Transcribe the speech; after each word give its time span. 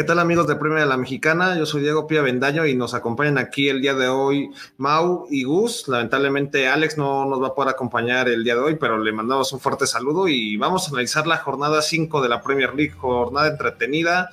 ¿Qué 0.00 0.04
tal 0.04 0.18
amigos 0.18 0.46
de 0.46 0.56
Premio 0.56 0.78
de 0.78 0.86
la 0.86 0.96
Mexicana? 0.96 1.58
Yo 1.58 1.66
soy 1.66 1.82
Diego 1.82 2.06
Pía 2.06 2.22
Vendaño 2.22 2.64
y 2.64 2.74
nos 2.74 2.94
acompañan 2.94 3.36
aquí 3.36 3.68
el 3.68 3.82
día 3.82 3.92
de 3.92 4.08
hoy 4.08 4.50
Mau 4.78 5.26
y 5.28 5.44
Gus. 5.44 5.88
Lamentablemente 5.88 6.68
Alex 6.68 6.96
no 6.96 7.26
nos 7.26 7.42
va 7.42 7.48
a 7.48 7.54
poder 7.54 7.68
acompañar 7.74 8.26
el 8.30 8.42
día 8.42 8.54
de 8.54 8.62
hoy, 8.62 8.76
pero 8.76 8.96
le 8.96 9.12
mandamos 9.12 9.52
un 9.52 9.60
fuerte 9.60 9.86
saludo 9.86 10.26
y 10.26 10.56
vamos 10.56 10.86
a 10.86 10.92
analizar 10.92 11.26
la 11.26 11.36
jornada 11.36 11.82
5 11.82 12.22
de 12.22 12.30
la 12.30 12.40
Premier 12.40 12.74
League, 12.74 12.94
jornada 12.96 13.48
entretenida. 13.48 14.30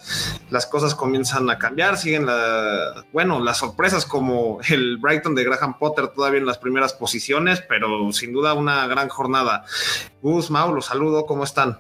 Las 0.52 0.68
cosas 0.68 0.96
comienzan 0.96 1.50
a 1.50 1.58
cambiar, 1.58 1.98
siguen 1.98 2.28
la, 2.28 3.04
bueno, 3.12 3.44
las 3.44 3.58
sorpresas 3.58 4.06
como 4.06 4.60
el 4.70 4.96
Brighton 4.96 5.36
de 5.36 5.44
Graham 5.44 5.78
Potter 5.78 6.08
todavía 6.08 6.40
en 6.40 6.46
las 6.46 6.60
primeras 6.60 6.94
posiciones, 6.94 7.62
pero 7.68 8.10
sin 8.14 8.32
duda 8.32 8.54
una 8.54 8.88
gran 8.88 9.10
jornada. 9.10 9.66
Gus, 10.22 10.50
Mau, 10.50 10.74
los 10.74 10.86
saludo, 10.86 11.26
¿cómo 11.26 11.44
están? 11.44 11.78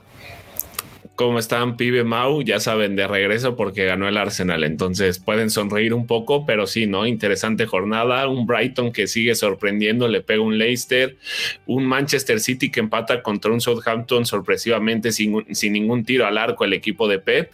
¿Cómo 1.17 1.39
están, 1.39 1.77
pibe 1.77 2.03
Mau? 2.03 2.43
Ya 2.43 2.59
saben, 2.59 2.95
de 2.95 3.07
regreso 3.07 3.55
porque 3.55 3.85
ganó 3.85 4.07
el 4.07 4.17
Arsenal. 4.17 4.63
Entonces 4.63 5.17
pueden 5.17 5.49
sonreír 5.49 5.95
un 5.95 6.05
poco, 6.05 6.45
pero 6.45 6.67
sí, 6.67 6.85
¿no? 6.85 7.07
Interesante 7.07 7.65
jornada. 7.65 8.27
Un 8.27 8.45
Brighton 8.45 8.91
que 8.91 9.07
sigue 9.07 9.33
sorprendiendo, 9.33 10.07
le 10.07 10.21
pega 10.21 10.43
un 10.43 10.59
Leicester. 10.59 11.17
Un 11.65 11.87
Manchester 11.87 12.39
City 12.39 12.69
que 12.69 12.81
empata 12.81 13.23
contra 13.23 13.51
un 13.51 13.61
Southampton 13.61 14.27
sorpresivamente 14.27 15.11
sin, 15.11 15.43
sin 15.55 15.73
ningún 15.73 16.05
tiro 16.05 16.27
al 16.27 16.37
arco 16.37 16.65
el 16.65 16.73
equipo 16.73 17.07
de 17.07 17.17
Pep. 17.17 17.51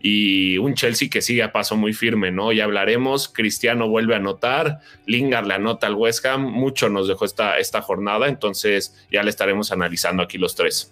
Y 0.00 0.56
un 0.56 0.72
Chelsea 0.72 1.10
que 1.10 1.20
sigue 1.20 1.42
a 1.42 1.52
paso 1.52 1.76
muy 1.76 1.92
firme, 1.92 2.30
¿no? 2.30 2.50
Ya 2.50 2.64
hablaremos. 2.64 3.28
Cristiano 3.28 3.90
vuelve 3.90 4.14
a 4.14 4.20
anotar. 4.20 4.80
Lingard 5.04 5.46
le 5.46 5.52
anota 5.52 5.86
al 5.86 5.96
West 5.96 6.24
Ham. 6.24 6.50
Mucho 6.50 6.88
nos 6.88 7.08
dejó 7.08 7.26
esta, 7.26 7.58
esta 7.58 7.82
jornada. 7.82 8.26
Entonces 8.26 8.96
ya 9.10 9.22
le 9.22 9.28
estaremos 9.28 9.70
analizando 9.70 10.22
aquí 10.22 10.38
los 10.38 10.54
tres. 10.54 10.90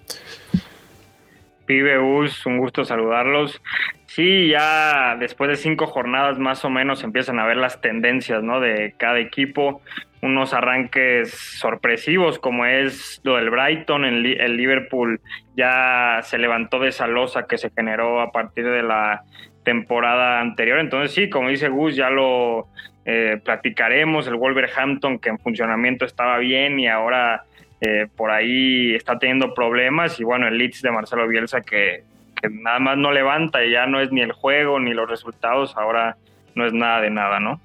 Pibe 1.71 2.01
Us, 2.01 2.47
un 2.47 2.59
gusto 2.59 2.85
saludarlos. 2.85 3.63
Sí, 4.07 4.49
ya 4.49 5.15
después 5.21 5.49
de 5.49 5.55
cinco 5.55 5.87
jornadas 5.87 6.37
más 6.37 6.65
o 6.65 6.69
menos 6.69 7.05
empiezan 7.05 7.39
a 7.39 7.47
ver 7.47 7.59
las 7.59 7.81
tendencias 7.81 8.43
¿no? 8.43 8.59
de 8.59 8.95
cada 8.97 9.21
equipo, 9.21 9.81
unos 10.21 10.53
arranques 10.53 11.31
sorpresivos 11.31 12.41
como 12.41 12.67
es 12.67 13.21
lo 13.23 13.37
del 13.37 13.51
Brighton, 13.51 14.05
el, 14.05 14.57
Liverpool 14.57 15.21
ya 15.57 16.19
se 16.25 16.39
levantó 16.39 16.81
de 16.81 16.89
esa 16.89 17.07
losa 17.07 17.47
que 17.47 17.57
se 17.57 17.71
generó 17.71 18.21
a 18.21 18.33
partir 18.33 18.69
de 18.69 18.83
la 18.83 19.23
temporada 19.62 20.41
anterior. 20.41 20.81
Entonces 20.81 21.15
sí, 21.15 21.31
como 21.31 21.51
dice 21.51 21.69
Gus, 21.69 21.95
ya 21.95 22.11
lo 22.11 22.67
eh, 23.05 23.41
platicaremos, 23.45 24.27
el 24.27 24.34
Wolverhampton 24.34 25.21
que 25.21 25.29
en 25.29 25.39
funcionamiento 25.39 26.05
estaba 26.05 26.39
bien 26.39 26.81
y 26.81 26.89
ahora 26.89 27.45
eh, 27.81 28.09
por 28.14 28.31
ahí 28.31 28.95
está 28.95 29.19
teniendo 29.19 29.55
problemas 29.55 30.20
y 30.20 30.25
bueno, 30.25 30.47
el 30.48 30.59
Leeds 30.59 30.83
de 30.83 30.91
Marcelo 30.91 31.27
Bielsa 31.27 31.62
que, 31.62 32.05
nada 32.50 32.78
más 32.78 32.97
no 32.97 33.12
levanta 33.12 33.64
y 33.64 33.72
ya 33.72 33.87
no 33.87 34.00
es 34.00 34.12
ni 34.12 34.20
el 34.20 34.33
juego 34.33 34.81
ni 34.81 34.92
los 34.92 35.09
resultados, 35.09 35.77
ahora 35.77 36.17
no 36.55 36.67
es 36.67 36.72
nada 36.72 37.00
de 37.00 37.11
nada, 37.11 37.41
¿no? 37.41 37.61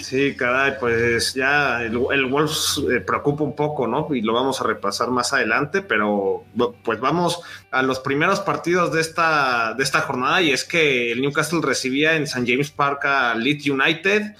Sí, 0.00 0.34
caray, 0.36 0.74
pues 0.80 1.34
ya 1.34 1.82
el, 1.82 1.98
Wolves 1.98 2.82
eh, 2.90 3.00
preocupa 3.00 3.44
un 3.44 3.54
poco, 3.54 3.86
¿no? 3.86 4.08
Y 4.14 4.22
lo 4.22 4.32
vamos 4.32 4.58
a 4.60 4.64
repasar 4.64 5.10
más 5.10 5.34
adelante, 5.34 5.82
pero 5.82 6.44
pues 6.82 6.98
vamos 6.98 7.42
a 7.70 7.82
los 7.82 8.00
primeros 8.00 8.40
partidos 8.40 8.90
de 8.92 9.02
esta, 9.02 9.74
de 9.74 9.84
esta 9.84 10.00
jornada 10.00 10.40
y 10.40 10.52
es 10.52 10.64
que 10.64 11.12
el 11.12 11.20
Newcastle 11.20 11.60
recibía 11.62 12.16
en 12.16 12.22
St. 12.22 12.50
James 12.50 12.70
Park 12.70 13.04
a 13.04 13.34
Leeds 13.34 13.68
United, 13.68 14.34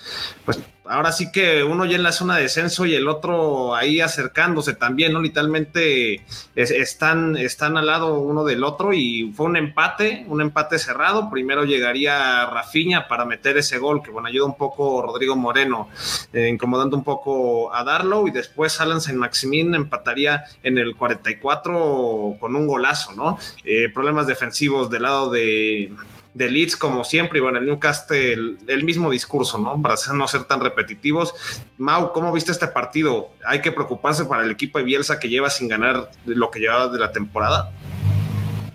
pues 0.46 0.58
ahora 0.88 1.12
sí 1.12 1.30
que 1.30 1.62
uno 1.62 1.84
ya 1.84 1.96
en 1.96 2.02
la 2.02 2.12
zona 2.12 2.36
de 2.36 2.42
descenso 2.42 2.86
y 2.86 2.94
el 2.94 3.08
otro 3.08 3.74
ahí 3.74 4.00
acercándose 4.00 4.74
también, 4.74 5.12
¿no? 5.12 5.20
Literalmente 5.20 6.22
están, 6.54 7.36
están 7.36 7.76
al 7.76 7.86
lado 7.86 8.18
uno 8.18 8.44
del 8.44 8.64
otro 8.64 8.92
y 8.92 9.32
fue 9.34 9.46
un 9.46 9.56
empate, 9.56 10.24
un 10.28 10.40
empate 10.40 10.78
cerrado. 10.78 11.30
Primero 11.30 11.64
llegaría 11.64 12.46
Rafiña 12.46 13.08
para 13.08 13.24
meter 13.24 13.58
ese 13.58 13.78
gol, 13.78 14.02
que 14.02 14.10
bueno, 14.10 14.28
ayuda 14.28 14.46
un 14.46 14.56
poco 14.56 15.02
Rodrigo 15.02 15.36
Moreno, 15.36 15.88
eh, 16.32 16.48
incomodando 16.48 16.96
un 16.96 17.04
poco 17.04 17.74
a 17.74 17.84
Darlo 17.84 18.26
y 18.26 18.30
después 18.30 18.80
Alan 18.80 19.00
Saint 19.00 19.18
Maximín 19.18 19.74
empataría 19.74 20.44
en 20.62 20.78
el 20.78 20.96
44 20.96 22.36
con 22.40 22.56
un 22.56 22.66
golazo, 22.66 23.12
¿no? 23.12 23.38
Eh, 23.64 23.88
problemas 23.92 24.26
defensivos 24.26 24.90
del 24.90 25.02
lado 25.02 25.30
de 25.30 25.92
de 26.38 26.48
Leeds 26.48 26.76
como 26.76 27.02
siempre, 27.02 27.40
y 27.40 27.42
bueno, 27.42 27.58
el 27.58 27.66
Newcastle, 27.66 28.54
el, 28.68 28.84
mismo 28.84 29.10
discurso, 29.10 29.58
¿no? 29.58 29.82
Para 29.82 29.96
no 30.14 30.28
ser 30.28 30.44
tan 30.44 30.60
repetitivos. 30.60 31.34
Mau, 31.78 32.12
¿cómo 32.12 32.32
viste 32.32 32.52
este 32.52 32.68
partido? 32.68 33.30
¿Hay 33.44 33.60
que 33.60 33.72
preocuparse 33.72 34.24
para 34.24 34.44
el 34.44 34.50
equipo 34.52 34.78
de 34.78 34.84
Bielsa 34.84 35.18
que 35.18 35.28
lleva 35.28 35.50
sin 35.50 35.66
ganar 35.66 36.10
lo 36.24 36.50
que 36.52 36.60
llevaba 36.60 36.88
de 36.88 36.98
la 37.00 37.10
temporada? 37.10 37.72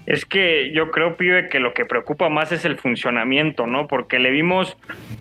Es 0.05 0.25
que 0.25 0.73
yo 0.73 0.91
creo, 0.91 1.15
pibe, 1.15 1.47
que 1.47 1.61
lo 1.61 1.73
que 1.73 1.85
preocupa 1.85 2.27
más 2.27 2.51
es 2.51 2.65
el 2.65 2.77
funcionamiento, 2.77 3.65
¿no? 3.65 3.87
Porque 3.87 4.19
le 4.19 4.31
vimos 4.31 4.75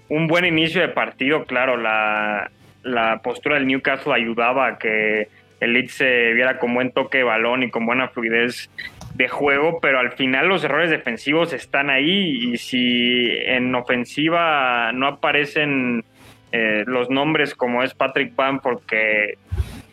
un 0.09 0.27
buen 0.27 0.45
inicio 0.45 0.81
de 0.81 0.89
partido, 0.89 1.45
claro, 1.45 1.77
la, 1.77 2.51
la 2.83 3.21
postura 3.23 3.55
del 3.55 3.69
Newcastle 3.69 4.13
ayudaba 4.13 4.67
a 4.67 4.79
que 4.79 5.29
el 5.61 5.75
Leeds 5.75 5.93
se 5.93 6.33
viera 6.33 6.59
con 6.59 6.75
buen 6.75 6.91
toque 6.91 7.19
de 7.19 7.25
balón 7.25 7.63
y 7.63 7.71
con 7.71 7.87
buena 7.87 8.09
fluidez 8.09 8.69
de 9.15 9.29
juego, 9.29 9.79
pero 9.81 9.99
al 9.99 10.13
final 10.13 10.49
los 10.49 10.65
errores 10.65 10.91
defensivos 10.91 11.53
están 11.53 11.91
ahí 11.91 12.53
y 12.53 12.57
si 12.57 13.29
en 13.45 13.75
ofensiva 13.75 14.91
no 14.93 15.07
aparecen 15.07 16.05
eh, 16.51 16.85
los 16.87 17.11
nombres 17.11 17.55
como 17.55 17.83
es 17.83 17.95
Patrick 17.95 18.35
Bamford 18.35 18.81
que, 18.87 19.35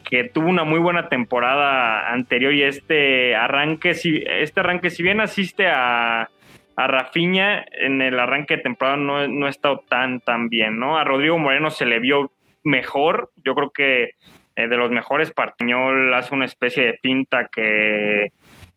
que 0.09 0.23
tuvo 0.23 0.47
una 0.47 0.63
muy 0.63 0.79
buena 0.79 1.09
temporada 1.09 2.11
anterior 2.11 2.53
y 2.53 2.63
este 2.63 3.35
arranque, 3.35 3.93
si, 3.93 4.23
este 4.25 4.61
arranque 4.61 4.89
si 4.89 5.03
bien 5.03 5.19
asiste 5.19 5.67
a, 5.67 6.29
a 6.75 6.87
Rafinha 6.87 7.65
en 7.71 8.01
el 8.01 8.19
arranque 8.19 8.57
de 8.57 8.63
temporada 8.63 8.97
no, 8.97 9.27
no 9.27 9.47
ha 9.47 9.49
estado 9.49 9.83
tan, 9.89 10.21
tan 10.21 10.47
bien, 10.47 10.79
¿no? 10.79 10.97
A 10.97 11.03
Rodrigo 11.03 11.37
Moreno 11.37 11.71
se 11.71 11.85
le 11.85 11.99
vio 11.99 12.31
mejor, 12.63 13.31
yo 13.43 13.53
creo 13.53 13.71
que 13.71 14.11
eh, 14.55 14.67
de 14.67 14.77
los 14.77 14.91
mejores 14.91 15.31
Partiñol 15.31 16.13
hace 16.13 16.33
una 16.33 16.45
especie 16.45 16.85
de 16.85 16.93
pinta 16.93 17.49
que 17.53 18.31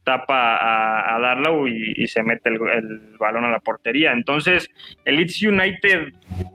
tapa 0.04 0.56
a, 0.56 1.16
a 1.16 1.20
Darlow 1.20 1.66
y, 1.66 2.06
se 2.06 2.22
mete 2.22 2.48
el, 2.48 2.58
balón 3.18 3.44
a 3.44 3.50
la 3.50 3.60
portería. 3.60 4.12
Entonces, 4.12 4.70
el 5.04 5.16
Leeds 5.16 5.42
United 5.42 6.12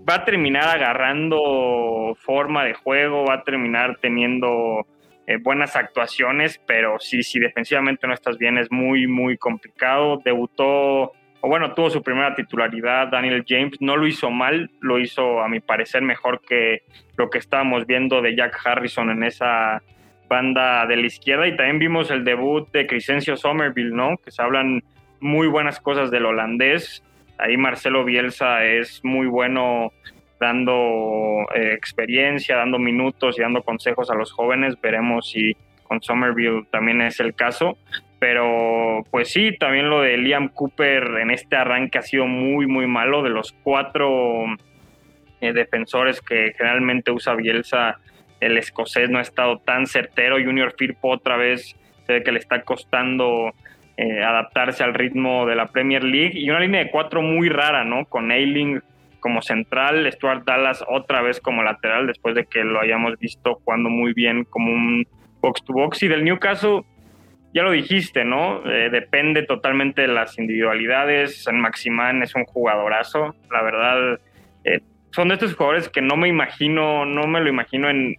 va 0.07 0.15
a 0.15 0.25
terminar 0.25 0.67
agarrando 0.67 2.15
forma 2.19 2.65
de 2.65 2.73
juego, 2.73 3.25
va 3.25 3.35
a 3.35 3.43
terminar 3.43 3.97
teniendo 4.01 4.85
eh, 5.25 5.37
buenas 5.37 5.75
actuaciones, 5.75 6.61
pero 6.65 6.99
sí, 6.99 7.23
si 7.23 7.39
defensivamente 7.39 8.07
no 8.07 8.13
estás 8.13 8.37
bien 8.37 8.57
es 8.57 8.71
muy, 8.71 9.07
muy 9.07 9.37
complicado. 9.37 10.21
Debutó, 10.23 11.13
o 11.41 11.47
bueno, 11.47 11.73
tuvo 11.73 11.89
su 11.89 12.03
primera 12.03 12.35
titularidad 12.35 13.07
Daniel 13.07 13.45
James, 13.47 13.77
no 13.79 13.95
lo 13.95 14.07
hizo 14.07 14.29
mal, 14.29 14.71
lo 14.81 14.99
hizo 14.99 15.41
a 15.41 15.47
mi 15.47 15.59
parecer 15.59 16.01
mejor 16.01 16.41
que 16.41 16.83
lo 17.15 17.29
que 17.29 17.37
estábamos 17.39 17.85
viendo 17.85 18.21
de 18.21 18.35
Jack 18.35 18.59
Harrison 18.65 19.09
en 19.09 19.23
esa 19.23 19.81
banda 20.27 20.85
de 20.85 20.97
la 20.97 21.07
izquierda 21.07 21.47
y 21.47 21.55
también 21.55 21.79
vimos 21.79 22.11
el 22.11 22.23
debut 22.23 22.71
de 22.71 22.87
Crescencio 22.87 23.37
Somerville, 23.37 23.95
¿no? 23.95 24.17
Que 24.17 24.31
se 24.31 24.41
hablan 24.41 24.83
muy 25.19 25.47
buenas 25.47 25.79
cosas 25.79 26.11
del 26.11 26.25
holandés. 26.25 27.03
Ahí 27.37 27.57
Marcelo 27.57 28.03
Bielsa 28.03 28.65
es 28.65 29.01
muy 29.03 29.27
bueno 29.27 29.91
dando 30.39 31.45
eh, 31.55 31.73
experiencia, 31.73 32.57
dando 32.57 32.79
minutos 32.79 33.37
y 33.37 33.41
dando 33.41 33.63
consejos 33.63 34.09
a 34.09 34.15
los 34.15 34.31
jóvenes. 34.31 34.79
Veremos 34.81 35.29
si 35.31 35.55
con 35.83 36.01
Somerville 36.01 36.65
también 36.71 37.01
es 37.01 37.19
el 37.19 37.33
caso. 37.33 37.77
Pero 38.19 39.03
pues 39.11 39.31
sí, 39.31 39.55
también 39.57 39.89
lo 39.89 40.01
de 40.01 40.17
Liam 40.17 40.49
Cooper 40.49 41.03
en 41.21 41.29
este 41.31 41.55
arranque 41.55 41.99
ha 41.99 42.01
sido 42.01 42.25
muy, 42.25 42.65
muy 42.65 42.87
malo. 42.87 43.21
De 43.21 43.29
los 43.29 43.51
cuatro 43.63 44.45
eh, 45.39 45.53
defensores 45.53 46.21
que 46.21 46.53
generalmente 46.57 47.11
usa 47.11 47.35
Bielsa, 47.35 47.99
el 48.39 48.57
escocés 48.57 49.09
no 49.09 49.19
ha 49.19 49.21
estado 49.21 49.59
tan 49.59 49.87
certero. 49.87 50.37
Junior 50.43 50.73
Firpo 50.77 51.09
otra 51.09 51.37
vez 51.37 51.75
se 52.05 52.13
ve 52.13 52.23
que 52.23 52.31
le 52.31 52.39
está 52.39 52.61
costando 52.61 53.53
eh, 53.97 54.23
adaptarse 54.23 54.83
al 54.83 54.93
ritmo 54.93 55.45
de 55.45 55.55
la 55.55 55.67
Premier 55.67 56.03
League. 56.03 56.39
Y 56.39 56.49
una 56.49 56.59
línea 56.59 56.83
de 56.83 56.91
cuatro 56.91 57.21
muy 57.21 57.49
rara, 57.49 57.83
¿no? 57.83 58.05
Con 58.05 58.31
Ailing 58.31 58.81
como 59.19 59.41
central, 59.41 60.09
Stuart 60.11 60.45
Dallas 60.45 60.85
otra 60.87 61.21
vez 61.21 61.41
como 61.41 61.63
lateral, 61.63 62.05
después 62.05 62.35
de 62.35 62.45
que 62.45 62.63
lo 62.63 62.79
hayamos 62.79 63.17
visto 63.17 63.55
jugando 63.55 63.89
muy 63.89 64.13
bien 64.13 64.45
como 64.45 64.71
un 64.71 65.07
box 65.41 65.63
to 65.65 65.73
box. 65.73 66.03
Y 66.03 66.07
del 66.07 66.23
Newcastle, 66.23 66.83
ya 67.53 67.63
lo 67.63 67.71
dijiste, 67.71 68.23
¿no? 68.23 68.61
Eh, 68.69 68.89
depende 68.91 69.43
totalmente 69.43 70.03
de 70.03 70.09
las 70.09 70.37
individualidades. 70.37 71.43
San 71.43 71.59
Maximán 71.59 72.21
es 72.21 72.35
un 72.35 72.45
jugadorazo, 72.45 73.35
la 73.51 73.63
verdad. 73.63 74.19
Eh, 74.63 74.81
son 75.09 75.29
de 75.29 75.33
estos 75.33 75.55
jugadores 75.55 75.89
que 75.89 76.01
no 76.01 76.15
me 76.15 76.27
imagino, 76.27 77.05
no 77.05 77.25
me 77.25 77.41
lo 77.41 77.49
imagino 77.49 77.89
en, 77.89 78.15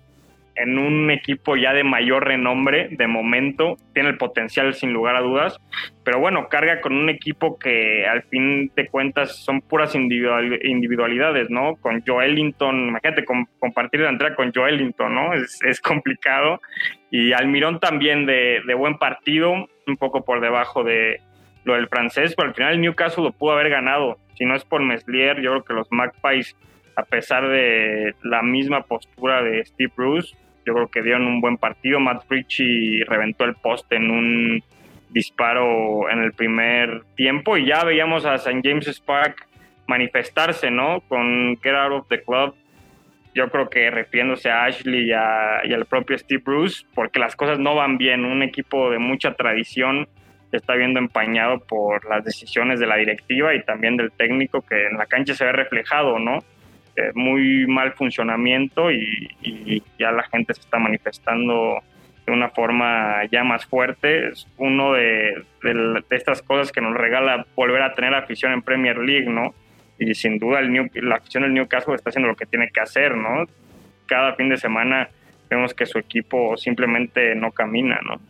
en 0.60 0.78
un 0.78 1.10
equipo 1.10 1.56
ya 1.56 1.72
de 1.72 1.84
mayor 1.84 2.26
renombre 2.26 2.88
de 2.90 3.06
momento, 3.06 3.76
tiene 3.94 4.10
el 4.10 4.18
potencial 4.18 4.74
sin 4.74 4.92
lugar 4.92 5.16
a 5.16 5.20
dudas, 5.20 5.58
pero 6.04 6.20
bueno, 6.20 6.48
carga 6.48 6.80
con 6.80 6.94
un 6.94 7.08
equipo 7.08 7.58
que 7.58 8.06
al 8.06 8.22
fin 8.24 8.70
de 8.74 8.88
cuentas 8.88 9.36
son 9.36 9.60
puras 9.60 9.94
individualidades, 9.94 11.50
¿no? 11.50 11.76
Con 11.76 12.02
Joelinton, 12.06 12.88
imagínate 12.88 13.24
compartir 13.58 14.00
la 14.00 14.10
entrada 14.10 14.34
con 14.34 14.52
Joelinton, 14.52 15.14
¿no? 15.14 15.34
Es, 15.34 15.80
complicado. 15.80 16.60
Y 17.10 17.32
Almirón 17.32 17.78
también 17.80 18.26
de, 18.26 18.60
de, 18.66 18.74
buen 18.74 18.98
partido, 18.98 19.52
un 19.52 19.96
poco 19.96 20.24
por 20.24 20.40
debajo 20.40 20.84
de, 20.84 21.20
lo 21.68 21.74
del 21.74 21.88
francés, 21.88 22.34
pero 22.34 22.48
al 22.48 22.54
final 22.54 22.80
Newcastle 22.80 23.24
lo 23.24 23.32
pudo 23.32 23.52
haber 23.52 23.68
ganado. 23.68 24.18
Si 24.34 24.44
no 24.44 24.56
es 24.56 24.64
por 24.64 24.82
Meslier, 24.82 25.40
yo 25.40 25.50
creo 25.50 25.64
que 25.64 25.74
los 25.74 25.92
Magpies, 25.92 26.56
a 26.96 27.02
pesar 27.02 27.48
de 27.48 28.14
la 28.22 28.42
misma 28.42 28.82
postura 28.82 29.42
de 29.42 29.64
Steve 29.64 29.92
Bruce, 29.94 30.34
yo 30.68 30.74
creo 30.74 30.88
que 30.88 31.02
dieron 31.02 31.26
un 31.26 31.40
buen 31.40 31.56
partido. 31.56 31.98
Matt 31.98 32.24
Ritchie 32.28 33.02
reventó 33.06 33.44
el 33.44 33.54
poste 33.54 33.96
en 33.96 34.10
un 34.10 34.62
disparo 35.08 36.10
en 36.10 36.18
el 36.18 36.34
primer 36.34 37.04
tiempo 37.16 37.56
y 37.56 37.64
ya 37.64 37.84
veíamos 37.84 38.26
a 38.26 38.34
St. 38.34 38.60
James 38.62 39.00
Park 39.00 39.46
manifestarse, 39.86 40.70
¿no? 40.70 41.00
Con 41.08 41.58
Get 41.62 41.74
Out 41.74 41.92
of 41.92 42.08
the 42.08 42.22
Club. 42.22 42.54
Yo 43.34 43.48
creo 43.48 43.70
que 43.70 43.90
refiriéndose 43.90 44.50
a 44.50 44.64
Ashley 44.64 45.08
y, 45.08 45.12
al 45.12 45.86
propio 45.86 46.18
Steve 46.18 46.42
Bruce, 46.44 46.84
porque 46.94 47.18
las 47.18 47.34
cosas 47.34 47.58
no 47.58 47.74
van 47.74 47.96
bien. 47.96 48.26
Un 48.26 48.42
equipo 48.42 48.90
de 48.90 48.98
mucha 48.98 49.32
tradición 49.32 50.06
se 50.50 50.58
está 50.58 50.74
viendo 50.74 50.98
empañado 50.98 51.60
por 51.60 52.04
las 52.10 52.22
decisiones 52.24 52.78
de 52.78 52.86
la 52.86 52.96
directiva 52.96 53.54
y 53.54 53.62
también 53.62 53.96
del 53.96 54.12
técnico, 54.12 54.60
que 54.60 54.88
en 54.88 54.98
la 54.98 55.06
cancha 55.06 55.34
se 55.34 55.46
ve 55.46 55.52
reflejado, 55.52 56.18
¿no? 56.18 56.40
Eh, 56.98 57.12
muy 57.14 57.64
mal 57.68 57.92
funcionamiento 57.92 58.90
y, 58.90 59.82
ya 60.00 60.10
la 60.10 60.24
gente 60.24 60.52
se 60.52 60.62
está 60.62 60.78
manifestando 60.78 61.80
de 62.26 62.32
una 62.32 62.48
forma 62.48 63.24
ya 63.30 63.44
más 63.44 63.64
fuerte. 63.66 64.30
Es 64.30 64.48
uno 64.56 64.94
de, 64.94 65.44
estas 66.10 66.42
cosas 66.42 66.72
que 66.72 66.80
nos 66.80 66.94
regala 66.94 67.46
volver 67.54 67.82
a 67.82 67.94
tener 67.94 68.14
afición 68.14 68.52
en 68.52 68.62
Premier 68.62 68.98
League, 68.98 69.30
¿no? 69.30 69.54
Y 69.96 70.14
sin 70.14 70.40
duda 70.40 70.58
el 70.58 70.90
la 70.94 71.16
afición 71.16 71.44
del 71.44 71.54
Newcastle 71.54 71.94
está 71.94 72.10
haciendo 72.10 72.28
lo 72.28 72.34
que 72.34 72.46
tiene 72.46 72.68
que 72.70 72.80
hacer, 72.80 73.16
¿no? 73.16 73.46
Cada 74.06 74.34
fin 74.34 74.48
de 74.48 74.56
semana 74.56 75.08
vemos 75.48 75.74
que 75.74 75.86
su 75.86 75.98
equipo 75.98 76.56
simplemente 76.56 77.36
no 77.36 77.52
camina, 77.52 78.00
¿no? 78.04 78.20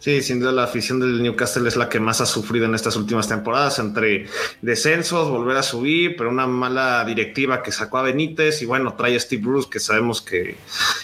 Sí, 0.00 0.22
sin 0.22 0.40
duda 0.40 0.50
la 0.50 0.64
afición 0.64 0.98
del 0.98 1.22
Newcastle 1.22 1.68
es 1.68 1.76
la 1.76 1.90
que 1.90 2.00
más 2.00 2.22
ha 2.22 2.26
sufrido 2.26 2.64
en 2.64 2.74
estas 2.74 2.96
últimas 2.96 3.28
temporadas, 3.28 3.78
entre 3.78 4.28
descensos, 4.62 5.28
volver 5.28 5.58
a 5.58 5.62
subir, 5.62 6.16
pero 6.16 6.30
una 6.30 6.46
mala 6.46 7.04
directiva 7.04 7.62
que 7.62 7.70
sacó 7.70 7.98
a 7.98 8.02
Benítez 8.04 8.62
y 8.62 8.66
bueno, 8.66 8.94
trae 8.94 9.14
a 9.14 9.20
Steve 9.20 9.42
Bruce, 9.42 9.68
que 9.70 9.78
sabemos 9.78 10.22
que 10.22 10.56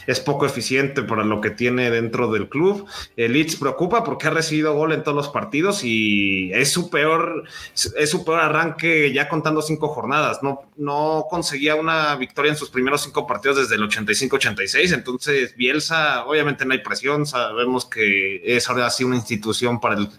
es 0.07 0.21
poco 0.21 0.47
eficiente 0.47 1.03
para 1.03 1.25
lo 1.25 1.43
que 1.43 1.51
tiene 1.51 1.91
dentro 1.91 2.33
del 2.33 2.49
club. 2.49 2.87
El 3.19 3.35
Leeds 3.35 3.57
preocupa 3.57 4.03
porque 4.03 4.29
ha 4.29 4.31
recibido 4.31 4.73
gol 4.73 4.93
en 4.93 5.03
todos 5.03 5.15
los 5.15 5.29
partidos 5.29 5.85
y 5.85 6.51
es 6.55 6.73
su 6.73 6.89
peor, 6.89 7.45
es 7.75 8.09
su 8.09 8.25
peor 8.25 8.41
arranque 8.41 9.13
ya 9.13 9.29
contando 9.29 9.61
cinco 9.61 9.89
jornadas. 9.89 10.43
No, 10.43 10.71
no 10.79 11.27
conseguía 11.29 11.75
una 11.75 12.17
victoria 12.17 12.53
en 12.53 12.57
sus 12.57 12.71
primeros 12.71 13.03
cinco 13.03 13.27
partidos 13.27 13.59
desde 13.59 13.75
el 13.75 13.83
85-86, 13.83 14.95
entonces 14.95 15.55
Bielsa, 15.55 16.25
obviamente 16.25 16.65
no 16.65 16.73
hay 16.73 16.79
presión, 16.79 17.27
sabemos 17.27 17.85
que 17.85 18.41
es 18.43 18.71
ahora 18.71 18.86
así 18.87 19.05
una 19.05 19.17
institución 19.17 19.81
para 19.81 19.97
el, 19.97 20.11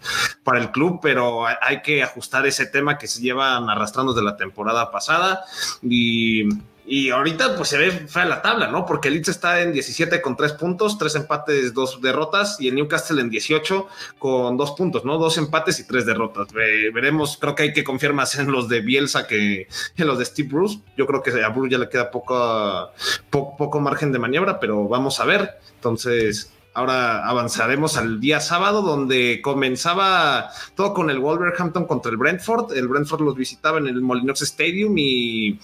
para 0.44 0.60
el 0.60 0.72
club, 0.72 1.00
pero 1.02 1.46
hay 1.46 1.82
que 1.82 2.04
ajustar 2.04 2.46
ese 2.46 2.66
tema 2.66 2.98
que 2.98 3.08
se 3.08 3.22
llevan 3.22 3.70
arrastrando 3.70 4.14
desde 4.14 4.26
la 4.26 4.38
temporada 4.38 4.92
pasada 4.92 5.44
y 5.82 6.48
y 6.90 7.10
ahorita 7.10 7.58
pues 7.58 7.68
se 7.68 7.78
ve 7.78 7.92
fea 7.92 8.24
la 8.24 8.42
tabla, 8.42 8.68
¿no? 8.68 8.86
Porque 8.86 9.10
el 9.10 9.16
Leeds 9.16 9.28
está 9.28 9.62
en 9.62 9.74
17 9.74 10.22
con 10.22 10.38
3 10.38 10.54
puntos, 10.54 10.98
3 10.98 11.16
empates, 11.16 11.74
2 11.74 12.02
derrotas, 12.02 12.62
y 12.62 12.70
el 12.70 12.76
Newcastle 12.76 13.20
en 13.20 13.30
18 13.30 13.88
con 14.18 14.56
2 14.56 14.72
puntos, 14.72 15.04
¿no? 15.04 15.18
2 15.18 15.38
empates 15.38 15.82
y 15.82 15.84
3 15.86 16.06
derrotas. 16.06 16.48
veremos, 16.54 17.38
creo 17.42 17.56
que 17.56 17.64
hay 17.64 17.74
que 17.74 17.84
confiar 17.84 18.14
más 18.14 18.36
en 18.40 18.54
los 18.54 18.70
de 18.70 18.80
Bielsa 18.80 19.28
que 19.28 19.68
en 19.98 20.08
los 20.08 20.18
de 20.18 20.24
Steve 20.24 20.48
Bruce. 20.48 20.80
Yo 20.96 21.06
creo 21.06 21.22
que 21.22 21.32
a 21.44 21.50
Bruce 21.50 21.72
ya 21.72 21.78
le 21.78 21.90
queda 21.90 22.10
poco, 22.10 22.90
poco 23.30 23.80
margen 23.82 24.14
de 24.14 24.20
maniobra, 24.20 24.58
pero 24.58 24.88
vamos 24.88 25.20
a 25.20 25.26
ver. 25.26 25.60
Entonces, 25.76 26.54
Ahora 26.78 27.28
avanzaremos 27.28 27.98
al 27.98 28.20
día 28.20 28.40
sábado, 28.40 28.84
donde 28.84 29.42
comenzaba 29.42 30.52
todo 30.76 30.94
con 30.94 31.10
el 31.10 31.18
Wolverhampton 31.18 31.88
contra 31.88 32.12
el 32.12 32.18
Brentford. 32.18 32.72
El 32.78 32.88
Brentford 32.88 33.22
los 33.22 33.36
visitaba 33.36 33.80
en 33.80 33.88
el 33.88 34.00
Molinox 34.00 34.44
Stadium 34.44 34.94
y 34.96 35.60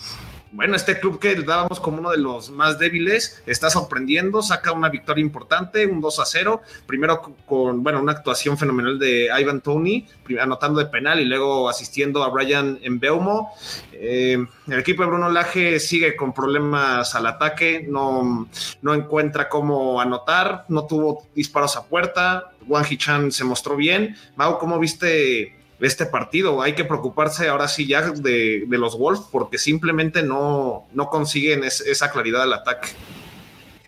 bueno, 0.54 0.76
este 0.76 1.00
club 1.00 1.20
que 1.20 1.34
dábamos 1.36 1.80
como 1.80 1.98
uno 1.98 2.12
de 2.12 2.20
los 2.20 2.52
más 2.52 2.78
débiles 2.78 3.42
está 3.48 3.72
sorprendiendo, 3.72 4.44
saca 4.44 4.72
una 4.72 4.90
victoria 4.90 5.22
importante, 5.22 5.88
un 5.88 6.00
2 6.00 6.20
a 6.20 6.26
0, 6.26 6.62
primero 6.86 7.36
con, 7.48 7.82
bueno, 7.82 8.00
una 8.00 8.12
actuación 8.12 8.56
fenomenal 8.58 9.00
de 9.00 9.30
Ivan 9.40 9.62
Tony, 9.62 10.08
anotando 10.40 10.80
de 10.80 10.86
penal 10.86 11.20
y 11.20 11.26
luego 11.26 11.68
asistiendo 11.68 12.24
a 12.24 12.30
Brian 12.30 12.78
Embeumo. 12.84 13.52
Eh, 13.94 14.46
el 14.68 14.80
equipo 14.80 15.02
de 15.02 15.10
Bruno 15.10 15.30
Laje 15.30 15.80
sigue 15.80 16.16
con 16.16 16.34
problemas 16.34 17.16
al 17.16 17.26
ataque, 17.26 17.88
no, 17.90 18.48
no 18.84 18.94
encuentra 18.94 19.50
cómo 19.50 20.00
anotar, 20.00 20.66
no 20.70 20.86
tuvo 20.86 21.26
disparos 21.34 21.76
a 21.78 21.86
puerta, 21.86 22.52
Wang 22.68 22.86
Hichan 22.90 23.32
se 23.32 23.44
mostró 23.44 23.76
bien. 23.76 24.16
Mau, 24.36 24.60
¿cómo 24.60 24.78
viste 24.78 25.62
este 25.86 26.06
partido. 26.06 26.62
Hay 26.62 26.74
que 26.74 26.86
preocuparse 26.86 27.48
ahora 27.48 27.68
sí 27.68 27.88
ya 27.88 28.02
de, 28.12 28.66
los 28.70 28.98
Wolves 28.98 29.28
porque 29.32 29.58
simplemente 29.58 30.24
no, 30.24 30.86
no 30.94 31.08
consiguen 31.08 31.64
esa 31.64 32.12
claridad 32.12 32.42
del 32.42 32.54
ataque. 32.54 32.90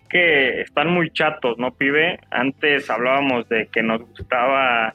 Que 0.08 0.60
están 0.60 0.88
muy 0.88 1.10
chatos, 1.10 1.58
¿no, 1.58 1.72
pibe? 1.72 2.20
Antes 2.30 2.88
hablábamos 2.90 3.48
de 3.48 3.66
que 3.66 3.82
nos 3.82 4.02
gustaba, 4.02 4.94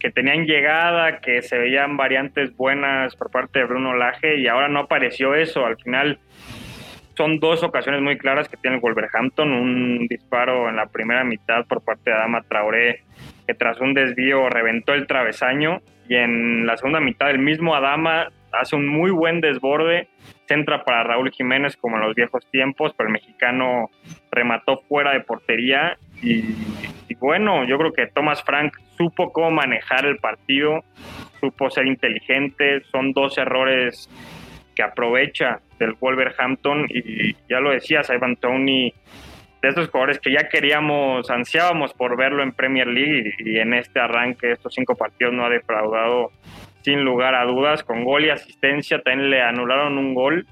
que 0.00 0.10
tenían 0.10 0.46
llegada, 0.46 1.20
que 1.20 1.42
se 1.42 1.58
veían 1.58 1.96
variantes 1.96 2.56
buenas 2.56 3.14
por 3.14 3.30
parte 3.30 3.60
de 3.60 3.66
Bruno 3.66 3.94
Laje 3.94 4.38
y 4.38 4.48
ahora 4.48 4.68
no 4.68 4.80
apareció 4.80 5.34
eso. 5.34 5.64
Al 5.64 5.76
final 5.76 6.18
son 7.16 7.38
dos 7.38 7.62
ocasiones 7.62 8.00
muy 8.00 8.18
claras 8.18 8.48
que 8.48 8.56
tiene 8.56 8.78
Wolverhampton. 8.78 9.52
Un 9.52 10.06
disparo 10.08 10.68
en 10.68 10.76
la 10.76 10.86
primera 10.86 11.24
mitad 11.24 11.64
por 11.66 11.82
parte 11.82 12.10
de 12.10 12.16
Adama 12.16 12.42
Traoré 12.42 13.02
que 13.46 13.54
tras 13.54 13.80
un 13.80 13.94
desvío 13.94 14.48
reventó 14.48 14.94
el 14.94 15.06
travesaño 15.06 15.80
y 16.08 16.16
en 16.16 16.66
la 16.66 16.76
segunda 16.76 17.00
mitad 17.00 17.30
el 17.30 17.38
mismo 17.38 17.74
Adama 17.74 18.28
hace 18.52 18.76
un 18.76 18.86
muy 18.86 19.10
buen 19.10 19.40
desborde, 19.40 20.08
centra 20.46 20.84
para 20.84 21.04
Raúl 21.04 21.30
Jiménez 21.30 21.76
como 21.76 21.96
en 21.96 22.02
los 22.02 22.14
viejos 22.14 22.46
tiempos, 22.50 22.92
pero 22.96 23.08
el 23.08 23.14
mexicano 23.14 23.90
remató 24.30 24.82
fuera 24.88 25.12
de 25.12 25.20
portería 25.20 25.96
y, 26.22 26.54
bueno, 27.18 27.64
yo 27.64 27.78
creo 27.78 27.92
que 27.92 28.06
Thomas 28.08 28.42
Frank 28.42 28.74
supo 28.96 29.32
cómo 29.32 29.50
manejar 29.50 30.04
el 30.06 30.18
partido, 30.18 30.84
supo 31.40 31.70
ser 31.70 31.86
inteligente, 31.86 32.82
son 32.90 33.12
dos 33.12 33.38
errores 33.38 34.08
que 34.74 34.82
aprovecha 34.82 35.60
del 35.78 35.94
Wolverhampton 35.94 36.86
y 36.88 37.34
ya 37.48 37.60
lo 37.60 37.70
decías, 37.70 38.10
Ivan 38.10 38.36
Tony 38.36 38.92
de 39.62 39.68
estos 39.68 39.88
jugadores 39.90 40.18
que 40.18 40.32
ya 40.32 40.48
queríamos, 40.48 41.30
ansiábamos 41.30 41.94
por 41.94 42.16
verlo 42.16 42.42
en 42.42 42.52
Premier 42.52 42.88
League 42.88 43.32
y, 43.38 43.58
en 43.58 43.74
este 43.74 44.00
arranque 44.00 44.50
estos 44.50 44.74
cinco 44.74 44.96
partidos 44.96 45.32
no 45.32 45.46
ha 45.46 45.50
defraudado 45.50 46.32
sin 46.82 47.04
lugar 47.04 47.36
a 47.36 47.44
dudas, 47.44 47.84
con 47.84 48.04
gol 48.04 48.24
y 48.24 48.30
asistencia 48.30 49.00
también 49.00 49.30
le 49.30 49.40
anularon 49.40 49.98
un 49.98 50.14
gol 50.14 50.46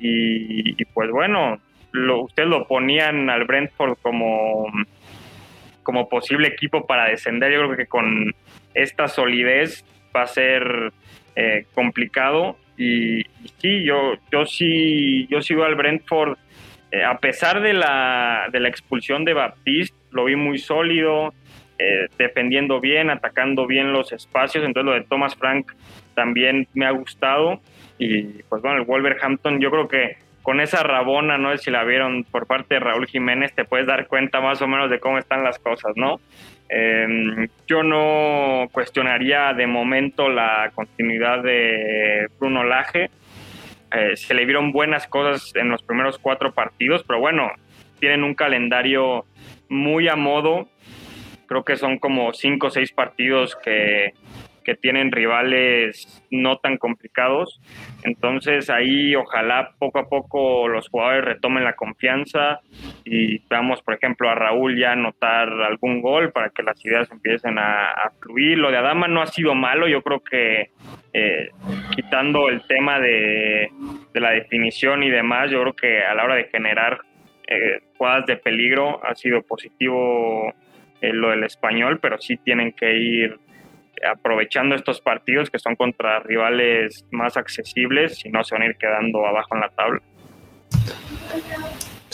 y, 0.00 0.82
pues 0.86 1.10
bueno, 1.10 1.58
lo, 1.92 2.22
ustedes 2.22 2.48
lo 2.48 2.66
ponían 2.66 3.28
al 3.28 3.44
Brentford 3.44 3.98
como, 4.00 4.66
como 5.82 6.08
posible 6.08 6.48
equipo 6.48 6.86
para 6.86 7.10
descender, 7.10 7.52
yo 7.52 7.66
creo 7.66 7.76
que 7.76 7.86
con 7.86 8.34
esta 8.72 9.08
solidez 9.08 9.84
va 10.16 10.22
a 10.22 10.26
ser 10.26 10.90
eh, 11.36 11.66
complicado 11.74 12.56
y, 12.78 13.20
y, 13.20 13.48
sí, 13.58 13.84
yo, 13.84 14.14
yo 14.32 14.46
sí, 14.46 15.26
yo 15.26 15.42
sigo 15.42 15.64
al 15.64 15.74
Brentford 15.74 16.38
eh, 16.94 17.02
a 17.02 17.18
pesar 17.18 17.60
de 17.60 17.72
la, 17.72 18.46
de 18.52 18.60
la 18.60 18.68
expulsión 18.68 19.24
de 19.24 19.34
Baptiste, 19.34 19.96
lo 20.12 20.26
vi 20.26 20.36
muy 20.36 20.58
sólido, 20.58 21.34
eh, 21.76 22.06
defendiendo 22.16 22.80
bien, 22.80 23.10
atacando 23.10 23.66
bien 23.66 23.92
los 23.92 24.12
espacios. 24.12 24.64
Entonces 24.64 24.86
lo 24.86 24.92
de 24.92 25.04
Thomas 25.04 25.34
Frank 25.34 25.72
también 26.14 26.68
me 26.72 26.86
ha 26.86 26.92
gustado. 26.92 27.60
Y 27.98 28.44
pues 28.44 28.62
bueno, 28.62 28.78
el 28.78 28.84
Wolverhampton, 28.84 29.58
yo 29.58 29.72
creo 29.72 29.88
que 29.88 30.18
con 30.42 30.60
esa 30.60 30.84
rabona, 30.84 31.36
no 31.36 31.50
sé 31.50 31.64
si 31.64 31.70
la 31.72 31.82
vieron 31.82 32.22
por 32.22 32.46
parte 32.46 32.74
de 32.74 32.80
Raúl 32.80 33.08
Jiménez, 33.08 33.52
te 33.56 33.64
puedes 33.64 33.88
dar 33.88 34.06
cuenta 34.06 34.40
más 34.40 34.62
o 34.62 34.68
menos 34.68 34.88
de 34.88 35.00
cómo 35.00 35.18
están 35.18 35.42
las 35.42 35.58
cosas, 35.58 35.94
¿no? 35.96 36.20
Em, 36.68 37.48
yo 37.66 37.82
no 37.82 38.68
cuestionaría 38.70 39.52
de 39.52 39.66
momento 39.66 40.28
la 40.28 40.70
continuidad 40.76 41.42
de 41.42 42.28
Bruno 42.38 42.62
Laje. 42.62 43.10
Eh, 43.94 44.16
se 44.16 44.34
le 44.34 44.44
vieron 44.44 44.72
buenas 44.72 45.06
cosas 45.06 45.52
en 45.54 45.68
los 45.68 45.82
primeros 45.82 46.18
cuatro 46.18 46.52
partidos, 46.52 47.04
pero 47.06 47.20
bueno, 47.20 47.50
tienen 48.00 48.24
un 48.24 48.34
calendario 48.34 49.24
muy 49.68 50.08
a 50.08 50.16
modo. 50.16 50.68
Creo 51.46 51.64
que 51.64 51.76
son 51.76 51.98
como 51.98 52.32
cinco 52.32 52.68
o 52.68 52.70
seis 52.70 52.92
partidos 52.92 53.56
que, 53.56 54.14
que 54.64 54.74
tienen 54.74 55.12
rivales 55.12 56.24
no 56.30 56.58
tan 56.58 56.78
complicados. 56.78 57.60
Entonces 58.02 58.70
ahí 58.70 59.14
ojalá 59.14 59.72
poco 59.78 59.98
a 59.98 60.08
poco 60.08 60.68
los 60.68 60.88
jugadores 60.88 61.24
retomen 61.24 61.64
la 61.64 61.76
confianza 61.76 62.60
y 63.04 63.38
veamos, 63.48 63.82
por 63.82 63.94
ejemplo, 63.94 64.28
a 64.28 64.34
Raúl 64.34 64.78
ya 64.78 64.92
anotar 64.92 65.48
algún 65.62 66.00
gol 66.00 66.32
para 66.32 66.50
que 66.50 66.62
las 66.62 66.84
ideas 66.84 67.10
empiecen 67.10 67.58
a, 67.58 68.12
fluir. 68.20 68.58
Lo 68.58 68.70
de 68.70 68.78
Adama 68.78 69.08
no 69.08 69.22
ha 69.22 69.26
sido 69.26 69.54
malo, 69.54 69.86
yo 69.86 70.02
creo 70.02 70.20
que 70.20 70.70
eh, 71.12 71.50
quitando 71.94 72.48
el 72.48 72.66
tema 72.66 72.98
de, 72.98 73.70
la 74.14 74.30
definición 74.30 75.02
y 75.02 75.10
demás, 75.10 75.50
yo 75.50 75.60
creo 75.60 75.72
que 75.74 76.02
a 76.02 76.14
la 76.14 76.24
hora 76.24 76.36
de 76.36 76.44
generar 76.44 76.98
eh, 77.46 77.80
jugadas 77.96 78.26
de 78.26 78.36
peligro 78.36 79.04
ha 79.04 79.14
sido 79.14 79.42
positivo 79.42 80.52
eh, 81.00 81.12
lo 81.12 81.30
del 81.30 81.44
español, 81.44 81.98
pero 82.00 82.18
sí 82.18 82.36
tienen 82.38 82.72
que 82.72 82.96
ir 82.96 83.38
aprovechando 84.10 84.74
estos 84.74 85.00
partidos 85.00 85.50
que 85.50 85.58
son 85.58 85.76
contra 85.76 86.20
rivales 86.20 87.04
más 87.10 87.36
accesibles, 87.36 88.18
si 88.18 88.28
no 88.30 88.44
se 88.44 88.54
van 88.54 88.62
a 88.62 88.66
ir 88.66 88.76
quedando 88.76 89.26
abajo 89.26 89.54
en 89.54 89.60
la 89.60 89.68
tabla. 89.70 90.02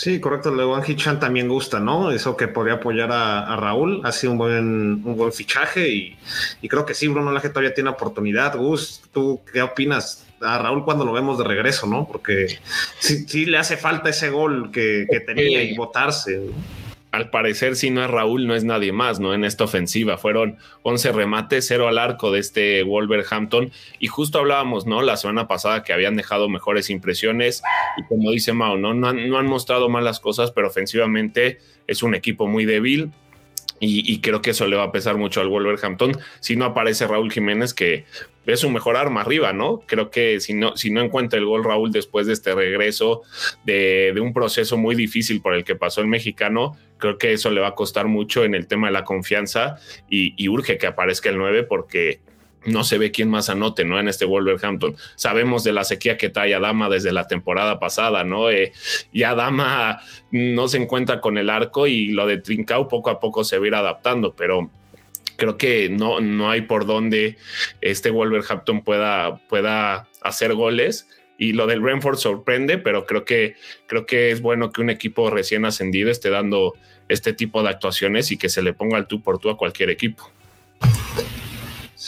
Sí, 0.00 0.18
correcto. 0.18 0.54
Le 0.54 0.64
Wang 0.64 0.88
Hichan 0.88 1.20
también 1.20 1.46
gusta, 1.46 1.78
¿no? 1.78 2.10
Eso 2.10 2.34
que 2.34 2.48
podría 2.48 2.76
apoyar 2.76 3.10
a, 3.12 3.54
Raúl. 3.56 4.00
Ha 4.02 4.12
sido 4.12 4.32
un 4.32 4.38
buen, 4.38 4.66
un 5.04 5.14
buen 5.14 5.30
fichaje 5.30 5.88
y, 5.90 6.16
creo 6.68 6.86
que 6.86 6.94
sí, 6.94 7.06
Bruno 7.08 7.32
Laje 7.32 7.50
todavía 7.50 7.74
tiene 7.74 7.90
oportunidad. 7.90 8.56
Gus, 8.56 9.02
¿tú 9.12 9.42
qué 9.52 9.60
opinas? 9.60 10.26
A 10.40 10.56
Raúl 10.56 10.86
cuando 10.86 11.04
lo 11.04 11.12
vemos 11.12 11.36
de 11.36 11.44
regreso, 11.44 11.86
¿no? 11.86 12.06
Porque 12.06 12.46
sí, 12.98 13.28
sí 13.28 13.44
le 13.44 13.58
hace 13.58 13.76
falta 13.76 14.08
ese 14.08 14.30
gol 14.30 14.70
que, 14.72 15.06
que 15.10 15.20
tenía 15.20 15.62
y 15.62 15.76
votarse 15.76 16.40
al 17.12 17.30
parecer, 17.30 17.74
si 17.74 17.90
no 17.90 18.04
es 18.04 18.10
Raúl, 18.10 18.46
no 18.46 18.54
es 18.54 18.64
nadie 18.64 18.92
más, 18.92 19.18
¿no? 19.18 19.34
En 19.34 19.44
esta 19.44 19.64
ofensiva 19.64 20.16
fueron 20.16 20.58
11 20.82 21.12
remates, 21.12 21.66
0 21.66 21.88
al 21.88 21.98
arco 21.98 22.30
de 22.30 22.38
este 22.38 22.82
Wolverhampton. 22.84 23.72
Y 23.98 24.06
justo 24.06 24.38
hablábamos, 24.38 24.86
¿no? 24.86 25.02
La 25.02 25.16
semana 25.16 25.48
pasada 25.48 25.82
que 25.82 25.92
habían 25.92 26.16
dejado 26.16 26.48
mejores 26.48 26.88
impresiones. 26.88 27.62
Y 27.96 28.04
como 28.04 28.30
dice 28.30 28.52
Mao, 28.52 28.76
¿no? 28.76 28.94
No 28.94 29.08
han, 29.08 29.28
no 29.28 29.38
han 29.38 29.46
mostrado 29.46 29.88
malas 29.88 30.20
cosas, 30.20 30.52
pero 30.52 30.68
ofensivamente 30.68 31.58
es 31.88 32.02
un 32.04 32.14
equipo 32.14 32.46
muy 32.46 32.64
débil. 32.64 33.10
Y, 33.82 34.20
creo 34.20 34.42
que 34.42 34.50
eso 34.50 34.66
le 34.66 34.76
va 34.76 34.84
a 34.84 34.92
pesar 34.92 35.16
mucho 35.16 35.40
al 35.40 35.48
Wolverhampton 35.48 36.12
si 36.40 36.54
no 36.54 36.66
aparece 36.66 37.06
Raúl 37.06 37.32
Jiménez, 37.32 37.72
que 37.72 38.04
es 38.44 38.60
su 38.60 38.68
mejor 38.68 38.96
arma 38.96 39.22
arriba, 39.22 39.54
¿no? 39.54 39.80
Creo 39.86 40.10
que 40.10 40.40
si 40.40 40.52
no, 40.52 40.76
si 40.76 40.90
no 40.90 41.00
encuentra 41.00 41.38
el 41.38 41.46
gol 41.46 41.64
Raúl 41.64 41.90
después 41.90 42.26
de 42.26 42.34
este 42.34 42.54
regreso 42.54 43.22
de, 43.64 44.14
un 44.20 44.34
proceso 44.34 44.76
muy 44.76 44.94
difícil 44.94 45.40
por 45.40 45.54
el 45.54 45.64
que 45.64 45.76
pasó 45.76 46.02
el 46.02 46.08
mexicano, 46.08 46.76
creo 46.98 47.16
que 47.16 47.32
eso 47.32 47.50
le 47.50 47.62
va 47.62 47.68
a 47.68 47.74
costar 47.74 48.06
mucho 48.06 48.44
en 48.44 48.54
el 48.54 48.66
tema 48.66 48.88
de 48.88 48.92
la 48.92 49.04
confianza 49.04 49.76
y, 50.10 50.34
y 50.36 50.48
urge 50.48 50.76
que 50.76 50.86
aparezca 50.86 51.30
el 51.30 51.38
9 51.38 51.62
porque 51.62 52.20
no 52.66 52.84
se 52.84 52.98
ve 52.98 53.10
quién 53.10 53.30
más 53.30 53.48
anote, 53.48 53.84
¿no? 53.84 53.98
En 53.98 54.08
este 54.08 54.24
Wolverhampton. 54.24 54.96
Sabemos 55.16 55.64
de 55.64 55.72
la 55.72 55.84
sequía 55.84 56.16
que 56.16 56.28
trae 56.28 56.54
Adama 56.54 56.88
desde 56.88 57.12
la 57.12 57.26
temporada 57.26 57.78
pasada, 57.78 58.24
¿no? 58.24 58.50
Eh, 58.50 58.72
y 59.12 59.22
Adama 59.22 60.00
no 60.30 60.68
se 60.68 60.78
encuentra 60.78 61.20
con 61.20 61.38
el 61.38 61.50
arco 61.50 61.86
y 61.86 62.08
lo 62.08 62.26
de 62.26 62.38
Trincao 62.38 62.88
poco 62.88 63.10
a 63.10 63.20
poco 63.20 63.44
se 63.44 63.58
va 63.58 63.64
a 63.64 63.68
ir 63.68 63.74
adaptando, 63.74 64.34
pero 64.34 64.70
creo 65.36 65.56
que 65.56 65.88
no, 65.88 66.20
no 66.20 66.50
hay 66.50 66.62
por 66.62 66.86
donde 66.86 67.36
este 67.80 68.10
Wolverhampton 68.10 68.82
pueda, 68.82 69.38
pueda 69.48 70.08
hacer 70.20 70.54
goles. 70.54 71.08
Y 71.38 71.54
lo 71.54 71.66
del 71.66 71.80
Brentford 71.80 72.18
sorprende, 72.18 72.76
pero 72.76 73.06
creo 73.06 73.24
que, 73.24 73.54
creo 73.86 74.04
que 74.04 74.30
es 74.30 74.42
bueno 74.42 74.72
que 74.72 74.82
un 74.82 74.90
equipo 74.90 75.30
recién 75.30 75.64
ascendido 75.64 76.10
esté 76.10 76.28
dando 76.28 76.74
este 77.08 77.32
tipo 77.32 77.62
de 77.62 77.70
actuaciones 77.70 78.30
y 78.30 78.36
que 78.36 78.50
se 78.50 78.60
le 78.60 78.74
ponga 78.74 78.98
al 78.98 79.06
tú 79.06 79.22
por 79.22 79.38
tú 79.38 79.48
a 79.48 79.56
cualquier 79.56 79.88
equipo. 79.88 80.30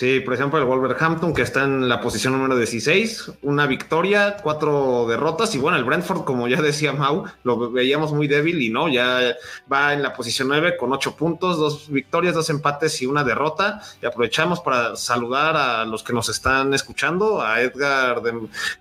Sí, 0.03 0.19
por 0.19 0.35
ejemplo, 0.35 0.59
el 0.59 0.65
Wolverhampton, 0.65 1.33
que 1.33 1.43
está 1.43 1.63
en 1.63 1.89
la 1.89 2.01
posición 2.01 2.33
número 2.33 2.57
16, 2.57 3.35
una 3.43 3.69
victoria, 3.69 4.37
cuatro 4.43 5.07
derrotas. 5.07 5.55
Y 5.55 5.59
bueno, 5.59 5.79
el 5.79 5.85
Brentford, 5.85 6.25
como 6.25 6.49
ya 6.49 6.61
decía 6.61 6.93
Mau, 6.93 7.27
lo 7.45 7.71
veíamos 7.71 8.13
muy 8.13 8.27
débil 8.27 8.61
y 8.61 8.69
no, 8.69 8.89
ya 8.89 9.37
va 9.73 9.93
en 9.93 10.03
la 10.03 10.13
posición 10.13 10.49
9 10.49 10.77
con 10.77 10.93
ocho 10.93 11.15
puntos, 11.15 11.57
dos 11.57 11.89
victorias, 11.89 12.35
dos 12.35 12.51
empates 12.51 13.01
y 13.01 13.07
una 13.07 13.23
derrota. 13.23 13.81
Y 14.03 14.07
aprovechamos 14.07 14.59
para 14.59 14.97
saludar 14.97 15.57
a 15.57 15.85
los 15.85 16.03
que 16.03 16.13
nos 16.13 16.29
están 16.29 16.75
escuchando. 16.75 17.41
A 17.41 17.61
Edgar 17.61 18.23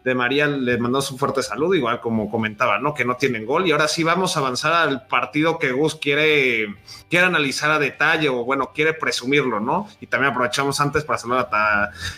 de, 0.03 0.15
María 0.15 0.47
le 0.47 0.79
mandó 0.79 1.03
su 1.03 1.19
fuerte 1.19 1.43
saludo, 1.43 1.75
igual 1.75 2.01
como 2.01 2.31
comentaba, 2.31 2.79
¿no? 2.79 2.95
Que 2.95 3.05
no 3.05 3.15
tienen 3.15 3.45
gol. 3.45 3.67
Y 3.67 3.73
ahora 3.73 3.87
sí 3.87 4.03
vamos 4.03 4.37
a 4.37 4.39
avanzar 4.39 4.73
al 4.73 5.05
partido 5.05 5.59
que 5.59 5.71
Gus 5.71 5.93
quiere, 5.93 6.77
quiere 7.11 7.27
analizar 7.27 7.69
a 7.69 7.77
detalle 7.77 8.27
o, 8.27 8.43
bueno, 8.43 8.71
quiere 8.73 8.95
presumirlo, 8.95 9.59
¿no? 9.59 9.87
Y 9.99 10.07
también 10.07 10.31
aprovechamos 10.31 10.81
antes 10.81 11.03
para 11.10 11.10
saludar 11.17 11.49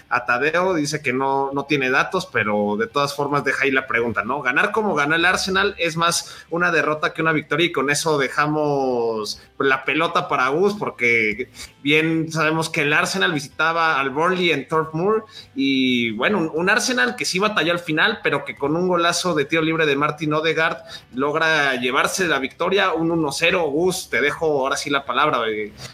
a, 0.10 0.26
Tadeo. 0.26 0.74
Dice 0.74 1.02
que 1.02 1.14
no, 1.14 1.52
no 1.54 1.66
tiene 1.66 1.90
datos, 1.90 2.26
pero 2.26 2.76
de 2.78 2.88
todas 2.88 3.16
formas 3.16 3.44
deja 3.44 3.66
ahí 3.66 3.72
la 3.72 3.88
pregunta, 3.88 4.24
¿no? 4.24 4.42
Ganar 4.42 4.72
como 4.72 4.96
ganó 4.96 5.16
el 5.16 5.26
Arsenal 5.26 5.76
es 5.78 5.98
más 5.98 6.46
una 6.50 6.72
derrota 6.72 7.14
que 7.14 7.22
una 7.22 7.32
victoria 7.32 7.68
y 7.68 7.72
con 7.72 7.90
eso 7.90 8.18
dejamos 8.18 9.42
la 9.64 9.86
pelota 9.86 10.28
para 10.28 10.50
Gus, 10.50 10.74
porque 10.74 11.50
bien 11.82 12.32
sabemos 12.32 12.70
que 12.70 12.82
el 12.82 12.94
Arsenal 12.94 13.34
visitaba 13.34 14.00
al 14.00 14.10
Burnley 14.10 14.52
en 14.52 14.68
Turf 14.68 14.94
Moor 14.94 15.26
y 15.56 16.12
bueno, 16.12 16.52
un, 16.54 16.70
Arsenal 16.70 17.16
que 17.16 17.26
sí 17.26 17.40
batalló 17.40 17.72
al 17.72 17.80
final, 17.80 18.20
pero 18.24 18.46
que 18.46 18.56
con 18.56 18.76
un 18.76 18.88
golazo 18.88 19.36
de 19.36 19.46
tiro 19.46 19.62
libre 19.62 19.86
de 19.86 19.96
Martin 19.96 20.34
Odegaard 20.34 20.78
logra 21.14 21.76
llevarse 21.76 22.28
la 22.28 22.40
victoria, 22.40 22.94
un 22.94 23.10
1-0. 23.10 23.72
Gus, 23.72 24.10
te 24.10 24.22
dejo 24.22 24.46
ahora 24.46 24.78
sí 24.78 24.90
la 24.90 25.06
palabra. 25.06 25.40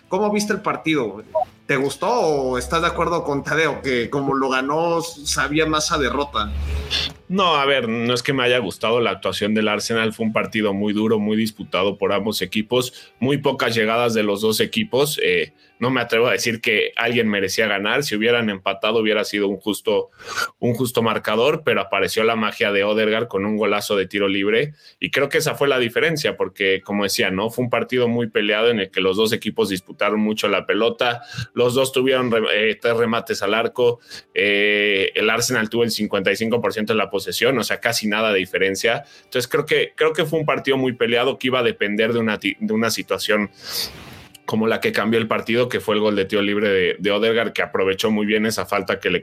¿Cómo 0.08 0.32
viste 0.32 0.54
el 0.54 0.62
partido? 0.62 1.24
¿Te 1.66 1.76
gustó 1.76 2.10
o 2.10 2.58
estás 2.58 2.82
de 2.82 2.88
acuerdo 2.88 3.24
con 3.24 3.44
Tadeo 3.44 3.82
que 3.82 4.10
como 4.10 4.36
lo 4.36 4.50
ganó 4.50 5.02
sabía 5.02 5.66
más 5.66 5.92
a 5.92 5.98
derrota? 5.98 6.52
No, 7.30 7.56
a 7.56 7.66
ver, 7.66 7.88
no 7.88 8.12
es 8.12 8.24
que 8.24 8.34
me 8.34 8.42
haya 8.42 8.58
gustado 8.58 9.00
la 9.00 9.12
actuación 9.12 9.54
del 9.54 9.68
Arsenal, 9.68 10.14
fue 10.14 10.26
un 10.26 10.34
partido 10.34 10.74
muy 10.74 10.94
duro, 10.94 11.20
muy 11.20 11.38
disputado 11.38 11.96
por 11.96 12.12
ambos 12.12 12.42
equipos, 12.42 13.14
muy 13.20 13.38
pocas 13.38 13.76
llegadas 13.76 14.16
de 14.16 14.24
los 14.24 14.42
dos 14.42 14.60
equipos. 14.60 15.20
Eh, 15.24 15.54
no 15.80 15.90
me 15.90 16.02
atrevo 16.02 16.28
a 16.28 16.34
decir 16.34 16.62
que 16.62 16.92
alguien 16.96 17.28
merecía 17.30 17.68
ganar. 17.68 18.04
Si 18.04 18.16
hubieran 18.16 18.50
empatado 18.50 19.00
hubiera 19.00 19.24
sido 19.24 19.48
un 19.48 19.58
justo, 19.58 20.10
un 20.60 20.74
justo 20.74 21.02
marcador, 21.02 21.64
pero 21.64 21.82
apareció 21.82 22.24
la 22.24 22.36
magia 22.36 22.72
de 22.72 22.84
Odegaard 22.84 23.28
con 23.28 23.46
un 23.46 23.58
golazo 23.58 23.96
de 23.96 24.06
tiro 24.06 24.28
libre 24.28 24.74
y 25.00 25.10
creo 25.10 25.30
que 25.30 25.38
esa 25.40 25.56
fue 25.56 25.68
la 25.68 25.80
diferencia 25.80 26.36
porque 26.38 26.82
como 26.84 27.04
decía, 27.04 27.32
no 27.32 27.50
fue 27.50 27.64
un 27.64 27.70
partido 27.70 28.08
muy 28.08 28.28
peleado 28.28 28.70
en 28.70 28.80
el 28.80 28.92
que 28.92 29.02
los 29.02 29.18
dos 29.18 29.34
equipos 29.34 29.70
disputaron 29.70 30.20
mucho 30.20 30.48
la 30.50 30.66
pelota, 30.66 31.22
los 31.54 31.74
dos 31.74 31.92
tuvieron 31.92 32.32
eh, 32.54 32.78
tres 32.80 32.98
remates 32.98 33.42
al 33.42 33.54
arco, 33.54 34.00
eh, 34.34 35.12
el 35.16 35.30
Arsenal 35.30 35.70
tuvo 35.70 35.84
el 35.84 35.92
55% 35.92 36.88
de 36.88 36.96
la 36.96 37.10
posesión, 37.10 37.58
o 37.58 37.64
sea, 37.64 37.80
casi 37.80 38.08
nada 38.08 38.34
de 38.34 38.40
diferencia. 38.40 39.04
Entonces 39.24 39.48
creo 39.48 39.66
que 39.66 39.94
creo 39.96 40.14
que 40.14 40.26
fue 40.26 40.40
un 40.40 40.46
partido 40.46 40.78
muy 40.78 40.94
peleado 40.94 41.38
que 41.38 41.48
iba 41.48 41.60
a 41.60 41.64
depender 41.64 42.14
de 42.14 42.20
una 42.20 42.38
de 42.38 42.74
una 42.74 42.90
situación 42.90 43.50
como 44.50 44.65
la 44.65 44.79
que 44.82 44.91
cambió 44.91 45.20
el 45.20 45.27
partido, 45.27 45.70
que 45.70 45.79
fue 45.79 45.94
el 45.94 46.01
gol 46.01 46.15
de 46.15 46.25
tío 46.25 46.41
libre 46.41 46.70
de, 46.70 46.96
de 46.98 47.51
que 47.53 47.62
aprovechó 47.62 48.10
muy 48.10 48.25
bien 48.25 48.48
esa 48.48 48.65
falta 48.65 49.00
que 49.00 49.12
le, 49.12 49.22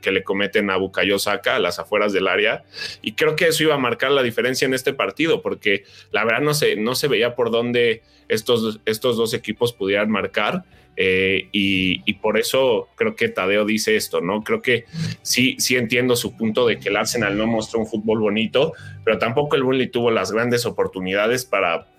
que 0.00 0.12
le 0.12 0.24
cometen 0.24 0.70
a 0.70 0.78
Bukayo 0.78 1.18
Saka 1.18 1.56
a 1.56 1.58
las 1.58 1.78
afueras 1.78 2.14
del 2.14 2.26
área. 2.26 2.64
Y 3.02 3.12
creo 3.12 3.36
que 3.36 3.48
eso 3.48 3.64
iba 3.64 3.74
a 3.74 3.78
marcar 3.78 4.12
la 4.12 4.22
diferencia 4.22 4.64
en 4.64 4.72
este 4.72 4.94
partido, 4.94 5.42
porque 5.42 5.84
la 6.10 6.24
verdad 6.24 6.40
no 6.40 6.54
se, 6.54 6.76
no 6.76 6.94
se 6.94 7.06
veía 7.06 7.34
por 7.34 7.50
dónde 7.50 8.00
estos, 8.28 8.80
estos 8.86 9.18
dos 9.18 9.34
equipos 9.34 9.74
pudieran 9.74 10.10
marcar. 10.10 10.64
Eh, 10.96 11.48
y, 11.52 12.14
por 12.14 12.38
eso 12.38 12.88
creo 12.94 13.14
que 13.14 13.28
Tadeo 13.28 13.66
dice 13.66 13.96
esto, 13.96 14.22
¿no? 14.22 14.42
Creo 14.42 14.62
que 14.62 14.86
sí, 15.20 15.56
sí 15.58 15.76
entiendo 15.76 16.16
su 16.16 16.34
punto 16.34 16.66
de 16.66 16.78
que 16.78 16.88
el 16.88 16.96
Arsenal 16.96 17.36
no 17.36 17.46
mostró 17.46 17.78
un 17.80 17.86
fútbol 17.86 18.20
bonito, 18.20 18.72
pero 19.04 19.18
tampoco 19.18 19.54
el 19.54 19.64
Burnley 19.64 19.88
tuvo 19.88 20.10
las 20.10 20.32
grandes 20.32 20.64
oportunidades 20.64 21.44
para, 21.44 21.91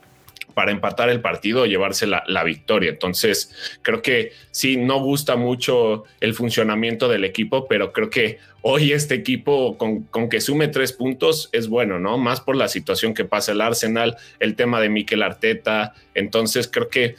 para 0.54 0.72
empatar 0.72 1.10
el 1.10 1.22
partido 1.22 1.62
o 1.62 1.66
llevarse 1.66 2.08
la, 2.08 2.44
victoria. 2.44 2.90
Entonces, 2.90 3.78
creo 3.82 4.02
que 4.02 4.34
sí, 4.52 4.78
no 4.78 5.00
gusta 5.00 5.36
mucho 5.36 6.04
el 6.20 6.34
funcionamiento 6.34 7.08
del 7.08 7.24
equipo, 7.24 7.68
pero 7.68 7.94
creo 7.94 8.10
que 8.10 8.40
hoy 8.62 8.92
este 8.92 9.16
equipo 9.16 9.78
con, 9.78 10.30
que 10.30 10.42
sume 10.42 10.68
tres 10.68 10.94
puntos 10.94 11.50
es 11.52 11.68
bueno, 11.68 12.00
¿no? 12.00 12.18
Más 12.18 12.42
por 12.42 12.56
la 12.56 12.68
situación 12.68 13.14
que 13.14 13.26
pasa 13.26 13.54
el 13.54 13.62
Arsenal, 13.62 14.18
el 14.40 14.56
tema 14.56 14.82
de 14.82 14.90
Mikel 14.90 15.24
Arteta. 15.24 15.94
Entonces, 16.14 16.68
creo 16.68 16.90
que 16.90 17.16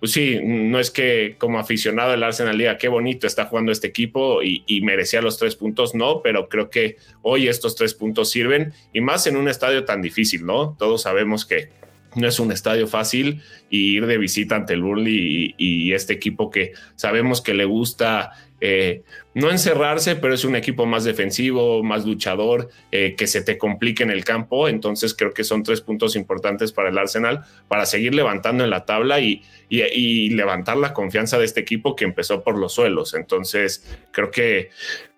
pues 0.00 0.12
sí, 0.12 0.38
no 0.42 0.78
es 0.78 0.90
que 0.90 1.34
como 1.38 1.58
aficionado 1.58 2.12
del 2.12 2.22
Arsenal 2.22 2.56
diga 2.56 2.78
qué 2.78 2.86
bonito 2.88 3.26
está 3.26 3.46
jugando 3.46 3.72
este 3.72 3.88
equipo 3.88 4.42
y, 4.42 4.80
merecía 4.82 5.20
los 5.20 5.38
tres 5.38 5.56
puntos, 5.56 5.94
no, 5.94 6.22
pero 6.22 6.48
creo 6.48 6.70
que 6.70 6.96
hoy 7.22 7.48
estos 7.48 7.74
tres 7.74 7.94
puntos 7.94 8.30
sirven 8.30 8.72
y 8.92 9.00
más 9.00 9.26
en 9.26 9.36
un 9.36 9.48
estadio 9.48 9.84
tan 9.84 10.00
difícil, 10.00 10.46
¿no? 10.46 10.76
Todos 10.78 11.02
sabemos 11.02 11.44
que 11.44 11.70
no 12.14 12.28
es 12.28 12.40
un 12.40 12.52
estadio 12.52 12.86
fácil 12.86 13.42
y 13.70 13.96
ir 13.96 14.06
de 14.06 14.18
visita 14.18 14.56
ante 14.56 14.74
el 14.74 14.82
Burnley 14.82 15.54
y, 15.56 15.92
este 15.92 16.12
equipo 16.12 16.50
que 16.50 16.72
sabemos 16.96 17.40
que 17.40 17.54
le 17.54 17.64
gusta 17.64 18.32
eh, 18.60 19.02
no 19.34 19.50
encerrarse, 19.50 20.16
pero 20.16 20.34
es 20.34 20.44
un 20.44 20.56
equipo 20.56 20.84
más 20.84 21.04
defensivo, 21.04 21.82
más 21.82 22.04
luchador, 22.04 22.68
eh, 22.92 23.14
que 23.16 23.26
se 23.26 23.42
te 23.42 23.56
complique 23.56 24.02
en 24.02 24.10
el 24.10 24.24
campo. 24.24 24.68
Entonces 24.68 25.14
creo 25.14 25.32
que 25.32 25.44
son 25.44 25.62
tres 25.62 25.80
puntos 25.80 26.16
importantes 26.16 26.72
para 26.72 26.90
el 26.90 26.98
Arsenal 26.98 27.44
para 27.68 27.86
seguir 27.86 28.14
levantando 28.14 28.64
en 28.64 28.70
la 28.70 28.84
tabla 28.84 29.20
y, 29.20 29.42
y 29.68 30.30
levantar 30.30 30.76
la 30.76 30.92
confianza 30.92 31.38
de 31.38 31.44
este 31.44 31.60
equipo 31.60 31.96
que 31.96 32.04
empezó 32.04 32.42
por 32.42 32.58
los 32.58 32.74
suelos. 32.74 33.14
Entonces 33.14 33.84
creo 34.12 34.30
que, 34.30 34.70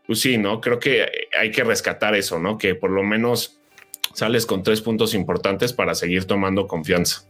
pues 0.06 0.20
sí, 0.20 0.38
¿no? 0.38 0.60
Creo 0.60 0.78
que 0.78 1.06
hay 1.38 1.50
que 1.50 1.64
rescatar 1.64 2.14
eso, 2.14 2.38
¿no? 2.38 2.58
Que 2.58 2.74
por 2.74 2.90
lo 2.90 3.02
menos 3.02 3.59
sales 4.14 4.46
con 4.46 4.62
tres 4.62 4.80
puntos 4.80 5.14
importantes 5.14 5.72
para 5.72 5.94
seguir 5.94 6.24
tomando 6.24 6.66
confianza. 6.66 7.29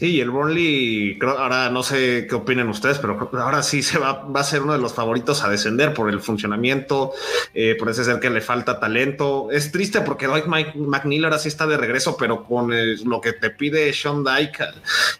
Sí, 0.00 0.18
el 0.18 0.30
Burnley, 0.30 1.18
creo, 1.18 1.38
ahora 1.38 1.68
no 1.68 1.82
sé 1.82 2.26
qué 2.26 2.34
opinan 2.34 2.70
ustedes, 2.70 2.98
pero 2.98 3.28
ahora 3.34 3.62
sí 3.62 3.82
se 3.82 3.98
va, 3.98 4.14
va 4.22 4.40
a 4.40 4.44
ser 4.44 4.62
uno 4.62 4.72
de 4.72 4.78
los 4.78 4.94
favoritos 4.94 5.44
a 5.44 5.50
descender 5.50 5.92
por 5.92 6.08
el 6.08 6.20
funcionamiento, 6.20 7.12
eh, 7.52 7.76
por 7.78 7.90
ese 7.90 8.04
ser 8.04 8.18
que 8.18 8.30
le 8.30 8.40
falta 8.40 8.80
talento. 8.80 9.50
Es 9.52 9.70
triste 9.70 10.00
porque 10.00 10.26
Dwight 10.26 10.46
McNeil 10.46 11.24
ahora 11.24 11.38
sí 11.38 11.48
está 11.48 11.66
de 11.66 11.76
regreso, 11.76 12.16
pero 12.16 12.44
con 12.44 12.72
lo 13.04 13.20
que 13.20 13.34
te 13.34 13.50
pide 13.50 13.92
Sean 13.92 14.24
Dyke, 14.24 14.64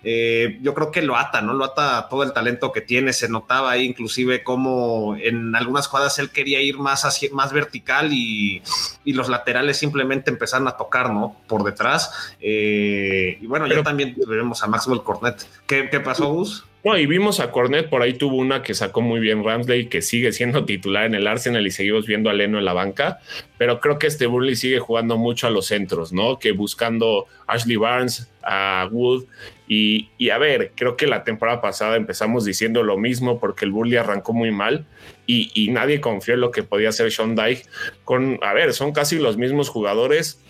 eh, 0.03 0.59
yo 0.63 0.73
creo 0.73 0.91
que 0.91 1.03
lo 1.03 1.15
ata, 1.15 1.43
¿no? 1.43 1.53
Lo 1.53 1.67
ata 1.67 2.09
todo 2.09 2.23
el 2.23 2.33
talento 2.33 2.73
que 2.73 2.81
tiene. 2.81 3.13
Se 3.13 3.29
notaba 3.29 3.73
ahí 3.73 3.85
inclusive 3.85 4.43
como 4.43 5.15
en 5.15 5.55
algunas 5.57 5.89
jugadas 5.89 6.19
él 6.21 6.31
quería 6.31 6.63
ir 6.63 6.79
más, 6.79 7.05
hacia, 7.05 7.29
más 7.35 7.53
vertical 7.53 8.15
y, 8.15 8.63
y 9.05 9.13
los 9.13 9.29
laterales 9.29 9.77
simplemente 9.77 10.31
empezaron 10.31 10.69
a 10.69 10.79
tocar, 10.79 11.13
¿no? 11.13 11.37
Por 11.47 11.65
detrás. 11.65 12.35
Eh, 12.41 13.37
y 13.43 13.47
bueno, 13.47 13.67
ya 13.67 13.83
también 13.83 14.17
vemos 14.27 14.63
a 14.63 14.70
Maxwell 14.71 15.03
Cornet. 15.03 15.47
¿Qué, 15.67 15.85
pasó, 16.01 16.33
Gus? 16.33 16.65
No, 16.83 16.97
y 16.97 17.05
vimos 17.05 17.41
a 17.41 17.51
Cornet, 17.51 17.91
por 17.91 18.01
ahí 18.01 18.15
tuvo 18.15 18.37
una 18.37 18.63
que 18.63 18.73
sacó 18.73 19.03
muy 19.03 19.21
bien 19.21 19.45
Ramsey, 19.45 19.89
que 19.89 20.01
sigue 20.01 20.33
siendo 20.33 20.65
titular 20.67 21.05
en 21.05 21.15
el 21.15 21.27
Arsenal 21.27 21.67
y 21.67 21.71
seguimos 21.71 22.07
viendo 22.07 22.31
a 22.31 22.33
Leno 22.33 22.59
en 22.59 22.65
la 22.65 22.73
banca, 22.73 23.19
pero 23.59 23.81
creo 23.81 23.99
que 23.99 24.07
este 24.07 24.27
Burley 24.27 24.57
sigue 24.57 24.79
jugando 24.79 25.19
mucho 25.19 25.47
a 25.47 25.51
los 25.51 25.67
centros, 25.67 26.13
¿no? 26.13 26.39
Que 26.39 26.53
buscando 26.53 27.27
Ashley 27.47 27.77
Barnes, 27.77 28.31
a 28.43 28.89
Wood, 28.91 29.25
y, 29.73 30.31
a 30.31 30.39
ver, 30.39 30.73
creo 30.75 30.97
que 30.97 31.07
la 31.07 31.23
temporada 31.23 31.61
pasada 31.61 31.95
empezamos 31.95 32.45
diciendo 32.45 32.83
lo 32.83 32.99
mismo 32.99 33.39
porque 33.39 33.65
el 33.65 33.71
Burley 33.71 33.99
arrancó 33.99 34.33
muy 34.33 34.51
mal 34.51 34.85
y, 35.29 35.53
y 35.55 35.71
nadie 35.71 36.01
confió 36.01 36.35
en 36.35 36.41
lo 36.41 36.51
que 36.51 36.65
podía 36.65 36.89
hacer 36.89 37.13
Sean 37.13 37.37
Dyke 37.37 37.63
con, 38.03 38.41
a 38.43 38.53
ver, 38.53 38.73
son 38.73 38.91
casi 38.91 39.21
los 39.21 39.37
mismos 39.37 39.69
jugadores 39.69 40.41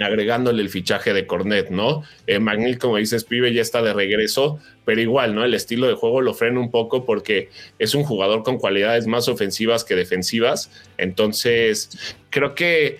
agregándole 0.00 0.62
el 0.62 0.68
fichaje 0.68 1.12
de 1.12 1.26
Cornet, 1.26 1.70
¿no? 1.70 2.02
Eh, 2.26 2.38
Magnil, 2.38 2.78
como 2.78 2.96
dices, 2.96 3.24
pibe, 3.24 3.52
ya 3.52 3.62
está 3.62 3.82
de 3.82 3.92
regreso, 3.92 4.58
pero 4.84 5.00
igual, 5.00 5.34
¿no? 5.34 5.44
El 5.44 5.54
estilo 5.54 5.86
de 5.86 5.94
juego 5.94 6.20
lo 6.20 6.34
frena 6.34 6.60
un 6.60 6.70
poco 6.70 7.04
porque 7.04 7.50
es 7.78 7.94
un 7.94 8.04
jugador 8.04 8.42
con 8.42 8.58
cualidades 8.58 9.06
más 9.06 9.28
ofensivas 9.28 9.84
que 9.84 9.94
defensivas. 9.94 10.70
Entonces, 10.98 12.16
creo 12.30 12.54
que 12.54 12.98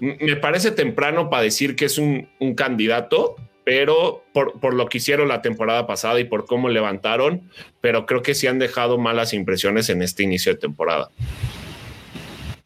me 0.00 0.36
parece 0.36 0.70
temprano 0.70 1.30
para 1.30 1.42
decir 1.42 1.76
que 1.76 1.86
es 1.86 1.98
un, 1.98 2.28
candidato, 2.56 3.36
pero 3.64 4.22
por, 4.32 4.60
por, 4.60 4.74
lo 4.74 4.86
que 4.86 4.98
hicieron 4.98 5.28
la 5.28 5.40
temporada 5.40 5.86
pasada 5.86 6.20
y 6.20 6.24
por 6.24 6.44
cómo 6.44 6.68
levantaron, 6.68 7.50
pero 7.80 8.04
creo 8.04 8.22
que 8.22 8.34
sí 8.34 8.46
han 8.46 8.58
dejado 8.58 8.98
malas 8.98 9.32
impresiones 9.32 9.88
en 9.88 10.02
este 10.02 10.22
inicio 10.22 10.52
de 10.52 10.58
temporada. 10.58 11.08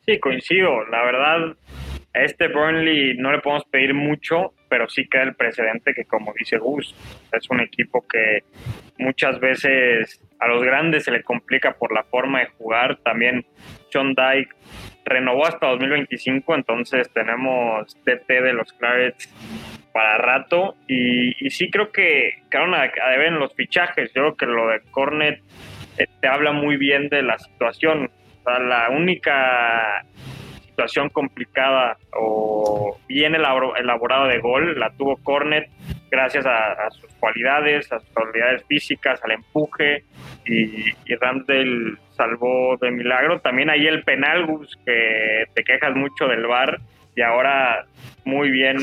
Sí, 0.08 0.18
coincido. 0.20 0.84
La 0.86 1.04
verdad, 1.04 1.56
a 2.14 2.22
este 2.22 2.48
Burnley 2.48 3.16
no 3.16 3.32
le 3.32 3.40
podemos 3.40 3.64
pedir 3.66 3.94
mucho, 3.94 4.54
pero 4.68 4.88
sí 4.88 5.08
queda 5.08 5.24
el 5.24 5.34
precedente 5.34 5.94
que, 5.94 6.04
como 6.04 6.32
dice 6.38 6.58
Gus, 6.58 6.94
es 7.32 7.50
un 7.50 7.60
equipo 7.60 8.06
que 8.06 8.44
muchas 8.98 9.38
veces 9.40 10.20
a 10.40 10.48
los 10.48 10.62
grandes 10.62 11.04
se 11.04 11.10
le 11.10 11.22
complica 11.22 11.74
por 11.74 11.92
la 11.92 12.04
forma 12.04 12.40
de 12.40 12.46
jugar. 12.46 12.98
También 12.98 13.46
John 13.92 14.14
Dyke 14.14 14.54
renovó 15.04 15.46
hasta 15.46 15.68
2025, 15.68 16.54
entonces 16.54 17.10
tenemos 17.12 17.94
TT 18.04 18.28
de 18.28 18.52
los 18.52 18.72
Clarets 18.72 19.28
para 19.92 20.18
rato. 20.18 20.76
Y, 20.86 21.32
sí 21.50 21.70
creo 21.70 21.90
que 21.92 22.42
quedaron 22.50 22.74
a, 22.74 22.82
a 22.82 23.10
deber 23.10 23.28
en 23.28 23.38
los 23.38 23.54
fichajes. 23.54 24.12
Yo 24.14 24.22
creo 24.22 24.36
que 24.36 24.46
lo 24.46 24.68
de 24.68 24.80
Cornet 24.90 25.40
eh, 25.98 26.06
te 26.20 26.28
habla 26.28 26.52
muy 26.52 26.76
bien 26.76 27.08
de 27.08 27.22
la 27.22 27.38
situación. 27.38 28.10
O 28.40 28.42
sea, 28.44 28.58
la 28.60 28.90
única 28.90 30.04
situación 30.78 31.08
complicada 31.08 31.98
o 32.12 32.96
bien 33.08 33.34
elaborada 33.34 34.28
de 34.28 34.38
gol 34.38 34.78
la 34.78 34.90
tuvo 34.90 35.16
Cornet 35.16 35.68
gracias 36.08 36.46
a, 36.46 36.88
sus 36.90 37.12
cualidades, 37.14 37.90
a 37.90 37.98
sus 37.98 38.08
habilidades 38.16 38.62
físicas, 38.68 39.20
al 39.24 39.32
empuje 39.32 40.04
y, 40.46 40.90
y 41.04 41.14
Ramsdale 41.20 41.96
salvó 42.16 42.76
de 42.80 42.92
milagro. 42.92 43.40
También 43.40 43.70
ahí 43.70 43.88
el 43.88 44.04
penal, 44.04 44.46
que 44.86 45.46
te 45.52 45.64
quejas 45.64 45.96
mucho 45.96 46.28
del 46.28 46.46
VAR 46.46 46.78
y 47.16 47.22
ahora 47.22 47.84
muy 48.24 48.50
bien 48.50 48.76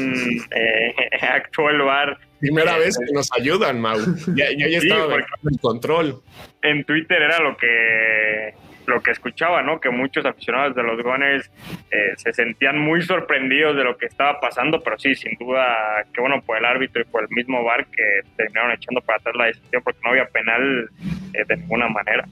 eh, 0.51 0.93
actuó 1.21 1.69
el 1.69 1.81
VAR. 1.81 2.17
Primera 2.41 2.77
vez 2.77 2.97
que 2.97 3.13
nos 3.13 3.29
ayudan, 3.39 3.79
Mau. 3.79 3.97
Ya, 4.35 4.47
estaba 4.47 5.15
en 5.15 5.57
control. 5.61 6.21
En 6.61 6.83
Twitter 6.83 7.21
era 7.21 7.39
lo 7.39 7.55
que 7.55 8.53
lo 8.87 9.01
que 9.01 9.11
escuchaba, 9.11 9.61
¿no? 9.61 9.79
Que 9.79 9.89
muchos 9.89 10.25
aficionados 10.25 10.75
de 10.75 10.83
los 10.83 11.01
Gunners 11.01 11.49
eh, 11.91 12.13
se 12.17 12.33
sentían 12.33 12.79
muy 12.79 13.01
sorprendidos 13.01 13.75
de 13.75 13.83
lo 13.83 13.97
que 13.97 14.05
estaba 14.05 14.39
pasando, 14.39 14.81
pero 14.81 14.97
sí, 14.97 15.15
sin 15.15 15.35
duda, 15.37 16.05
que 16.13 16.21
bueno 16.21 16.41
por 16.41 16.57
el 16.57 16.65
árbitro 16.65 17.01
y 17.01 17.05
por 17.05 17.23
el 17.23 17.29
mismo 17.29 17.63
VAR 17.63 17.85
que 17.87 18.21
terminaron 18.35 18.71
echando 18.71 19.01
para 19.01 19.17
atrás 19.19 19.35
la 19.35 19.45
decisión 19.45 19.81
porque 19.83 19.99
no 20.03 20.11
había 20.11 20.25
penal 20.25 20.89
eh, 21.33 21.43
de 21.47 21.57
ninguna 21.57 21.87
manera. 21.87 22.25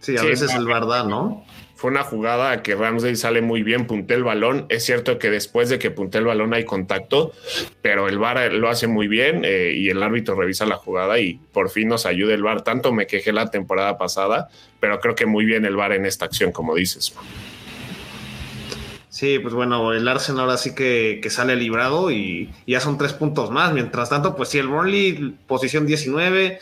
Sí, 0.00 0.16
a 0.18 0.22
veces 0.24 0.52
el 0.54 0.66
VAR 0.66 1.06
¿no? 1.06 1.44
Fue 1.82 1.90
una 1.90 2.04
jugada 2.04 2.62
que 2.62 2.76
Ramsey 2.76 3.16
sale 3.16 3.42
muy 3.42 3.64
bien, 3.64 3.88
punté 3.88 4.14
el 4.14 4.22
balón. 4.22 4.66
Es 4.68 4.84
cierto 4.84 5.18
que 5.18 5.30
después 5.30 5.68
de 5.68 5.80
que 5.80 5.90
punté 5.90 6.18
el 6.18 6.26
balón 6.26 6.54
hay 6.54 6.64
contacto, 6.64 7.32
pero 7.80 8.06
el 8.06 8.20
VAR 8.20 8.52
lo 8.52 8.68
hace 8.68 8.86
muy 8.86 9.08
bien 9.08 9.42
eh, 9.44 9.72
y 9.74 9.90
el 9.90 10.00
árbitro 10.00 10.36
revisa 10.36 10.64
la 10.64 10.76
jugada 10.76 11.18
y 11.18 11.40
por 11.52 11.70
fin 11.70 11.88
nos 11.88 12.06
ayuda 12.06 12.34
el 12.34 12.44
VAR. 12.44 12.62
Tanto 12.62 12.92
me 12.92 13.08
quejé 13.08 13.32
la 13.32 13.50
temporada 13.50 13.98
pasada, 13.98 14.48
pero 14.78 15.00
creo 15.00 15.16
que 15.16 15.26
muy 15.26 15.44
bien 15.44 15.64
el 15.64 15.74
VAR 15.74 15.90
en 15.94 16.06
esta 16.06 16.24
acción, 16.24 16.52
como 16.52 16.76
dices. 16.76 17.12
Sí, 19.08 19.40
pues 19.40 19.52
bueno, 19.52 19.92
el 19.92 20.06
Arsenal 20.06 20.42
ahora 20.42 20.58
sí 20.58 20.76
que, 20.76 21.20
sale 21.30 21.56
librado 21.56 22.12
y, 22.12 22.48
ya 22.64 22.78
son 22.78 22.96
tres 22.96 23.12
puntos 23.12 23.50
más. 23.50 23.72
Mientras 23.72 24.08
tanto, 24.08 24.36
pues 24.36 24.50
sí, 24.50 24.58
el 24.58 24.68
Burnley, 24.68 25.36
posición 25.48 25.84
19, 25.84 26.60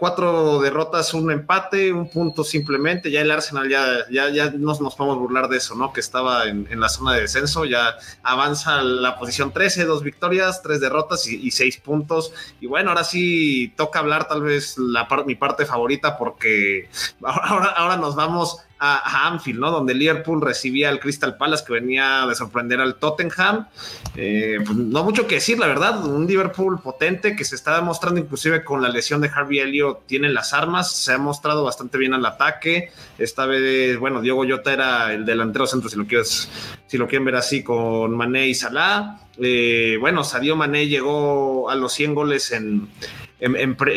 cuatro 0.00 0.60
derrotas, 0.60 1.12
un 1.12 1.30
empate, 1.30 1.92
un 1.92 2.08
punto 2.08 2.42
simplemente. 2.42 3.10
Ya 3.10 3.20
el 3.20 3.30
Arsenal 3.30 3.68
ya, 3.68 3.84
ya, 4.10 4.30
ya 4.30 4.50
nos, 4.50 4.80
nos 4.80 4.96
podemos 4.96 5.18
burlar 5.18 5.48
de 5.48 5.58
eso, 5.58 5.74
¿no? 5.74 5.92
Que 5.92 6.00
estaba 6.00 6.48
en, 6.48 6.80
la 6.80 6.88
zona 6.88 7.12
de 7.12 7.20
descenso, 7.20 7.66
ya 7.66 7.96
avanza 8.22 8.82
la 8.82 9.18
posición 9.18 9.52
13, 9.52 9.84
dos 9.84 10.02
victorias, 10.02 10.62
tres 10.62 10.80
derrotas 10.80 11.28
y, 11.28 11.50
seis 11.50 11.76
puntos. 11.76 12.32
Y 12.60 12.66
bueno, 12.66 12.90
ahora 12.90 13.04
sí 13.04 13.74
toca 13.76 13.98
hablar 13.98 14.26
tal 14.26 14.42
vez 14.42 14.78
la 14.78 15.06
mi 15.26 15.34
parte 15.34 15.66
favorita 15.66 16.16
porque 16.16 16.88
ahora, 17.22 17.66
ahora 17.66 17.96
nos 17.98 18.16
vamos 18.16 18.64
a, 18.80 19.28
Anfield, 19.28 19.60
¿no? 19.60 19.70
Donde 19.70 19.94
Liverpool 19.94 20.40
recibía 20.40 20.88
al 20.88 20.98
Crystal 20.98 21.36
Palace 21.36 21.64
que 21.66 21.74
venía 21.74 22.26
de 22.26 22.34
sorprender 22.34 22.80
al 22.80 22.96
Tottenham. 22.96 23.68
Eh, 24.16 24.58
pues, 24.64 24.76
no 24.76 25.04
mucho 25.04 25.26
que 25.26 25.36
decir, 25.36 25.58
la 25.58 25.66
verdad, 25.66 26.04
un 26.04 26.26
Liverpool 26.26 26.80
potente 26.80 27.36
que 27.36 27.44
se 27.44 27.54
está 27.54 27.76
demostrando 27.76 28.18
inclusive 28.18 28.64
con 28.64 28.82
la 28.82 28.88
lesión 28.88 29.20
de 29.20 29.28
Harvey 29.28 29.58
Elliott, 29.58 29.89
tiene 29.96 30.28
las 30.28 30.52
armas, 30.52 30.92
se 30.92 31.12
ha 31.12 31.18
mostrado 31.18 31.64
bastante 31.64 31.98
bien 31.98 32.14
al 32.14 32.24
ataque. 32.26 32.90
Esta 33.18 33.46
vez, 33.46 33.98
bueno, 33.98 34.20
Diego 34.20 34.44
Jota 34.48 34.72
era 34.72 35.12
el 35.12 35.24
delantero 35.24 35.66
centro, 35.66 35.88
si 35.88 35.96
lo 35.96 36.06
quieres, 36.06 36.48
si 36.86 36.98
lo 36.98 37.06
quieren 37.06 37.24
ver 37.24 37.36
así, 37.36 37.62
con 37.62 38.16
Mané 38.16 38.48
y 38.48 38.54
Salah. 38.54 39.20
Eh, 39.38 39.96
bueno, 40.00 40.24
Sadio 40.24 40.56
Mané 40.56 40.86
llegó 40.86 41.70
a 41.70 41.74
los 41.74 41.92
100 41.92 42.14
goles 42.14 42.52
en 42.52 42.88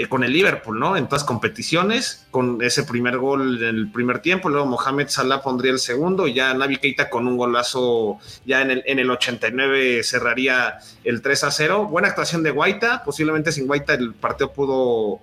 con 0.10 0.24
el 0.24 0.32
Liverpool, 0.32 0.80
¿no? 0.80 0.96
En 0.96 1.08
todas 1.08 1.24
competiciones, 1.24 2.26
con 2.32 2.62
ese 2.62 2.84
primer 2.84 3.18
gol 3.18 3.62
en 3.64 3.76
el 3.76 3.92
primer 3.92 4.20
tiempo, 4.20 4.50
luego 4.50 4.66
Mohamed 4.66 5.10
Salah 5.10 5.42
pondría 5.42 5.72
el 5.72 5.80
segundo 5.80 6.28
y 6.28 6.34
ya 6.34 6.54
Navi 6.54 6.78
Keita 6.78 7.10
con 7.10 7.28
un 7.28 7.38
golazo 7.38 8.20
ya 8.46 8.62
en 8.62 8.72
el, 8.72 8.84
en 8.86 9.00
el 9.00 9.10
89 9.10 10.04
cerraría 10.04 10.80
el 11.04 11.22
3 11.22 11.44
a 11.44 11.52
0. 11.52 11.88
Buena 11.88 12.10
actuación 12.10 12.44
de 12.44 12.52
Guaita, 12.52 13.04
posiblemente 13.04 13.52
sin 13.52 13.68
Guaita 13.68 13.94
el 13.94 14.14
partido 14.14 14.54
pudo, 14.54 15.22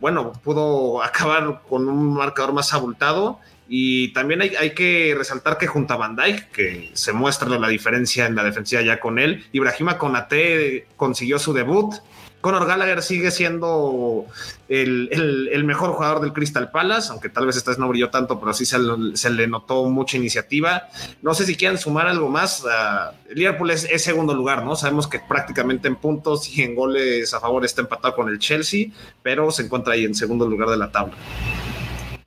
bueno, 0.00 0.32
pudo 0.42 1.02
acabar 1.02 1.62
con 1.68 1.88
un 1.88 2.14
marcador 2.14 2.52
más 2.52 2.72
abultado. 2.74 3.38
Y 3.74 4.12
también 4.12 4.42
hay, 4.42 4.74
que 4.74 5.14
resaltar 5.16 5.56
que 5.56 5.66
junto 5.66 5.94
a 5.94 5.96
Van 5.96 6.14
Dijk, 6.14 6.50
que 6.50 6.90
se 6.92 7.14
muestra 7.14 7.48
la 7.48 7.68
diferencia 7.68 8.26
en 8.26 8.34
la 8.34 8.44
defensiva 8.44 8.82
ya 8.82 9.00
con 9.00 9.18
él, 9.18 9.46
Ibrahima 9.52 9.96
Konate 9.96 10.88
consiguió 10.96 11.38
su 11.38 11.54
debut, 11.54 11.94
Conor 12.42 12.66
Gallagher 12.66 13.02
sigue 13.02 13.30
siendo 13.30 14.26
el, 14.68 15.64
mejor 15.64 15.92
jugador 15.92 16.20
del 16.20 16.32
Crystal 16.32 16.70
Palace, 16.72 17.10
aunque 17.12 17.28
tal 17.28 17.46
vez 17.46 17.56
esta 17.56 17.70
vez 17.70 17.78
no 17.78 17.88
brilló 17.88 18.10
tanto, 18.10 18.40
pero 18.40 18.52
sí 18.52 18.66
se, 18.66 19.30
le 19.30 19.46
notó 19.46 19.84
mucha 19.88 20.16
iniciativa. 20.16 20.88
No 21.22 21.34
sé 21.34 21.46
si 21.46 21.56
quieren 21.56 21.78
sumar 21.78 22.08
algo 22.08 22.28
más. 22.28 22.64
Uh, 22.64 23.14
Liverpool 23.32 23.70
es, 23.70 24.02
segundo 24.02 24.34
lugar, 24.34 24.64
¿no? 24.64 24.74
Sabemos 24.74 25.06
que 25.06 25.20
prácticamente 25.20 25.86
en 25.86 25.94
puntos 25.94 26.54
y 26.54 26.62
en 26.62 26.74
goles 26.74 27.32
a 27.32 27.38
favor 27.38 27.64
está 27.64 27.82
empatado 27.82 28.14
con 28.16 28.28
el 28.28 28.40
Chelsea, 28.40 28.88
pero 29.22 29.52
se 29.52 29.62
encuentra 29.62 29.94
ahí 29.94 30.04
en 30.04 30.14
segundo 30.16 30.48
lugar 30.48 30.68
de 30.68 30.76
la 30.78 30.90
tabla. 30.90 31.14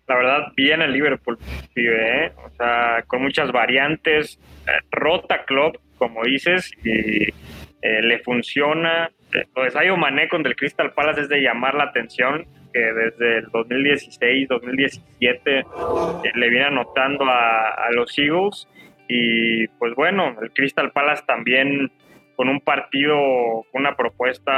La 0.08 0.16
verdad, 0.16 0.54
bien 0.56 0.82
el 0.82 0.94
Liverpool, 0.94 1.38
¿eh? 1.76 2.32
o 2.38 2.56
sea, 2.56 3.04
con 3.08 3.22
muchas 3.22 3.52
variantes, 3.52 4.40
eh, 4.66 4.72
rota 4.92 5.44
club, 5.46 5.78
como 5.98 6.24
dices, 6.24 6.72
y 6.86 7.24
eh, 7.82 8.02
le 8.02 8.20
funciona 8.20 9.12
lo 9.56 9.64
de 9.64 9.72
Sayo 9.72 9.98
Mané 9.98 10.28
contra 10.30 10.50
el 10.50 10.56
Crystal 10.56 10.94
Palace 10.94 11.22
es 11.22 11.30
de 11.30 11.42
llamar 11.42 11.76
la 11.76 11.86
atención, 11.86 12.46
que 12.74 12.80
desde 12.80 13.38
el 13.40 13.46
2016, 13.52 14.48
2017 14.48 15.60
eh, 15.60 15.64
le 16.36 16.50
viene 16.50 16.66
anotando 16.66 17.26
a, 17.26 17.88
los 17.92 18.18
Eagles. 18.18 18.68
Y 19.08 19.68
pues 19.80 19.94
bueno, 19.96 20.36
el 20.42 20.52
Crystal 20.52 20.92
Palace 20.92 21.24
también 21.28 21.92
con 22.36 22.50
un 22.50 22.60
partido, 22.60 23.18
una 23.74 23.96
propuesta 23.96 24.52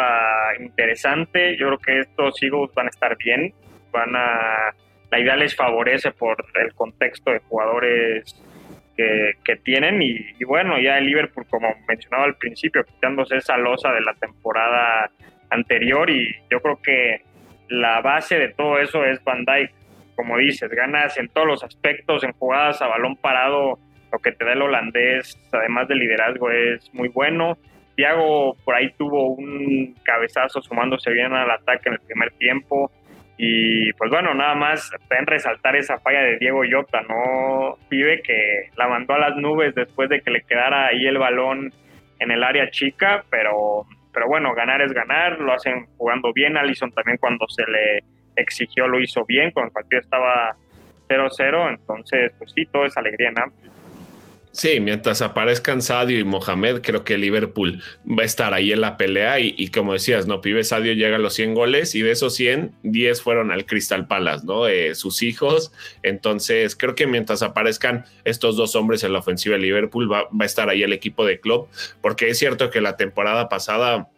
interesante. 0.59 1.57
Yo 1.57 1.67
creo 1.67 1.79
que 1.79 1.99
estos 1.99 2.41
Eagles 2.41 2.73
van 2.73 2.87
a 2.87 2.89
estar 2.89 3.17
bien, 3.17 3.53
van 3.91 4.15
a 4.15 4.73
la 5.11 5.19
idea 5.19 5.35
les 5.35 5.55
favorece 5.55 6.11
por 6.11 6.37
el 6.55 6.73
contexto 6.73 7.31
de 7.31 7.39
jugadores 7.39 8.35
que, 8.97 9.55
tienen 9.63 10.01
y, 10.01 10.43
bueno, 10.43 10.79
ya 10.79 10.97
el 10.97 11.05
Liverpool, 11.05 11.45
como 11.49 11.67
mencionaba 11.87 12.25
al 12.25 12.35
principio, 12.35 12.83
quitándose 12.83 13.37
esa 13.37 13.57
losa 13.57 13.91
de 13.91 14.01
la 14.01 14.13
temporada 14.15 15.11
anterior 15.49 16.09
y 16.09 16.35
yo 16.49 16.59
creo 16.61 16.81
que 16.81 17.21
la 17.69 18.01
base 18.01 18.39
de 18.39 18.49
todo 18.49 18.79
eso 18.79 19.05
es 19.05 19.23
Van 19.23 19.45
Dijk. 19.45 19.71
Como 20.15 20.37
dices, 20.37 20.69
ganas 20.71 21.15
en 21.17 21.29
todos 21.29 21.45
los 21.45 21.63
aspectos, 21.63 22.23
en 22.23 22.31
jugadas 22.33 22.81
a 22.81 22.87
balón 22.87 23.15
parado, 23.17 23.77
lo 24.11 24.19
que 24.19 24.31
te 24.31 24.45
da 24.45 24.53
el 24.53 24.61
holandés, 24.63 25.37
además 25.51 25.87
de 25.87 25.95
liderazgo, 25.95 26.49
es 26.49 26.91
muy 26.93 27.09
bueno. 27.09 27.57
Thiago 27.95 28.55
por 28.63 28.75
ahí 28.75 28.91
tuvo 28.97 29.33
un 29.33 29.95
cabezazo 30.03 30.61
sumándose 30.61 31.11
bien 31.11 31.33
al 31.33 31.51
ataque 31.51 31.89
en 31.89 31.93
el 31.93 31.99
primer 31.99 32.31
tiempo. 32.31 32.91
Y 33.37 33.93
pues 33.93 34.09
bueno, 34.09 34.33
nada 34.33 34.55
más 34.55 34.91
pueden 35.07 35.27
resaltar 35.27 35.75
esa 35.75 35.99
falla 35.99 36.21
de 36.21 36.37
Diego 36.37 36.63
Llota, 36.63 37.01
¿no? 37.03 37.77
Pibe 37.87 38.21
que 38.23 38.69
la 38.75 38.87
mandó 38.87 39.13
a 39.13 39.19
las 39.19 39.35
nubes 39.35 39.75
después 39.75 40.09
de 40.09 40.21
que 40.21 40.31
le 40.31 40.41
quedara 40.41 40.87
ahí 40.87 41.05
el 41.05 41.19
balón 41.19 41.71
en 42.19 42.31
el 42.31 42.43
área 42.43 42.71
chica, 42.71 43.23
pero, 43.29 43.85
pero 44.11 44.27
bueno, 44.27 44.55
ganar 44.55 44.81
es 44.81 44.91
ganar, 44.91 45.39
lo 45.39 45.53
hacen 45.53 45.85
jugando 45.97 46.33
bien. 46.33 46.57
Allison 46.57 46.91
también 46.91 47.17
cuando 47.17 47.47
se 47.47 47.63
le 47.69 48.03
exigió 48.35 48.87
lo 48.87 48.99
hizo 48.99 49.23
bien, 49.25 49.51
cuando 49.51 49.67
el 49.67 49.73
partido 49.73 50.01
estaba 50.01 50.55
0-0, 51.07 51.69
entonces 51.69 52.31
pues 52.39 52.51
sí, 52.53 52.65
todo 52.65 52.85
es 52.85 52.97
alegría 52.97 53.29
en 53.29 53.39
amplio. 53.39 53.71
Sí, 54.57 54.79
mientras 54.79 55.21
aparezcan 55.21 55.83
Sadio 55.83 56.17
y 56.17 56.23
Mohamed, 56.23 56.81
creo 56.81 57.03
que 57.03 57.19
Liverpool 57.19 57.83
va 58.07 58.23
a 58.23 58.25
estar 58.25 58.55
ahí 58.55 58.71
en 58.71 58.81
la 58.81 58.97
pelea 58.97 59.39
y, 59.39 59.67
como 59.67 59.93
decías, 59.93 60.25
¿no? 60.25 60.41
Pibe 60.41 60.63
Sadio 60.63 60.93
llega 60.93 61.17
a 61.17 61.19
los 61.19 61.35
100 61.35 61.53
goles 61.53 61.93
y 61.93 62.01
de 62.01 62.09
esos 62.09 62.33
100, 62.33 62.73
10 62.81 63.21
fueron 63.21 63.51
al 63.51 63.67
Crystal 63.67 64.07
Palace, 64.07 64.47
¿no? 64.47 64.67
Eh, 64.67 64.95
sus 64.95 65.21
hijos. 65.21 65.71
Entonces, 66.01 66.75
creo 66.75 66.95
que 66.95 67.05
mientras 67.05 67.43
aparezcan 67.43 68.05
estos 68.25 68.57
dos 68.57 68.75
hombres 68.75 69.03
en 69.03 69.13
la 69.13 69.19
ofensiva 69.19 69.57
de 69.57 69.61
Liverpool, 69.61 70.11
va, 70.11 70.23
va 70.23 70.41
a 70.41 70.45
estar 70.47 70.69
ahí 70.69 70.81
el 70.81 70.91
equipo 70.91 71.23
de 71.23 71.39
club, 71.39 71.67
porque 72.01 72.27
es 72.27 72.39
cierto 72.39 72.71
que 72.71 72.81
la 72.81 72.97
temporada 72.97 73.49
pasada 73.49 74.09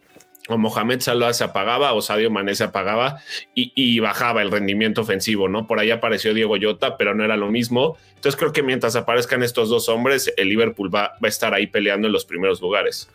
o 0.49 0.57
Mohamed 0.57 0.99
Salah 0.99 1.33
se 1.33 1.43
apagaba 1.43 1.93
o 1.93 2.01
Sadio 2.01 2.31
Mané 2.31 2.55
se 2.55 2.63
apagaba 2.63 3.21
y, 3.53 3.99
bajaba 3.99 4.41
el 4.41 4.51
rendimiento 4.51 5.01
ofensivo, 5.01 5.47
¿no? 5.47 5.67
Por 5.67 5.79
ahí 5.79 5.91
apareció 5.91 6.33
Diego 6.33 6.57
Llota, 6.57 6.97
pero 6.97 7.13
no 7.13 7.23
era 7.23 7.37
lo 7.37 7.51
mismo. 7.51 7.97
Entonces 8.15 8.37
creo 8.37 8.51
que 8.51 8.63
mientras 8.63 8.95
aparezcan 8.95 9.43
estos 9.43 9.69
dos 9.69 9.89
hombres, 9.89 10.33
el 10.37 10.49
Liverpool 10.49 10.93
va, 10.93 11.13
va 11.23 11.25
a 11.25 11.27
estar 11.27 11.53
ahí 11.53 11.67
peleando 11.67 12.07
en 12.07 12.13
los 12.13 12.25
primeros 12.25 12.61
lugares. 12.61 13.09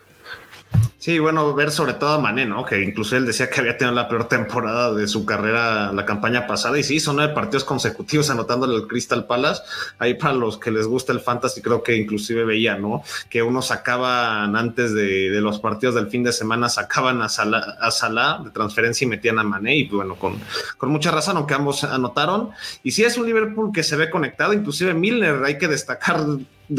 Sí, 1.05 1.19
bueno, 1.19 1.53
ver 1.53 1.71
sobre 1.71 1.93
todo 1.93 2.15
a 2.15 2.19
Mané, 2.19 2.47
¿no? 2.47 2.65
Que 2.65 2.83
incluso 2.83 3.15
él 3.15 3.27
decía 3.27 3.51
que 3.51 3.61
había 3.61 3.77
tenido 3.77 3.95
la 3.95 4.09
peor 4.09 4.27
temporada 4.27 4.95
de 4.95 5.07
su 5.07 5.27
carrera 5.27 5.93
la 5.93 6.07
campaña 6.07 6.47
pasada. 6.47 6.79
Y 6.79 6.83
sí, 6.83 6.99
son 6.99 7.17
nueve 7.17 7.35
partidos 7.35 7.65
consecutivos 7.65 8.31
anotándole 8.31 8.75
el 8.75 8.87
Crystal 8.87 9.27
Palace. 9.27 9.61
Ahí 9.99 10.15
para 10.15 10.33
los 10.33 10.57
que 10.57 10.71
les 10.71 10.87
gusta 10.87 11.13
el 11.13 11.21
fantasy, 11.21 11.61
creo 11.61 11.83
que 11.83 11.95
inclusive 11.95 12.47
veía, 12.47 12.79
¿no? 12.79 13.03
Que 13.29 13.43
unos 13.43 13.67
sacaban 13.67 14.57
antes 14.57 14.95
de, 14.95 15.29
los 15.43 15.59
partidos 15.59 15.95
del 15.95 16.07
fin 16.07 16.25
de 16.25 16.33
semana, 16.33 16.71
sacaban 16.71 17.21
a 17.21 17.29
Salah, 17.29 17.77
a 17.83 17.91
Salah 17.91 18.41
de 18.43 18.49
transferencia 18.49 19.05
y 19.05 19.09
metían 19.09 19.39
a 19.39 19.45
Mané. 19.45 19.77
Y 19.77 19.89
bueno, 19.89 20.15
con, 20.15 20.41
con 20.79 20.89
mucha 20.89 21.11
razón, 21.11 21.37
aunque 21.37 21.53
ambos 21.53 21.85
anotaron. 21.85 22.49
Y 22.83 22.93
sí 22.93 23.05
es 23.05 23.19
un 23.19 23.27
Liverpool 23.27 23.73
que 23.75 23.83
se 23.83 23.97
ve 23.97 24.09
conectado. 24.09 24.55
Inclusive 24.55 24.95
Milner, 24.95 25.45
hay 25.45 25.59
que 25.59 25.69
destacar 25.69 26.25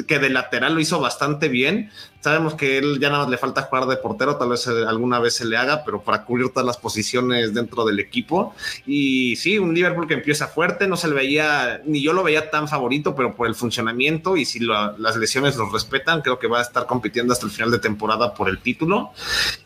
que 0.08 0.20
de 0.20 0.30
lateral 0.30 0.74
lo 0.74 0.80
hizo 0.80 1.00
bastante 1.00 1.48
bien. 1.48 1.92
Sabemos 2.20 2.56
que 2.56 2.80
él 2.80 3.00
ya 3.00 3.10
nada 3.10 3.22
más 3.22 3.30
le 3.30 3.38
falta 3.38 3.62
jugar 3.62 3.86
de 3.86 3.98
portero, 3.98 4.38
tal 4.38 4.50
vez 4.50 4.66
eh, 4.66 4.72
alguna 4.88 5.20
vez 5.20 5.36
se 5.36 5.46
le 5.46 5.58
haga, 5.58 5.84
pero 5.86 6.02
para 6.02 6.24
cubrir 6.26 6.50
todas 6.50 6.66
las 6.66 6.78
posiciones 6.78 7.54
dentro 7.54 7.86
del 7.86 8.00
equipo. 8.00 8.56
Y 8.88 9.36
sí, 9.36 9.60
un 9.60 9.76
Liverpool 9.76 10.08
que 10.08 10.16
empieza 10.16 10.48
fuerte, 10.48 10.88
no 10.88 10.98
se 10.98 11.08
le 11.08 11.14
veía, 11.14 11.82
ni 11.86 12.02
yo 12.02 12.14
lo 12.14 12.24
veía 12.24 12.50
tan 12.50 12.68
favorito, 12.68 13.14
pero 13.14 13.36
por 13.36 13.48
el 13.48 13.54
funcionamiento 13.54 14.38
y 14.38 14.46
si 14.46 14.60
las 14.60 15.16
lesiones 15.18 15.56
los 15.56 15.72
respetan, 15.72 16.22
creo 16.22 16.40
que 16.40 16.48
va 16.48 16.60
a 16.60 16.64
estar 16.64 16.88
compitiendo 16.88 17.32
hasta 17.32 17.46
el 17.46 17.52
final 17.52 17.70
de 17.70 17.78
temporada 17.78 18.34
por 18.34 18.50
el 18.50 18.60
título. 18.60 19.12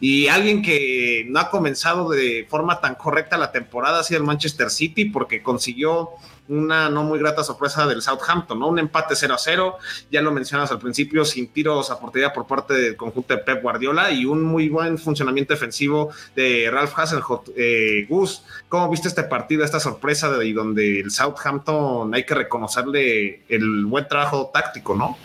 Y 0.01 0.27
alguien 0.27 0.62
que 0.62 1.25
no 1.29 1.39
ha 1.39 1.49
comenzado 1.49 2.10
de 2.10 2.45
forma 2.49 2.82
tan 2.82 2.95
correcta 2.95 3.38
la 3.38 3.53
temporada 3.53 3.99
ha 3.99 4.03
sido 4.03 4.19
el 4.19 4.25
Manchester 4.25 4.69
City, 4.69 5.05
porque 5.05 5.41
consiguió 5.41 6.10
una 6.49 6.89
no 6.89 7.03
muy 7.03 7.19
grata 7.19 7.43
sorpresa 7.43 7.88
del 7.88 8.01
Southampton, 8.01 8.59
¿no? 8.59 8.67
Un 8.67 8.79
empate 8.79 9.15
0 9.15 9.33
a 9.33 9.38
0, 9.38 9.77
ya 10.12 10.21
lo 10.21 10.31
mencionas 10.31 10.71
al 10.71 10.79
principio, 10.79 11.23
sin 11.23 11.47
tiros 11.47 11.89
a 11.91 11.99
portería 11.99 12.33
por 12.33 12.45
parte 12.45 12.73
del 12.73 12.97
conjunto 12.97 13.35
de 13.35 13.41
Pep 13.41 13.62
Guardiola 13.62 14.12
y 14.12 14.25
un 14.25 14.43
muy 14.43 14.69
buen 14.69 14.97
funcionamiento 14.97 15.53
defensivo 15.53 16.12
de 16.35 16.69
Ralph 16.71 16.97
Hasselhoff. 16.97 17.49
Eh, 17.55 18.05
Gus, 18.09 18.43
¿cómo 18.67 18.89
viste 18.89 19.07
este 19.07 19.23
partido, 19.23 19.63
esta 19.63 19.79
sorpresa 19.79 20.29
de 20.29 20.53
donde 20.53 20.99
el 20.99 21.12
Southampton 21.12 22.13
hay 22.13 22.25
que 22.25 22.33
reconocerle 22.33 23.43
el 23.47 23.85
buen 23.85 24.07
trabajo 24.07 24.49
táctico, 24.53 24.95
¿no? 24.95 25.17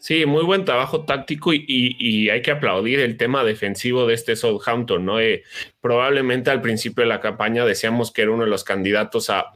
Sí, 0.00 0.24
muy 0.24 0.44
buen 0.44 0.64
trabajo 0.64 1.04
táctico 1.04 1.52
y, 1.52 2.30
hay 2.30 2.40
que 2.40 2.50
aplaudir 2.50 3.00
el 3.00 3.18
tema 3.18 3.44
defensivo 3.44 4.06
de 4.06 4.14
este 4.14 4.34
Southampton, 4.34 5.04
¿no? 5.04 5.20
Eh, 5.20 5.42
probablemente 5.82 6.50
al 6.50 6.62
principio 6.62 7.02
de 7.02 7.08
la 7.08 7.20
campaña 7.20 7.66
decíamos 7.66 8.10
que 8.10 8.22
era 8.22 8.30
uno 8.30 8.44
de 8.44 8.50
los 8.50 8.64
candidatos 8.64 9.28
a, 9.28 9.52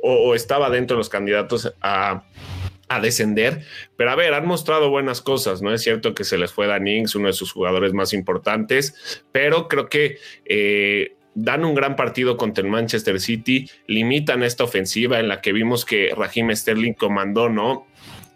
o, 0.00 0.36
estaba 0.36 0.70
dentro 0.70 0.96
de 0.96 0.98
los 0.98 1.08
candidatos 1.08 1.74
a, 1.82 2.22
descender, 3.02 3.62
pero 3.96 4.10
a 4.10 4.16
ver, 4.16 4.34
han 4.34 4.46
mostrado 4.46 4.90
buenas 4.90 5.20
cosas, 5.20 5.62
¿no? 5.62 5.72
Es 5.72 5.82
cierto 5.82 6.12
que 6.12 6.24
se 6.24 6.38
les 6.38 6.52
fue 6.52 6.66
Dan 6.66 6.88
Ings, 6.88 7.14
uno 7.14 7.28
de 7.28 7.32
sus 7.32 7.52
jugadores 7.52 7.92
más 7.92 8.12
importantes, 8.12 9.22
pero 9.32 9.68
creo 9.68 9.88
que... 9.88 10.18
Eh, 10.44 11.16
dan 11.32 11.64
un 11.64 11.76
gran 11.76 11.94
partido 11.94 12.36
contra 12.36 12.64
el 12.64 12.70
Manchester 12.70 13.20
City, 13.20 13.70
limitan 13.86 14.42
esta 14.42 14.64
ofensiva 14.64 15.20
en 15.20 15.28
la 15.28 15.40
que 15.40 15.52
vimos 15.52 15.84
que 15.84 16.12
Raheem 16.14 16.54
Sterling 16.54 16.94
comandó, 16.94 17.48
¿no? 17.48 17.86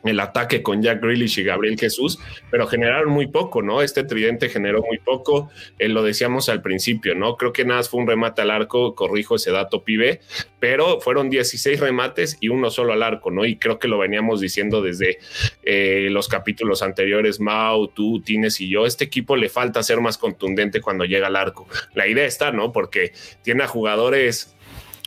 El 0.05 0.21
ataque 0.21 0.63
con 0.63 0.83
Jack 0.83 1.03
Grealish 1.03 1.39
y 1.39 1.45
Gabriel 1.45 1.79
Jesús, 1.79 2.19
pero 2.51 2.67
generaron 2.67 3.13
muy 3.13 3.27
poco, 3.27 3.63
¿no? 3.63 3.83
Este 3.83 4.05
tridente 4.05 4.49
generó 4.49 4.83
muy 4.83 4.99
poco, 4.99 5.51
eh, 5.79 5.89
lo 5.89 6.03
decíamos 6.03 6.49
al 6.49 6.63
principio, 6.63 7.15
¿no? 7.15 7.37
Creo 7.37 7.53
que 7.53 7.65
nada 7.65 7.83
fue 7.83 8.01
un 8.01 8.07
remate 8.07 8.43
al 8.43 8.51
arco, 8.51 8.95
corrijo 8.95 9.37
ese 9.37 9.51
dato, 9.51 9.83
pibe, 9.83 10.21
pero 10.61 11.01
fueron 11.01 11.31
16 11.31 11.81
remates 11.81 12.37
y 12.41 12.49
uno 12.49 12.71
solo 12.71 12.93
al 12.93 13.03
arco, 13.03 13.31
¿no? 13.31 13.45
Y 13.45 13.57
creo 13.57 13.79
que 13.79 13.89
lo 13.89 13.99
veníamos 13.99 14.41
diciendo 14.41 14.83
desde 14.83 15.19
eh, 15.63 16.09
los 16.11 16.29
capítulos 16.29 16.83
anteriores, 16.83 17.41
Mau, 17.41 17.89
tú, 17.89 18.21
Tines 18.21 18.61
y 18.61 18.69
yo, 18.69 18.87
este 18.87 19.05
equipo 19.05 19.37
le 19.37 19.49
falta 19.49 19.83
ser 19.83 20.01
más 20.01 20.19
contundente 20.19 20.81
cuando 20.81 21.05
llega 21.05 21.29
al 21.29 21.37
arco. 21.37 21.67
La 21.95 22.07
idea 22.07 22.27
está, 22.27 22.53
¿no? 22.53 22.73
Porque 22.73 23.13
tiene 23.43 23.65
a 23.65 23.69
jugadores 23.69 24.55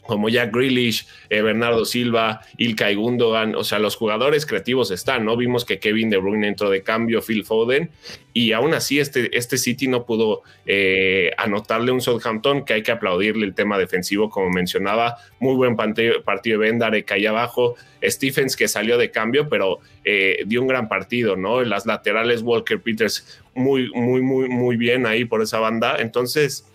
como 0.08 0.30
Jack 0.30 0.54
Grealish, 0.54 1.06
eh, 1.30 1.42
Bernardo 1.42 1.86
Silva, 1.86 2.42
Ilkay 2.58 2.96
Gundogan, 2.96 3.56
o 3.56 3.64
sea, 3.64 3.78
los 3.78 3.96
jugadores 3.96 4.46
creativos 4.46 4.90
están, 4.90 5.26
¿no? 5.26 5.38
Vimos 5.38 5.66
que 5.66 5.80
Kevin 5.80 6.10
De 6.10 6.18
Bruyne 6.18 6.48
entró 6.48 6.70
de 6.70 6.82
cambio, 6.82 7.22
Phil 7.22 7.44
Foden, 7.44 7.92
y 8.34 8.54
aún 8.54 8.74
así 8.74 9.00
este, 9.00 9.36
este 9.38 9.58
City 9.58 9.88
no 9.88 10.06
pudo 10.06 10.44
eh, 10.66 11.32
anotarle 11.38 11.92
un 11.92 12.02
Southampton, 12.02 12.66
que 12.66 12.74
hay 12.74 12.84
que 12.84 12.92
aplaudirle 12.92 13.46
el 13.46 13.54
tema 13.54 13.78
defensivo, 13.78 14.30
como 14.30 14.50
mencionaba, 14.50 15.18
muy 15.40 15.56
buen 15.56 15.76
partido, 15.76 16.24
de 16.44 16.58
Bendarek 16.58 17.12
ahí 17.12 17.26
abajo, 17.26 17.76
Stephens 18.04 18.56
que 18.56 18.68
salió 18.68 18.98
de 18.98 19.12
cambio, 19.12 19.50
pero 19.50 19.80
eh, 20.04 20.44
dio 20.46 20.62
un 20.62 20.68
gran 20.68 20.88
partido, 20.88 21.36
¿no? 21.36 21.62
Las 21.64 21.86
laterales, 21.86 22.42
Walker 22.42 22.82
Peters, 22.82 23.42
muy, 23.54 23.90
muy, 23.94 24.22
muy, 24.22 24.48
muy 24.48 24.78
bien 24.78 25.06
ahí 25.06 25.26
por 25.26 25.42
esa 25.42 25.60
banda, 25.60 25.98
entonces 26.00 26.66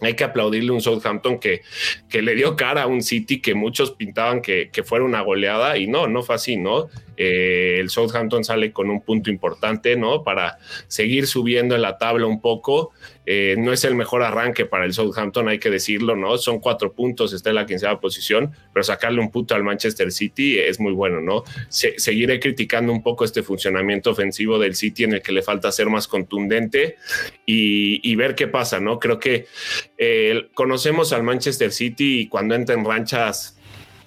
hay 0.00 0.14
que 0.14 0.24
aplaudirle 0.24 0.72
un 0.72 0.80
Southampton 0.80 1.38
que, 1.38 1.62
que 2.08 2.22
le 2.22 2.34
dio 2.34 2.56
cara 2.56 2.82
a 2.82 2.86
un 2.86 3.02
City 3.02 3.40
que 3.40 3.54
muchos 3.54 3.92
pintaban 3.92 4.42
que, 4.42 4.70
que 4.70 4.82
fuera 4.82 5.04
una 5.04 5.20
goleada 5.22 5.78
y 5.78 5.86
no, 5.86 6.06
no 6.06 6.22
fue 6.22 6.34
así, 6.34 6.56
¿no? 6.56 6.88
Eh, 7.16 7.78
el 7.80 7.90
Southampton 7.90 8.44
sale 8.44 8.72
con 8.72 8.90
un 8.90 9.00
punto 9.00 9.30
importante, 9.30 9.96
¿no? 9.96 10.22
Para 10.22 10.58
seguir 10.88 11.26
subiendo 11.26 11.74
en 11.74 11.82
la 11.82 11.98
tabla 11.98 12.26
un 12.26 12.40
poco. 12.40 12.92
Eh, 13.28 13.56
no 13.58 13.72
es 13.72 13.84
el 13.84 13.96
mejor 13.96 14.22
arranque 14.22 14.66
para 14.66 14.84
el 14.84 14.92
Southampton, 14.92 15.48
hay 15.48 15.58
que 15.58 15.68
decirlo, 15.68 16.14
¿no? 16.14 16.38
Son 16.38 16.60
cuatro 16.60 16.92
puntos, 16.92 17.32
está 17.32 17.50
en 17.50 17.56
la 17.56 17.66
quinceava 17.66 18.00
posición, 18.00 18.52
pero 18.72 18.84
sacarle 18.84 19.20
un 19.20 19.32
punto 19.32 19.56
al 19.56 19.64
Manchester 19.64 20.12
City 20.12 20.58
es 20.58 20.78
muy 20.78 20.92
bueno, 20.92 21.20
¿no? 21.20 21.42
seguiré 21.68 22.40
criticando 22.40 22.92
un 22.92 23.02
poco 23.02 23.24
este 23.24 23.42
funcionamiento 23.42 24.10
ofensivo 24.10 24.58
del 24.58 24.74
City 24.74 25.04
en 25.04 25.14
el 25.14 25.22
que 25.22 25.32
le 25.32 25.42
falta 25.42 25.72
ser 25.72 25.88
más 25.88 26.08
contundente 26.08 26.96
y, 27.44 28.16
ver 28.16 28.34
qué 28.34 28.46
pasa, 28.46 28.80
¿no? 28.80 28.98
Creo 28.98 29.18
que 29.18 29.46
eh, 29.98 30.48
conocemos 30.54 31.12
al 31.12 31.22
Manchester 31.22 31.70
City 31.70 32.20
y 32.20 32.28
cuando 32.28 32.54
entra 32.54 32.74
en 32.74 32.84
ranchas 32.84 33.55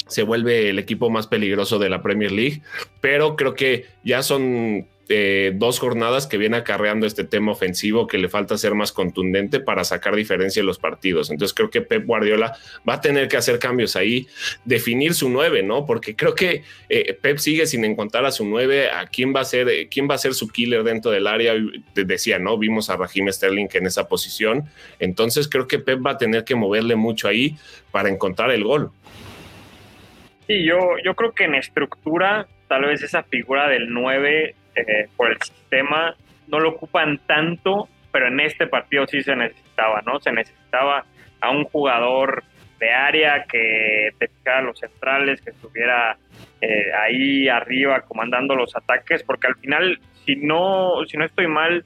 se 0.09 0.23
vuelve 0.23 0.69
el 0.69 0.79
equipo 0.79 1.09
más 1.09 1.27
peligroso 1.27 1.79
de 1.79 1.89
la 1.89 2.01
Premier 2.01 2.31
League, 2.31 2.61
pero 3.01 3.35
creo 3.35 3.53
que 3.53 3.85
ya 4.03 4.21
son 4.21 4.87
eh, 5.11 5.53
dos 5.55 5.79
jornadas 5.79 6.27
que 6.27 6.37
viene 6.37 6.57
acarreando 6.57 7.07
este 7.07 7.23
tema 7.23 7.51
ofensivo 7.51 8.05
que 8.05 8.19
le 8.19 8.29
falta 8.29 8.59
ser 8.59 8.75
más 8.75 8.91
contundente 8.91 9.59
para 9.59 9.83
sacar 9.83 10.15
diferencia 10.15 10.59
en 10.59 10.67
los 10.67 10.77
partidos. 10.77 11.31
Entonces 11.31 11.55
creo 11.55 11.71
que 11.71 11.81
Pep 11.81 12.05
Guardiola 12.05 12.55
va 12.87 12.93
a 12.93 13.01
tener 13.01 13.27
que 13.27 13.35
hacer 13.35 13.57
cambios 13.57 13.95
ahí, 13.95 14.27
definir 14.65 15.15
su 15.15 15.27
nueve, 15.27 15.63
¿no? 15.63 15.87
Porque 15.87 16.15
creo 16.15 16.35
que 16.35 16.61
eh, 16.89 17.17
Pep 17.19 17.39
sigue 17.39 17.65
sin 17.65 17.85
encontrar 17.85 18.23
a 18.25 18.31
su 18.31 18.45
nueve, 18.45 18.91
a 18.91 19.07
quién 19.07 19.33
va 19.35 19.39
a 19.39 19.45
ser, 19.45 19.67
eh, 19.69 19.87
quién 19.89 20.07
va 20.07 20.13
a 20.13 20.19
ser 20.19 20.35
su 20.35 20.47
killer 20.47 20.83
dentro 20.83 21.09
del 21.09 21.25
área. 21.25 21.55
Decía, 21.95 22.37
¿no? 22.37 22.59
Vimos 22.59 22.91
a 22.91 22.95
Raheem 22.95 23.31
Sterling 23.31 23.69
en 23.73 23.87
esa 23.87 24.07
posición. 24.07 24.65
Entonces 24.99 25.49
creo 25.49 25.67
que 25.67 25.79
Pep 25.79 26.05
va 26.05 26.11
a 26.11 26.17
tener 26.19 26.43
que 26.43 26.53
moverle 26.53 26.95
mucho 26.95 27.27
ahí 27.27 27.57
para 27.91 28.09
encontrar 28.09 28.51
el 28.51 28.63
gol. 28.63 28.91
Sí, 30.49 30.63
yo, 30.63 30.97
yo 31.03 31.13
creo 31.13 31.31
que 31.31 31.43
en 31.43 31.53
estructura, 31.53 32.47
tal 32.67 32.85
vez 32.85 33.03
esa 33.03 33.21
figura 33.21 33.67
del 33.67 33.93
9 33.93 34.55
eh, 34.75 35.07
por 35.15 35.29
el 35.29 35.39
sistema 35.39 36.15
no 36.47 36.59
lo 36.59 36.69
ocupan 36.69 37.19
tanto, 37.27 37.87
pero 38.11 38.29
en 38.29 38.39
este 38.39 38.65
partido 38.65 39.05
sí 39.05 39.21
se 39.21 39.35
necesitaba, 39.35 40.01
¿no? 40.07 40.19
Se 40.19 40.31
necesitaba 40.31 41.05
a 41.39 41.51
un 41.51 41.65
jugador 41.65 42.43
de 42.79 42.89
área 42.89 43.43
que 43.43 44.09
te 44.17 44.27
ficara 44.27 44.63
los 44.63 44.79
centrales, 44.79 45.39
que 45.39 45.51
estuviera 45.51 46.17
eh, 46.61 46.93
ahí 46.99 47.47
arriba 47.47 48.01
comandando 48.01 48.55
los 48.55 48.75
ataques, 48.75 49.21
porque 49.21 49.45
al 49.45 49.55
final, 49.57 49.99
si 50.25 50.35
no, 50.35 51.05
si 51.05 51.15
no 51.15 51.25
estoy 51.25 51.45
mal, 51.45 51.85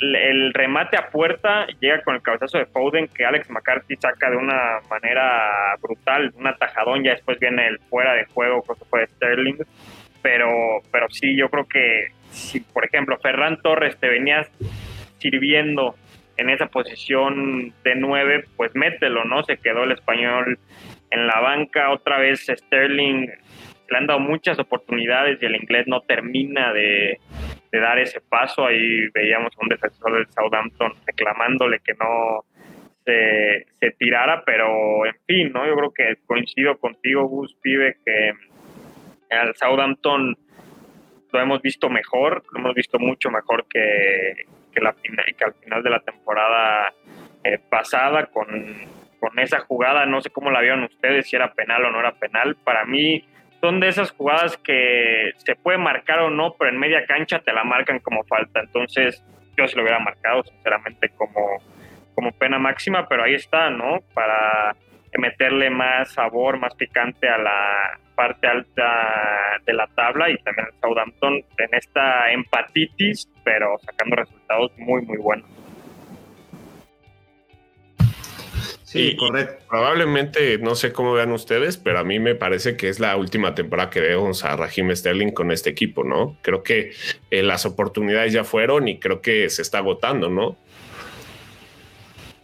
el 0.00 0.54
remate 0.54 0.96
a 0.96 1.08
puerta 1.08 1.66
llega 1.80 2.02
con 2.02 2.14
el 2.14 2.22
cabezazo 2.22 2.58
de 2.58 2.66
Foden 2.66 3.08
que 3.08 3.24
Alex 3.24 3.50
McCarthy 3.50 3.96
saca 3.96 4.30
de 4.30 4.36
una 4.36 4.80
manera 4.88 5.74
brutal, 5.80 6.32
un 6.36 6.46
atajadón, 6.46 7.02
ya 7.02 7.12
después 7.12 7.38
viene 7.38 7.66
el 7.66 7.78
fuera 7.90 8.14
de 8.14 8.26
juego, 8.26 8.62
creo 8.62 8.76
que 8.76 8.84
fue 8.84 9.06
Sterling, 9.06 9.56
pero, 10.22 10.48
pero 10.92 11.06
sí, 11.10 11.36
yo 11.36 11.48
creo 11.48 11.66
que 11.66 12.08
si, 12.30 12.60
por 12.60 12.84
ejemplo, 12.84 13.18
Ferran 13.18 13.60
Torres 13.60 13.98
te 13.98 14.08
venías 14.08 14.48
sirviendo 15.18 15.96
en 16.36 16.50
esa 16.50 16.66
posición 16.66 17.74
de 17.82 17.94
nueve, 17.96 18.44
pues 18.56 18.74
mételo, 18.74 19.24
¿no? 19.24 19.42
Se 19.42 19.56
quedó 19.56 19.84
el 19.84 19.92
español 19.92 20.58
en 21.10 21.26
la 21.26 21.40
banca, 21.40 21.90
otra 21.90 22.18
vez 22.18 22.46
Sterling 22.46 23.28
le 23.88 23.96
han 23.96 24.06
dado 24.06 24.20
muchas 24.20 24.58
oportunidades 24.58 25.38
y 25.40 25.46
el 25.46 25.56
inglés 25.56 25.86
no 25.86 26.00
termina 26.02 26.72
de, 26.72 27.18
dar 27.72 27.98
ese 27.98 28.20
paso. 28.20 28.66
Ahí 28.66 29.08
veíamos 29.14 29.52
a 29.56 29.62
un 29.62 29.68
defensor 29.68 30.14
del 30.14 30.26
Southampton 30.28 30.92
reclamándole 31.06 31.80
que 31.80 31.94
no 31.94 32.44
se, 33.04 33.66
tirara, 33.98 34.42
pero 34.44 35.06
en 35.06 35.14
fin, 35.26 35.52
¿no? 35.52 35.66
Yo 35.66 35.74
creo 35.76 35.90
que 35.92 36.16
coincido 36.26 36.76
contigo, 36.78 37.26
Gus, 37.26 37.54
pibe, 37.62 37.96
que 38.04 38.32
al 39.30 39.54
Southampton 39.56 40.36
lo 41.32 41.40
hemos 41.40 41.62
visto 41.62 41.88
mejor, 41.88 42.42
lo 42.52 42.60
hemos 42.60 42.74
visto 42.74 42.98
mucho 42.98 43.30
mejor 43.30 43.66
que, 43.68 44.44
que, 44.72 44.80
la, 44.80 44.90
al 44.90 45.54
final 45.54 45.82
de 45.82 45.90
la 45.90 46.00
temporada 46.00 46.92
eh, 47.44 47.58
pasada 47.70 48.26
con, 48.26 48.46
con 49.18 49.38
esa 49.38 49.60
jugada. 49.60 50.04
No 50.04 50.20
sé 50.20 50.30
cómo 50.30 50.50
la 50.50 50.60
vieron 50.60 50.84
ustedes, 50.84 51.28
si 51.28 51.36
era 51.36 51.54
penal 51.54 51.84
o 51.86 51.90
no 51.90 52.00
era 52.00 52.12
penal. 52.12 52.56
Para 52.56 52.84
mí 52.84 53.24
son 53.60 53.80
de 53.80 53.88
esas 53.88 54.10
jugadas 54.12 54.56
que 54.58 55.32
se 55.36 55.56
puede 55.56 55.78
marcar 55.78 56.20
o 56.20 56.30
no, 56.30 56.54
pero 56.58 56.70
en 56.70 56.78
media 56.78 57.04
cancha 57.06 57.40
te 57.40 57.52
la 57.52 57.64
marcan 57.64 57.98
como 58.00 58.24
falta. 58.24 58.60
Entonces, 58.60 59.24
yo 59.56 59.66
se 59.66 59.76
lo 59.76 59.82
hubiera 59.82 59.98
marcado, 59.98 60.44
sinceramente, 60.44 61.08
como, 61.10 61.58
como 62.14 62.32
pena 62.32 62.58
máxima, 62.58 63.08
pero 63.08 63.24
ahí 63.24 63.34
está, 63.34 63.70
¿no? 63.70 64.00
Para 64.14 64.76
meterle 65.16 65.70
más 65.70 66.12
sabor, 66.12 66.58
más 66.58 66.74
picante 66.74 67.28
a 67.28 67.38
la 67.38 67.98
parte 68.14 68.46
alta 68.46 69.60
de 69.64 69.72
la 69.72 69.86
tabla 69.88 70.28
y 70.30 70.36
también 70.38 70.68
el 70.68 70.80
Southampton 70.80 71.34
en 71.34 71.68
esta 71.72 72.30
empatitis, 72.32 73.28
pero 73.44 73.78
sacando 73.78 74.16
resultados 74.16 74.72
muy, 74.76 75.02
muy 75.02 75.18
buenos. 75.18 75.57
Sí, 78.90 79.16
correcto. 79.16 79.66
Probablemente, 79.68 80.56
no 80.56 80.74
sé 80.74 80.94
cómo 80.94 81.12
vean 81.12 81.30
ustedes, 81.32 81.76
pero 81.76 81.98
a 81.98 82.04
mí 82.04 82.18
me 82.18 82.34
parece 82.34 82.74
que 82.78 82.88
es 82.88 83.00
la 83.00 83.18
última 83.18 83.54
temporada 83.54 83.90
que 83.90 84.00
vemos 84.00 84.46
a 84.46 84.56
Raheem 84.56 84.96
Sterling 84.96 85.32
con 85.32 85.52
este 85.52 85.68
equipo, 85.68 86.04
¿no? 86.04 86.38
Creo 86.40 86.62
que 86.62 86.92
eh, 87.30 87.42
las 87.42 87.66
oportunidades 87.66 88.32
ya 88.32 88.44
fueron 88.44 88.88
y 88.88 88.98
creo 88.98 89.20
que 89.20 89.50
se 89.50 89.60
está 89.60 89.78
agotando, 89.78 90.30
¿no? 90.30 90.56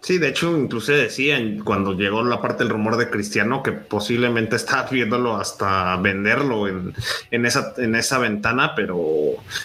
Sí, 0.04 0.18
de 0.18 0.28
hecho, 0.28 0.54
incluso 0.54 0.92
decían 0.92 1.60
cuando 1.64 1.94
llegó 1.94 2.22
la 2.22 2.42
parte 2.42 2.62
del 2.62 2.68
rumor 2.68 2.98
de 2.98 3.08
Cristiano 3.08 3.62
que 3.62 3.72
posiblemente 3.72 4.54
está 4.56 4.82
viéndolo 4.82 5.36
hasta 5.36 5.96
venderlo 5.96 6.68
en, 6.68 6.92
en, 7.30 7.46
esa, 7.46 7.72
en 7.78 7.94
esa 7.94 8.18
ventana, 8.18 8.74
pero 8.74 8.98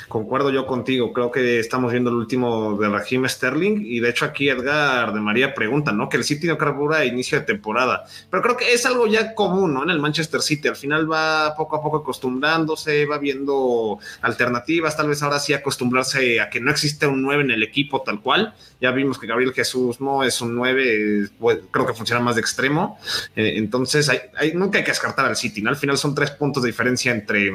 concuerdo 0.07 0.49
yo 0.49 0.65
contigo. 0.65 1.11
Creo 1.11 1.29
que 1.29 1.59
estamos 1.59 1.91
viendo 1.91 2.09
el 2.09 2.15
último 2.15 2.77
de 2.77 2.87
Raheem 2.87 3.27
Sterling 3.27 3.81
y 3.83 3.99
de 3.99 4.11
hecho 4.11 4.23
aquí 4.23 4.47
Edgar 4.47 5.11
de 5.11 5.19
María 5.19 5.53
pregunta, 5.53 5.91
¿no? 5.91 6.07
Que 6.07 6.15
el 6.15 6.23
City 6.23 6.47
no 6.47 6.57
carbura 6.57 6.99
a 6.99 7.05
inicio 7.05 7.37
de 7.37 7.45
temporada, 7.45 8.05
pero 8.31 8.41
creo 8.41 8.55
que 8.55 8.71
es 8.71 8.85
algo 8.85 9.07
ya 9.07 9.35
común, 9.35 9.73
¿no? 9.73 9.83
En 9.83 9.89
el 9.89 9.99
Manchester 9.99 10.41
City 10.41 10.69
al 10.69 10.77
final 10.77 11.11
va 11.11 11.53
poco 11.57 11.75
a 11.75 11.83
poco 11.83 11.97
acostumbrándose, 11.97 13.05
va 13.05 13.17
viendo 13.17 13.99
alternativas, 14.21 14.95
tal 14.95 15.09
vez 15.09 15.21
ahora 15.21 15.37
sí 15.37 15.51
acostumbrarse 15.51 16.39
a 16.39 16.49
que 16.49 16.61
no 16.61 16.71
existe 16.71 17.07
un 17.07 17.21
9 17.23 17.43
en 17.43 17.51
el 17.51 17.61
equipo 17.61 18.03
tal 18.03 18.21
cual. 18.21 18.53
Ya 18.79 18.91
vimos 18.91 19.19
que 19.19 19.27
Gabriel 19.27 19.51
Jesús 19.51 19.99
no 19.99 20.23
es 20.23 20.28
un 20.41 20.55
9, 20.55 21.29
creo 21.71 21.85
que 21.85 21.93
funciona 21.93 22.21
más 22.21 22.35
de 22.35 22.41
extremo. 22.41 22.99
Eh, 23.35 23.53
entonces, 23.57 24.09
hay, 24.09 24.53
nunca 24.53 24.77
hay 24.77 24.83
que 24.83 24.91
descartar 24.91 25.25
al 25.25 25.35
City, 25.35 25.61
¿no? 25.61 25.69
Al 25.69 25.75
final 25.75 25.97
son 25.97 26.15
tres 26.15 26.31
puntos 26.31 26.63
de 26.63 26.67
diferencia 26.67 27.11
entre 27.11 27.51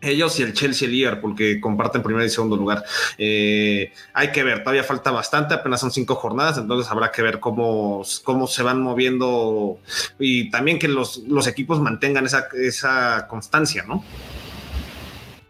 ellos 0.00 0.38
y 0.38 0.42
el 0.42 0.52
Chelsea 0.52 0.86
y 0.86 0.90
el 0.90 0.96
Liverpool 0.96 1.36
que 1.36 1.60
comparten 1.60 2.02
primer 2.02 2.24
y 2.24 2.28
segundo 2.28 2.56
lugar. 2.56 2.84
Eh, 3.18 3.92
hay 4.12 4.30
que 4.30 4.42
ver, 4.42 4.60
todavía 4.60 4.84
falta 4.84 5.10
bastante, 5.10 5.54
apenas 5.54 5.80
son 5.80 5.90
cinco 5.90 6.14
jornadas, 6.14 6.58
entonces 6.58 6.90
habrá 6.90 7.10
que 7.10 7.22
ver 7.22 7.40
cómo, 7.40 8.02
cómo 8.24 8.46
se 8.46 8.62
van 8.62 8.80
moviendo 8.80 9.78
y 10.18 10.50
también 10.50 10.78
que 10.78 10.88
los, 10.88 11.18
los 11.26 11.46
equipos 11.46 11.80
mantengan 11.80 12.26
esa, 12.26 12.48
esa 12.54 13.26
constancia, 13.28 13.84
¿no? 13.86 14.04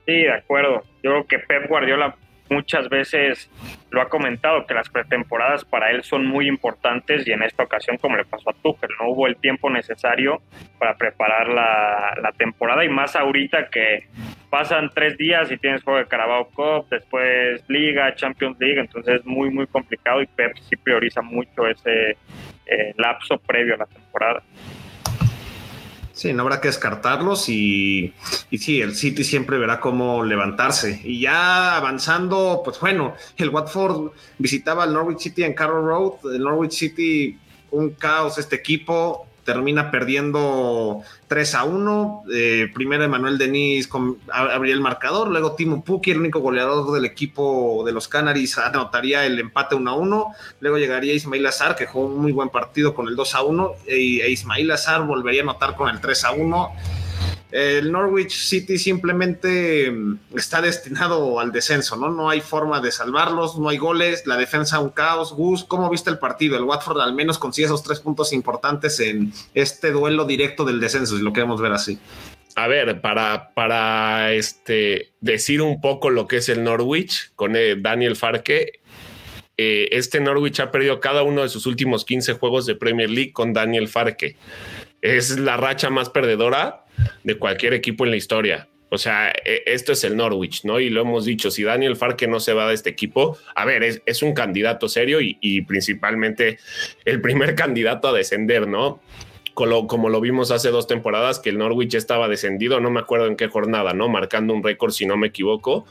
Sí, 0.06 0.12
de 0.12 0.32
acuerdo. 0.32 0.84
Yo 1.02 1.10
creo 1.10 1.26
que 1.26 1.38
Pep 1.40 1.68
Guardiola 1.68 2.16
muchas 2.50 2.88
veces 2.88 3.50
lo 3.90 4.02
ha 4.02 4.08
comentado 4.08 4.66
que 4.66 4.74
las 4.74 4.88
pretemporadas 4.88 5.64
para 5.64 5.90
él 5.90 6.02
son 6.02 6.26
muy 6.26 6.48
importantes 6.48 7.26
y 7.26 7.32
en 7.32 7.42
esta 7.42 7.62
ocasión 7.62 7.96
como 7.98 8.16
le 8.16 8.24
pasó 8.24 8.50
a 8.50 8.52
Tuchel 8.52 8.90
no 9.00 9.10
hubo 9.10 9.26
el 9.26 9.36
tiempo 9.36 9.70
necesario 9.70 10.42
para 10.78 10.96
preparar 10.96 11.48
la, 11.48 12.32
temporada 12.36 12.84
y 12.84 12.88
más 12.88 13.16
ahorita 13.16 13.68
que 13.70 14.08
pasan 14.50 14.90
tres 14.94 15.16
días 15.16 15.50
y 15.50 15.56
tienes 15.56 15.82
juego 15.82 15.98
de 15.98 16.06
Carabao 16.06 16.48
Cup 16.50 16.86
después 16.90 17.64
Liga 17.68 18.14
Champions 18.14 18.58
League 18.60 18.78
entonces 18.78 19.20
es 19.20 19.26
muy 19.26 19.50
muy 19.50 19.66
complicado 19.66 20.20
y 20.20 20.26
Pep 20.26 20.56
sí 20.68 20.76
prioriza 20.76 21.22
mucho 21.22 21.66
ese 21.66 22.16
eh, 22.66 22.92
lapso 22.96 23.38
previo 23.38 23.74
a 23.74 23.78
la 23.78 23.86
temporada 23.86 24.42
Sí, 26.16 26.32
no 26.32 26.44
habrá 26.44 26.62
que 26.62 26.68
descartarlos 26.68 27.50
y, 27.50 28.14
y 28.50 28.56
sí, 28.56 28.80
el 28.80 28.94
City 28.94 29.22
siempre 29.22 29.58
verá 29.58 29.80
cómo 29.80 30.24
levantarse. 30.24 30.98
Y 31.04 31.20
ya 31.20 31.76
avanzando, 31.76 32.62
pues 32.64 32.80
bueno, 32.80 33.14
el 33.36 33.50
Watford 33.50 34.12
visitaba 34.38 34.84
al 34.84 34.94
Norwich 34.94 35.18
City 35.18 35.44
en 35.44 35.52
Carroll 35.52 35.84
Road. 35.84 36.34
El 36.34 36.42
Norwich 36.42 36.72
City, 36.72 37.38
un 37.70 37.90
caos 37.90 38.38
este 38.38 38.56
equipo 38.56 39.26
termina 39.46 39.90
perdiendo 39.90 41.00
3 41.28 41.54
a 41.54 41.64
1. 41.64 42.24
Eh, 42.34 42.70
primero 42.74 43.04
Emanuel 43.04 43.38
Denis 43.38 43.88
abría 44.30 44.74
el 44.74 44.82
marcador, 44.82 45.28
luego 45.28 45.54
Timo 45.54 45.82
Pukki, 45.82 46.10
el 46.10 46.18
único 46.18 46.40
goleador 46.40 46.92
del 46.92 47.06
equipo 47.06 47.82
de 47.86 47.92
los 47.92 48.08
Canaries, 48.08 48.58
anotaría 48.58 49.24
el 49.24 49.38
empate 49.38 49.74
1 49.74 49.90
a 49.90 49.94
1. 49.94 50.34
Luego 50.60 50.76
llegaría 50.76 51.14
Ismail 51.14 51.46
Azar, 51.46 51.76
que 51.76 51.86
jugó 51.86 52.06
un 52.06 52.20
muy 52.20 52.32
buen 52.32 52.50
partido 52.50 52.94
con 52.94 53.08
el 53.08 53.16
2 53.16 53.34
a 53.34 53.42
1, 53.42 53.72
e, 53.86 53.94
e 54.20 54.30
Ismail 54.30 54.70
Azar 54.70 55.06
volvería 55.06 55.40
a 55.40 55.44
anotar 55.44 55.76
con 55.76 55.88
el 55.88 56.00
3 56.00 56.24
a 56.24 56.32
1 56.32 56.72
el 57.52 57.92
Norwich 57.92 58.32
City 58.32 58.76
simplemente 58.78 59.90
mm, 59.90 60.18
está 60.34 60.60
destinado 60.60 61.38
al 61.38 61.52
descenso, 61.52 61.96
¿no? 61.96 62.10
No 62.10 62.28
hay 62.28 62.40
forma 62.40 62.80
de 62.80 62.90
salvarlos, 62.90 63.58
no 63.58 63.68
hay 63.68 63.78
goles, 63.78 64.26
la 64.26 64.36
defensa 64.36 64.80
un 64.80 64.90
caos. 64.90 65.32
Gus, 65.32 65.64
¿cómo 65.64 65.88
viste 65.88 66.10
el 66.10 66.18
partido? 66.18 66.56
El 66.56 66.64
Watford 66.64 67.00
al 67.00 67.14
menos 67.14 67.38
consigue 67.38 67.66
esos 67.66 67.82
tres 67.82 68.00
puntos 68.00 68.32
importantes 68.32 68.98
en 69.00 69.32
este 69.54 69.92
duelo 69.92 70.24
directo 70.24 70.64
del 70.64 70.80
descenso, 70.80 71.16
si 71.16 71.22
lo 71.22 71.32
queremos 71.32 71.60
ver 71.60 71.72
así. 71.72 71.98
A 72.56 72.68
ver, 72.68 73.00
para, 73.02 73.52
para 73.54 74.32
este, 74.32 75.12
decir 75.20 75.60
un 75.60 75.80
poco 75.80 76.10
lo 76.10 76.26
que 76.26 76.38
es 76.38 76.48
el 76.48 76.64
Norwich 76.64 77.32
con 77.36 77.54
eh, 77.54 77.76
Daniel 77.78 78.16
Farke, 78.16 78.80
eh, 79.58 79.88
este 79.92 80.20
Norwich 80.20 80.60
ha 80.60 80.70
perdido 80.70 81.00
cada 81.00 81.22
uno 81.22 81.42
de 81.42 81.48
sus 81.48 81.66
últimos 81.66 82.04
15 82.04 82.34
juegos 82.34 82.66
de 82.66 82.74
Premier 82.74 83.08
League 83.08 83.32
con 83.32 83.52
Daniel 83.52 83.88
Farke. 83.88 84.36
Es 85.02 85.38
la 85.38 85.56
racha 85.56 85.90
más 85.90 86.10
perdedora 86.10 86.84
de 87.24 87.38
cualquier 87.38 87.74
equipo 87.74 88.04
en 88.04 88.10
la 88.10 88.16
historia. 88.16 88.68
O 88.88 88.98
sea, 88.98 89.32
e, 89.44 89.62
esto 89.66 89.92
es 89.92 90.04
el 90.04 90.16
Norwich, 90.16 90.64
¿no? 90.64 90.78
Y 90.80 90.90
lo 90.90 91.02
hemos 91.02 91.24
dicho, 91.24 91.50
si 91.50 91.64
Daniel 91.64 91.96
Farke 91.96 92.28
no 92.28 92.40
se 92.40 92.52
va 92.52 92.68
de 92.68 92.74
este 92.74 92.90
equipo, 92.90 93.36
a 93.54 93.64
ver, 93.64 93.82
es, 93.82 94.22
un 94.22 94.32
candidato 94.32 94.88
serio 94.88 95.18
y, 95.20 95.62
principalmente 95.62 96.58
el 97.04 97.20
primer 97.20 97.54
candidato 97.56 98.08
a 98.08 98.12
descender, 98.12 98.68
¿no? 98.68 99.00
Como, 99.56 100.10
lo 100.10 100.20
vimos 100.20 100.50
hace 100.50 100.70
dos 100.70 100.86
temporadas, 100.86 101.40
que 101.40 101.48
el 101.48 101.56
Norwich 101.56 101.94
estaba 101.94 102.28
descendido, 102.28 102.78
no 102.78 102.90
me 102.90 103.00
acuerdo 103.00 103.26
en 103.26 103.36
qué 103.36 103.48
jornada, 103.48 103.94
¿no? 103.94 104.08
Marcando 104.08 104.52
un 104.52 104.62
récord, 104.62 104.92
si 104.92 105.06
no 105.06 105.16
me 105.16 105.28
equivoco, 105.28 105.86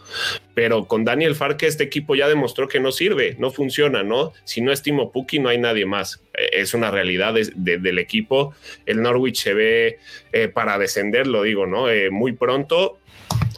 pero 0.53 0.85
con 0.85 1.03
Daniel 1.03 1.35
Farke 1.35 1.65
este 1.65 1.83
equipo 1.83 2.13
ya 2.13 2.27
demostró 2.27 2.67
que 2.67 2.79
no 2.79 2.91
sirve, 2.91 3.35
no 3.39 3.49
funciona, 3.49 4.03
¿no? 4.03 4.33
Si 4.43 4.61
no 4.61 4.71
estimo 4.71 5.11
Puki, 5.11 5.39
no 5.39 5.49
hay 5.49 5.57
nadie 5.57 5.87
más. 5.87 6.21
Eh, 6.35 6.49
es 6.53 6.75
una 6.75 6.91
realidad 6.91 7.33
del 7.33 7.99
equipo. 7.99 8.53
El 8.85 9.01
Norwich 9.01 9.41
se 9.41 9.53
ve 9.55 9.99
eh, 10.31 10.47
para 10.47 10.77
descender, 10.77 11.25
lo 11.25 11.41
digo, 11.41 11.65
¿no? 11.65 11.89
Eh, 11.89 12.11
muy 12.11 12.33
pronto 12.33 12.99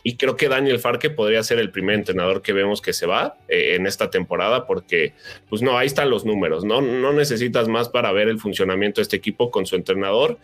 y 0.07 0.15
creo 0.15 0.37
que 0.37 0.47
Daniel 0.47 0.79
Farke 0.79 1.09
podría 1.09 1.43
ser 1.43 1.59
el 1.59 1.69
primer 1.69 1.95
entrenador 1.95 2.41
que 2.41 2.53
vemos 2.53 2.81
que 2.81 2.93
se 2.93 3.05
va 3.05 3.35
eh, 3.49 3.75
en 3.75 3.85
esta 3.85 4.09
temporada, 4.09 4.65
porque, 4.65 5.11
pues 5.49 5.61
no, 5.61 5.77
ahí 5.77 5.87
están 5.87 6.09
los 6.09 6.23
números, 6.23 6.63
¿no? 6.63 6.79
No 6.79 7.11
necesitas 7.11 7.67
más 7.67 7.89
para 7.89 8.13
ver 8.13 8.29
el 8.29 8.39
funcionamiento 8.39 9.01
de 9.01 9.03
este 9.03 9.17
equipo 9.17 9.51
con 9.51 9.65
su 9.65 9.75
entrenador. 9.75 10.37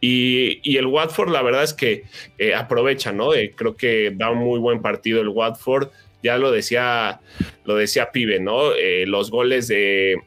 Y, 0.00 0.76
el 0.76 0.86
Watford, 0.86 1.32
la 1.32 1.42
verdad 1.42 1.64
es 1.64 1.74
que 1.74 2.04
eh, 2.38 2.54
aprovecha, 2.54 3.10
¿no? 3.10 3.34
Eh, 3.34 3.52
creo 3.56 3.74
que 3.74 4.12
da 4.14 4.30
un 4.30 4.38
muy 4.38 4.60
buen 4.60 4.80
partido 4.80 5.20
el 5.20 5.28
Watford. 5.30 5.88
Ya 6.22 6.38
lo 6.38 6.52
decía, 6.52 7.18
lo 7.64 7.74
decía 7.74 8.12
Pibe, 8.12 8.38
¿no? 8.38 8.74
los 9.06 9.32
goles 9.32 9.66
de 9.66 10.22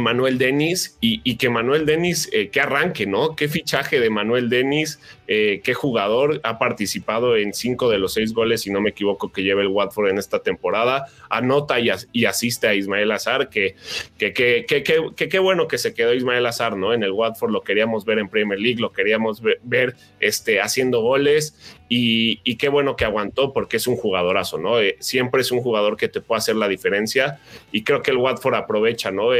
Manuel 0.00 0.38
Denis 0.38 0.96
y, 1.00 1.36
que 1.36 1.48
Manuel 1.48 1.86
Denis, 1.86 2.28
eh, 2.32 2.48
que 2.48 2.60
arranque, 2.60 3.06
¿no? 3.06 3.36
Qué 3.36 3.48
fichaje 3.48 4.00
de 4.00 4.10
Manuel 4.10 4.48
Denis, 4.48 5.00
eh, 5.28 5.60
qué 5.62 5.74
jugador 5.74 6.40
ha 6.44 6.58
participado 6.58 7.36
en 7.36 7.52
cinco 7.52 7.88
de 7.88 7.98
los 7.98 8.14
seis 8.14 8.32
goles, 8.32 8.62
si 8.62 8.70
no 8.70 8.80
me 8.80 8.90
equivoco, 8.90 9.32
que 9.32 9.42
lleva 9.42 9.62
el 9.62 9.68
Watford 9.68 10.08
en 10.08 10.18
esta 10.18 10.40
temporada, 10.40 11.06
anota 11.30 11.78
y, 11.80 12.24
asiste 12.24 12.68
a 12.68 12.74
Ismael 12.74 13.10
Azar, 13.12 13.48
que 13.48 13.76
qué 14.18 15.38
bueno 15.40 15.68
que 15.68 15.78
se 15.78 15.94
quedó 15.94 16.14
Ismael 16.14 16.46
Azar, 16.46 16.76
¿no? 16.76 16.92
En 16.92 17.02
el 17.02 17.12
Watford 17.12 17.50
lo 17.50 17.62
queríamos 17.62 18.04
ver 18.04 18.18
en 18.18 18.28
Premier 18.28 18.58
League, 18.58 18.80
lo 18.80 18.92
queríamos 18.92 19.42
ver, 19.62 19.96
este, 20.20 20.60
haciendo 20.60 21.00
goles 21.00 21.76
y, 21.88 22.56
qué 22.56 22.68
bueno 22.68 22.96
que 22.96 23.04
aguantó 23.04 23.52
porque 23.52 23.76
es 23.76 23.86
un 23.86 23.96
jugadorazo, 23.96 24.58
¿no? 24.58 24.80
Eh, 24.80 24.96
siempre 25.00 25.42
es 25.42 25.52
un 25.52 25.60
jugador 25.60 25.96
que 25.96 26.08
te 26.08 26.20
puede 26.20 26.38
hacer 26.38 26.56
la 26.56 26.68
diferencia 26.68 27.38
y 27.70 27.82
creo 27.82 28.02
que 28.02 28.10
el 28.10 28.16
Watford 28.16 28.54
aprovecha, 28.54 29.10
¿no? 29.10 29.30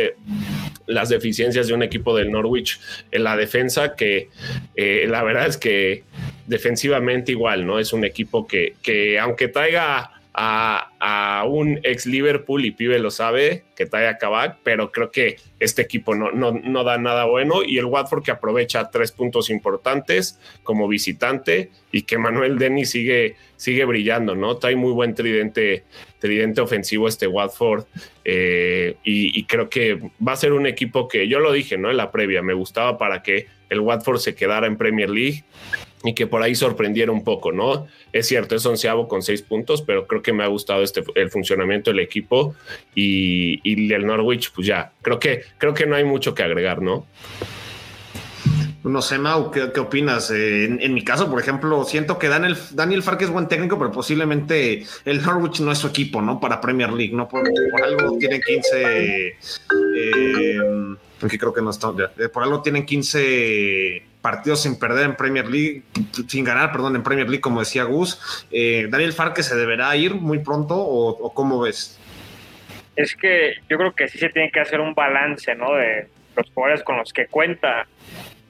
Las 0.86 1.08
deficiencias 1.08 1.66
de 1.66 1.74
un 1.74 1.82
equipo 1.82 2.16
del 2.16 2.30
Norwich 2.30 2.80
en 3.10 3.24
la 3.24 3.36
defensa, 3.36 3.94
que 3.94 4.28
eh, 4.74 5.06
la 5.08 5.22
verdad 5.22 5.46
es 5.46 5.56
que 5.56 6.04
defensivamente 6.46 7.32
igual, 7.32 7.66
¿no? 7.66 7.78
Es 7.78 7.92
un 7.92 8.04
equipo 8.04 8.46
que, 8.46 8.74
que 8.82 9.18
aunque 9.18 9.48
traiga 9.48 10.15
a, 10.38 11.44
un 11.48 11.80
ex 11.82 12.06
Liverpool 12.06 12.64
y 12.64 12.70
pibe 12.70 12.98
lo 12.98 13.10
sabe, 13.10 13.64
que 13.74 13.86
trae 13.86 14.06
a 14.08 14.18
Kabak, 14.18 14.58
pero 14.62 14.92
creo 14.92 15.10
que 15.10 15.36
este 15.60 15.82
equipo 15.82 16.14
no, 16.14 16.30
no, 16.30 16.84
da 16.84 16.98
nada 16.98 17.24
bueno 17.24 17.62
y 17.64 17.78
el 17.78 17.86
Watford 17.86 18.22
que 18.22 18.30
aprovecha 18.30 18.90
tres 18.90 19.12
puntos 19.12 19.48
importantes 19.48 20.38
como 20.62 20.88
visitante 20.88 21.70
y 21.92 22.02
que 22.02 22.18
Manuel 22.18 22.58
Denis 22.58 22.90
sigue, 22.90 23.36
sigue 23.56 23.84
brillando, 23.84 24.34
¿no? 24.34 24.56
Trae 24.58 24.76
muy 24.76 24.92
buen 24.92 25.14
tridente, 25.14 25.84
tridente 26.18 26.60
ofensivo 26.60 27.08
este 27.08 27.26
Watford 27.26 27.84
eh, 28.24 28.96
y, 29.04 29.44
creo 29.44 29.70
que 29.70 30.00
va 30.26 30.32
a 30.32 30.36
ser 30.36 30.52
un 30.52 30.66
equipo 30.66 31.08
que 31.08 31.28
yo 31.28 31.38
lo 31.38 31.52
dije, 31.52 31.78
¿no? 31.78 31.90
En 31.90 31.96
la 31.96 32.10
previa, 32.10 32.42
me 32.42 32.54
gustaba 32.54 32.98
para 32.98 33.22
que 33.22 33.46
el 33.70 33.80
Watford 33.80 34.18
se 34.18 34.34
quedara 34.34 34.66
en 34.66 34.76
Premier 34.76 35.08
League 35.08 35.44
y 36.08 36.14
que 36.14 36.26
por 36.26 36.42
ahí 36.42 36.54
sorprendiera 36.54 37.12
un 37.12 37.24
poco, 37.24 37.52
¿no? 37.52 37.86
Es 38.12 38.28
cierto, 38.28 38.54
es 38.54 38.64
onceavo 38.66 39.08
con 39.08 39.22
seis 39.22 39.42
puntos, 39.42 39.82
pero 39.82 40.06
creo 40.06 40.22
que 40.22 40.32
me 40.32 40.44
ha 40.44 40.48
gustado 40.48 40.82
este, 40.82 41.02
el 41.14 41.30
funcionamiento 41.30 41.90
del 41.90 42.00
equipo 42.00 42.54
y, 42.94 43.60
y 43.62 43.92
el 43.92 44.06
Norwich, 44.06 44.52
pues 44.54 44.66
ya, 44.66 44.92
creo 45.02 45.18
que, 45.18 45.42
creo 45.58 45.74
que 45.74 45.86
no 45.86 45.96
hay 45.96 46.04
mucho 46.04 46.34
que 46.34 46.42
agregar, 46.42 46.82
¿no? 46.82 47.06
No 48.86 49.02
sé, 49.02 49.18
Mau, 49.18 49.50
¿qué, 49.50 49.80
opinas? 49.80 50.30
Eh, 50.30 50.64
en, 50.64 50.94
mi 50.94 51.02
caso, 51.02 51.28
por 51.28 51.40
ejemplo, 51.40 51.82
siento 51.82 52.20
que 52.20 52.28
Daniel, 52.28 52.56
Daniel 52.70 53.02
Fark 53.02 53.20
es 53.20 53.30
buen 53.30 53.48
técnico, 53.48 53.76
pero 53.78 53.90
posiblemente 53.90 54.84
el 55.04 55.22
Norwich 55.22 55.58
no 55.58 55.72
es 55.72 55.78
su 55.78 55.88
equipo, 55.88 56.22
¿no? 56.22 56.38
Para 56.38 56.60
Premier 56.60 56.92
League, 56.92 57.12
¿no? 57.12 57.28
Por, 57.28 57.48
algo 57.82 58.16
tiene 58.18 58.40
15... 58.40 59.26
Eh, 59.26 59.36
creo 61.20 61.52
que 61.52 61.62
no 61.62 61.70
está... 61.70 61.92
Eh, 62.18 62.28
por 62.28 62.42
algo 62.42 62.62
tienen 62.62 62.84
15 62.84 64.02
partidos 64.20 64.62
sin 64.62 64.78
perder 64.78 65.04
en 65.04 65.16
Premier 65.16 65.46
League, 65.48 65.82
sin 66.26 66.44
ganar, 66.44 66.72
perdón, 66.72 66.96
en 66.96 67.02
Premier 67.02 67.28
League, 67.28 67.40
como 67.40 67.60
decía 67.60 67.84
Gus. 67.84 68.46
Eh, 68.50 68.88
¿Daniel 68.90 69.12
Farque 69.12 69.42
se 69.42 69.54
deberá 69.56 69.94
ir 69.96 70.14
muy 70.14 70.40
pronto 70.40 70.74
o, 70.76 71.32
cómo 71.32 71.60
ves? 71.60 72.00
Es 72.96 73.14
que 73.14 73.54
yo 73.68 73.76
creo 73.78 73.94
que 73.94 74.08
sí 74.08 74.18
se 74.18 74.30
tiene 74.30 74.50
que 74.50 74.60
hacer 74.60 74.80
un 74.80 74.94
balance, 74.94 75.54
¿no? 75.54 75.74
De 75.74 76.08
los 76.36 76.50
jugadores 76.50 76.82
con 76.82 76.96
los 76.96 77.12
que 77.12 77.26
cuenta 77.26 77.86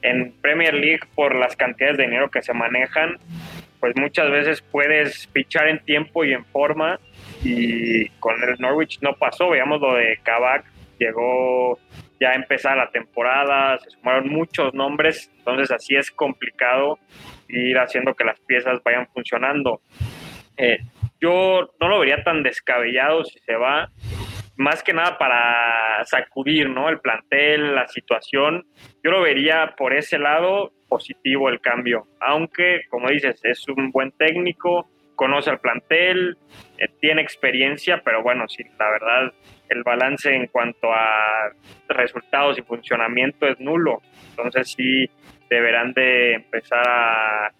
en 0.01 0.33
Premier 0.41 0.73
League 0.73 1.01
por 1.15 1.35
las 1.35 1.55
cantidades 1.55 1.97
de 1.97 2.05
dinero 2.05 2.31
que 2.31 2.41
se 2.41 2.53
manejan, 2.53 3.17
pues 3.79 3.95
muchas 3.95 4.31
veces 4.31 4.61
puedes 4.61 5.27
pichar 5.27 5.67
en 5.67 5.79
tiempo 5.85 6.23
y 6.23 6.33
en 6.33 6.45
forma 6.45 6.99
y 7.43 8.09
con 8.19 8.41
el 8.43 8.55
Norwich 8.59 8.99
no 9.01 9.13
pasó, 9.13 9.49
veamos 9.49 9.79
lo 9.79 9.93
de 9.93 10.17
Kabak, 10.23 10.65
llegó 10.97 11.79
ya 12.19 12.33
empezar 12.33 12.77
la 12.77 12.89
temporada, 12.89 13.77
se 13.79 13.89
sumaron 13.91 14.29
muchos 14.29 14.73
nombres, 14.73 15.31
entonces 15.37 15.71
así 15.71 15.95
es 15.95 16.11
complicado 16.11 16.99
ir 17.47 17.77
haciendo 17.77 18.13
que 18.13 18.23
las 18.23 18.39
piezas 18.41 18.81
vayan 18.83 19.07
funcionando. 19.07 19.81
Eh, 20.57 20.79
yo 21.19 21.69
no 21.79 21.87
lo 21.87 21.99
vería 21.99 22.23
tan 22.23 22.43
descabellado 22.43 23.23
si 23.23 23.39
se 23.39 23.55
va, 23.55 23.89
más 24.57 24.83
que 24.83 24.93
nada 24.93 25.17
para 25.17 26.03
sacudir 26.05 26.69
¿no? 26.69 26.89
el 26.89 26.99
plantel, 26.99 27.75
la 27.75 27.87
situación. 27.87 28.65
Yo 29.03 29.11
lo 29.11 29.21
vería 29.21 29.75
por 29.77 29.93
ese 29.93 30.17
lado 30.17 30.73
positivo 30.87 31.49
el 31.49 31.61
cambio, 31.61 32.07
aunque, 32.19 32.81
como 32.89 33.09
dices, 33.09 33.39
es 33.43 33.67
un 33.67 33.91
buen 33.91 34.11
técnico, 34.11 34.89
conoce 35.17 35.49
al 35.49 35.59
plantel, 35.59 36.37
eh, 36.77 36.87
tiene 37.01 37.21
experiencia, 37.21 38.01
pero 38.05 38.23
bueno, 38.23 38.47
sí, 38.47 38.63
la 38.79 38.89
verdad 38.89 39.33
el 39.67 39.83
balance 39.83 40.33
en 40.33 40.47
cuanto 40.47 40.93
a 40.93 41.51
resultados 41.89 42.57
y 42.57 42.61
funcionamiento 42.61 43.45
es 43.47 43.59
nulo. 43.59 44.01
Entonces 44.29 44.71
sí 44.71 45.09
deberán 45.49 45.91
de 45.93 46.35
empezar 46.35 46.87
a, 46.87 47.51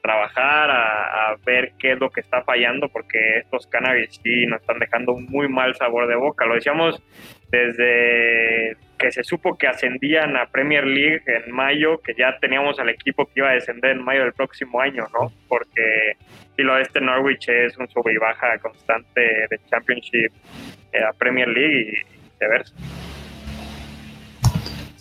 trabajar, 0.00 0.70
a, 0.70 1.34
ver 1.44 1.72
qué 1.78 1.92
es 1.92 1.98
lo 1.98 2.08
que 2.08 2.20
está 2.20 2.42
fallando, 2.42 2.88
porque 2.88 3.38
estos 3.38 3.66
cannabis 3.66 4.20
sí 4.22 4.46
nos 4.46 4.60
están 4.60 4.78
dejando 4.78 5.14
muy 5.16 5.48
mal 5.48 5.74
sabor 5.74 6.06
de 6.06 6.14
boca. 6.14 6.46
Lo 6.46 6.54
decíamos 6.54 7.02
desde 7.50 8.76
que 9.02 9.10
se 9.10 9.24
supo 9.24 9.58
que 9.58 9.66
ascendían 9.66 10.36
a 10.36 10.46
Premier 10.46 10.86
League 10.86 11.22
en 11.26 11.52
mayo, 11.52 12.00
que 12.00 12.14
ya 12.14 12.38
teníamos 12.40 12.78
al 12.78 12.88
equipo 12.88 13.26
que 13.26 13.40
iba 13.40 13.50
a 13.50 13.54
descender 13.54 13.90
en 13.90 14.04
mayo 14.04 14.22
del 14.22 14.32
próximo 14.32 14.80
año, 14.80 15.06
¿no? 15.12 15.32
Porque 15.48 16.16
si 16.56 16.62
lo 16.62 16.76
de 16.76 16.82
este 16.82 17.00
Norwich 17.00 17.48
es 17.48 17.76
un 17.78 17.88
sub 17.88 18.08
y 18.08 18.16
baja 18.16 18.56
constante 18.58 19.20
de 19.50 19.60
Championship 19.68 20.32
a 20.94 21.12
Premier 21.14 21.48
League 21.48 22.04
y 22.06 22.30
viceversa. 22.30 22.74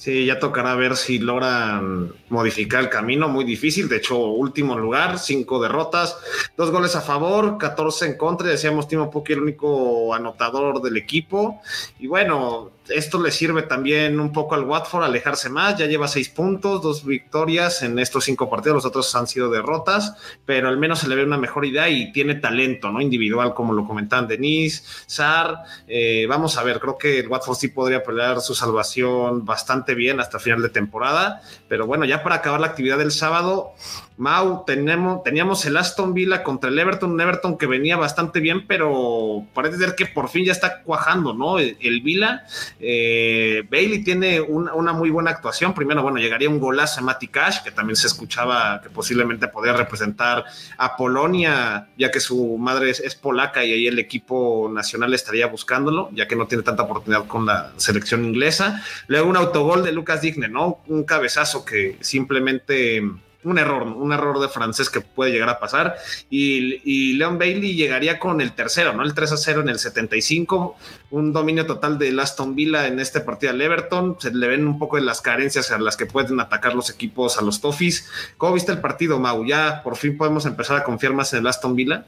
Sí, 0.01 0.25
ya 0.25 0.39
tocará 0.39 0.73
ver 0.73 0.95
si 0.95 1.19
logran 1.19 2.11
modificar 2.29 2.81
el 2.81 2.89
camino, 2.89 3.29
muy 3.29 3.45
difícil. 3.45 3.87
De 3.87 3.97
hecho, 3.97 4.17
último 4.17 4.75
lugar, 4.75 5.19
cinco 5.19 5.61
derrotas, 5.61 6.17
dos 6.57 6.71
goles 6.71 6.95
a 6.95 7.01
favor, 7.01 7.59
14 7.59 8.07
en 8.07 8.17
contra. 8.17 8.47
Decíamos 8.47 8.87
Timo 8.87 9.11
Pukki 9.11 9.33
el 9.33 9.43
único 9.43 10.11
anotador 10.15 10.81
del 10.81 10.97
equipo. 10.97 11.61
Y 11.99 12.07
bueno, 12.07 12.71
esto 12.89 13.21
le 13.21 13.31
sirve 13.31 13.63
también 13.63 14.19
un 14.19 14.31
poco 14.31 14.55
al 14.55 14.63
Watford 14.63 15.03
alejarse 15.03 15.49
más. 15.49 15.77
Ya 15.77 15.85
lleva 15.85 16.07
seis 16.07 16.29
puntos, 16.29 16.81
dos 16.81 17.05
victorias 17.05 17.83
en 17.83 17.99
estos 17.99 18.25
cinco 18.25 18.49
partidos. 18.49 18.75
Los 18.75 18.85
otros 18.85 19.13
han 19.15 19.27
sido 19.27 19.49
derrotas, 19.49 20.15
pero 20.45 20.67
al 20.67 20.77
menos 20.77 20.99
se 20.99 21.07
le 21.07 21.15
ve 21.15 21.23
una 21.23 21.37
mejor 21.37 21.65
idea 21.65 21.89
y 21.89 22.11
tiene 22.11 22.35
talento, 22.35 22.91
¿no? 22.91 23.01
Individual, 23.01 23.53
como 23.53 23.73
lo 23.73 23.85
comentaban 23.85 24.27
Denise, 24.27 24.83
Sar. 25.05 25.59
Eh, 25.87 26.25
vamos 26.27 26.57
a 26.57 26.63
ver, 26.63 26.79
creo 26.79 26.97
que 26.97 27.19
el 27.19 27.27
Watford 27.27 27.57
sí 27.57 27.67
podría 27.69 28.03
pelear 28.03 28.41
su 28.41 28.55
salvación 28.55 29.45
bastante 29.45 29.95
bien 29.95 30.19
hasta 30.19 30.39
final 30.39 30.61
de 30.61 30.69
temporada. 30.69 31.41
Pero 31.67 31.85
bueno, 31.85 32.05
ya 32.05 32.23
para 32.23 32.35
acabar 32.35 32.59
la 32.59 32.67
actividad 32.67 32.97
del 32.97 33.11
sábado, 33.11 33.73
Mau, 34.17 34.65
tenemos, 34.65 35.23
teníamos 35.23 35.65
el 35.65 35.77
Aston 35.77 36.13
Villa 36.13 36.43
contra 36.43 36.69
el 36.69 36.77
Everton, 36.77 37.11
un 37.11 37.21
Everton 37.21 37.57
que 37.57 37.65
venía 37.65 37.97
bastante 37.97 38.39
bien, 38.39 38.67
pero 38.67 39.45
parece 39.53 39.77
ser 39.77 39.95
que 39.95 40.05
por 40.05 40.29
fin 40.29 40.45
ya 40.45 40.51
está 40.51 40.83
cuajando, 40.83 41.33
¿no? 41.33 41.57
El, 41.57 42.01
Villa, 42.01 42.45
eh, 42.79 43.63
Bailey 43.69 44.03
tiene 44.03 44.41
una, 44.41 44.93
muy 44.93 45.09
buena 45.09 45.31
actuación. 45.31 45.73
Primero, 45.73 46.03
bueno, 46.03 46.19
llegaría 46.19 46.49
un 46.49 46.59
golazo 46.59 46.99
a 46.99 47.03
Mati 47.03 47.29
Cash, 47.29 47.63
que 47.63 47.71
también 47.71 47.95
se 47.95 48.07
escuchaba 48.07 48.81
que 48.81 48.89
posiblemente 48.89 49.47
podría 49.47 49.73
representar 49.73 50.45
a 50.77 50.97
Polonia, 50.97 51.87
ya 51.97 52.11
que 52.11 52.19
su 52.19 52.57
madre 52.57 52.91
es, 52.91 53.15
polaca 53.15 53.63
y 53.63 53.71
ahí 53.73 53.87
el 53.87 53.99
equipo 53.99 54.69
nacional 54.73 55.13
estaría 55.13 55.47
buscándolo, 55.47 56.09
ya 56.13 56.27
que 56.27 56.35
no 56.35 56.47
tiene 56.47 56.63
tanta 56.63 56.83
oportunidad 56.83 57.25
con 57.27 57.45
la 57.45 57.71
selección 57.77 58.25
inglesa. 58.25 58.83
Luego 59.07 59.29
un 59.29 59.37
autogol 59.37 59.83
de 59.83 59.91
Lucas 59.91 60.21
Digne, 60.21 60.47
¿no? 60.47 60.79
Un 60.87 61.03
cabezazo 61.03 61.65
que 61.65 61.97
simplemente 62.01 63.01
un 63.43 63.57
error, 63.57 63.83
un 63.83 64.13
error 64.13 64.39
de 64.39 64.47
francés 64.47 64.89
que 64.89 65.01
puede 65.01 65.31
llegar 65.31 65.49
a 65.49 65.59
pasar. 65.59 65.95
Y, 66.29 66.81
y 66.83 67.13
Leon 67.13 67.37
Bailey 67.37 67.75
llegaría 67.75 68.19
con 68.19 68.41
el 68.41 68.53
tercero, 68.53 68.93
¿no? 68.93 69.03
El 69.03 69.13
3 69.13 69.31
a 69.31 69.37
0 69.37 69.61
en 69.61 69.69
el 69.69 69.79
75, 69.79 70.77
un 71.11 71.33
dominio 71.33 71.65
total 71.65 71.97
de 71.97 72.15
Aston 72.21 72.55
Villa 72.55 72.87
en 72.87 72.99
este 72.99 73.21
partido 73.21 73.51
al 73.51 73.61
Everton. 73.61 74.17
Se 74.19 74.33
le 74.33 74.47
ven 74.47 74.67
un 74.67 74.77
poco 74.77 74.97
de 74.97 75.03
las 75.03 75.21
carencias 75.21 75.71
a 75.71 75.79
las 75.79 75.97
que 75.97 76.05
pueden 76.05 76.39
atacar 76.39 76.75
los 76.75 76.89
equipos 76.89 77.37
a 77.37 77.41
los 77.41 77.61
Toffees. 77.61 78.09
¿Cómo 78.37 78.53
viste 78.53 78.71
el 78.71 78.79
partido, 78.79 79.19
Mau? 79.19 79.45
¿Ya 79.45 79.81
por 79.83 79.97
fin 79.97 80.17
podemos 80.17 80.45
empezar 80.45 80.77
a 80.77 80.83
confiar 80.83 81.13
más 81.13 81.33
en 81.33 81.47
Aston 81.47 81.75
Villa? 81.75 82.05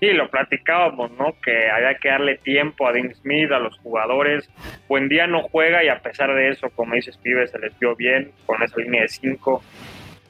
Sí, 0.00 0.12
lo 0.12 0.28
platicábamos, 0.28 1.12
¿no? 1.12 1.34
Que 1.42 1.70
había 1.70 1.94
que 1.94 2.08
darle 2.08 2.36
tiempo 2.38 2.86
a 2.86 2.92
Dean 2.92 3.14
Smith, 3.14 3.50
a 3.52 3.58
los 3.58 3.78
jugadores. 3.78 4.48
Buen 4.88 5.08
día 5.08 5.26
no 5.26 5.42
juega 5.42 5.84
y 5.84 5.88
a 5.88 6.00
pesar 6.00 6.34
de 6.34 6.50
eso, 6.50 6.68
como 6.70 6.94
dices, 6.94 7.16
Pibe, 7.18 7.46
se 7.48 7.58
les 7.58 7.78
vio 7.78 7.94
bien 7.96 8.32
con 8.44 8.62
esa 8.62 8.78
línea 8.80 9.02
de 9.02 9.08
cinco. 9.08 9.62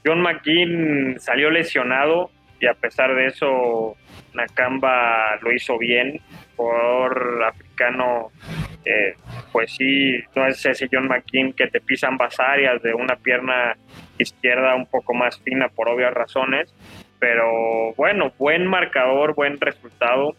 John 0.04 0.20
McGinn 0.20 1.18
salió 1.18 1.50
lesionado 1.50 2.30
y 2.60 2.66
a 2.66 2.74
pesar 2.74 3.14
de 3.14 3.26
eso, 3.26 3.96
Nakamba 4.34 5.36
lo 5.42 5.52
hizo 5.52 5.78
bien. 5.78 6.20
Por 6.56 7.42
africano, 7.42 8.30
eh, 8.84 9.14
pues 9.50 9.74
sí, 9.74 10.22
no 10.36 10.46
es 10.46 10.64
ese 10.64 10.88
John 10.90 11.08
McGinn 11.08 11.52
que 11.52 11.66
te 11.66 11.80
pisa 11.80 12.06
ambas 12.06 12.38
áreas 12.38 12.80
de 12.82 12.94
una 12.94 13.16
pierna 13.16 13.76
izquierda 14.18 14.76
un 14.76 14.86
poco 14.86 15.14
más 15.14 15.40
fina 15.40 15.68
por 15.68 15.88
obvias 15.88 16.14
razones 16.14 16.72
pero 17.24 17.94
bueno, 17.94 18.34
buen 18.38 18.66
marcador, 18.66 19.34
buen 19.34 19.58
resultado. 19.58 20.36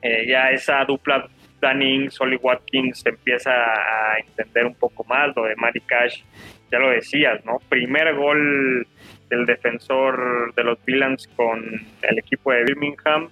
Eh, 0.00 0.24
ya 0.28 0.50
esa 0.50 0.84
dupla 0.84 1.28
Danning, 1.60 2.12
Solly 2.12 2.36
Watkins 2.36 3.04
empieza 3.04 3.50
a 3.50 4.16
entender 4.20 4.66
un 4.66 4.76
poco 4.76 5.02
más, 5.02 5.34
lo 5.34 5.42
de 5.42 5.56
Matty 5.56 5.80
Cash, 5.80 6.22
ya 6.70 6.78
lo 6.78 6.90
decías, 6.90 7.44
¿no? 7.44 7.58
Primer 7.68 8.14
gol 8.14 8.86
del 9.28 9.46
defensor 9.46 10.54
de 10.54 10.64
los 10.64 10.84
Villains 10.84 11.28
con 11.36 11.62
el 12.02 12.18
equipo 12.18 12.52
de 12.52 12.64
Birmingham 12.64 13.28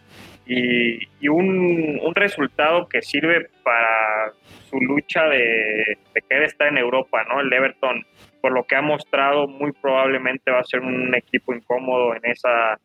y, 0.46 1.28
un, 1.28 2.00
resultado 2.14 2.88
que 2.88 3.02
sirve 3.02 3.48
para 3.62 4.32
su 4.68 4.78
lucha 4.78 5.24
de, 5.24 5.98
de 6.14 6.22
querer 6.28 6.44
estar 6.44 6.68
en 6.68 6.78
Europa, 6.78 7.24
¿no? 7.24 7.40
El 7.40 7.52
Everton 7.52 8.04
por 8.44 8.52
lo 8.52 8.64
que 8.64 8.76
ha 8.76 8.82
mostrado, 8.82 9.48
muy 9.48 9.72
probablemente 9.72 10.50
va 10.50 10.60
a 10.60 10.64
ser 10.64 10.80
un 10.80 11.14
equipo 11.14 11.54
incómodo 11.54 12.14
en 12.14 12.30
esa 12.30 12.78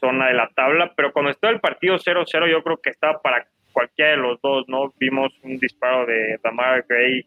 zona 0.00 0.28
de 0.28 0.32
la 0.32 0.48
tabla. 0.54 0.90
Pero 0.96 1.12
cuando 1.12 1.30
estaba 1.30 1.52
el 1.52 1.60
partido 1.60 1.98
0-0, 1.98 2.50
yo 2.50 2.62
creo 2.62 2.78
que 2.78 2.88
estaba 2.88 3.20
para 3.20 3.46
cualquiera 3.74 4.12
de 4.12 4.16
los 4.16 4.40
dos, 4.40 4.64
¿no? 4.68 4.90
Vimos 4.98 5.30
un 5.42 5.58
disparo 5.58 6.06
de 6.06 6.38
Damar 6.42 6.86
Gray 6.88 7.26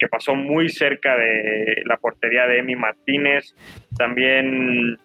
que 0.00 0.08
pasó 0.08 0.34
muy 0.34 0.70
cerca 0.70 1.16
de 1.16 1.82
la 1.84 1.98
portería 1.98 2.46
de 2.46 2.58
Emi 2.58 2.74
Martínez. 2.74 3.54
También 3.96 4.98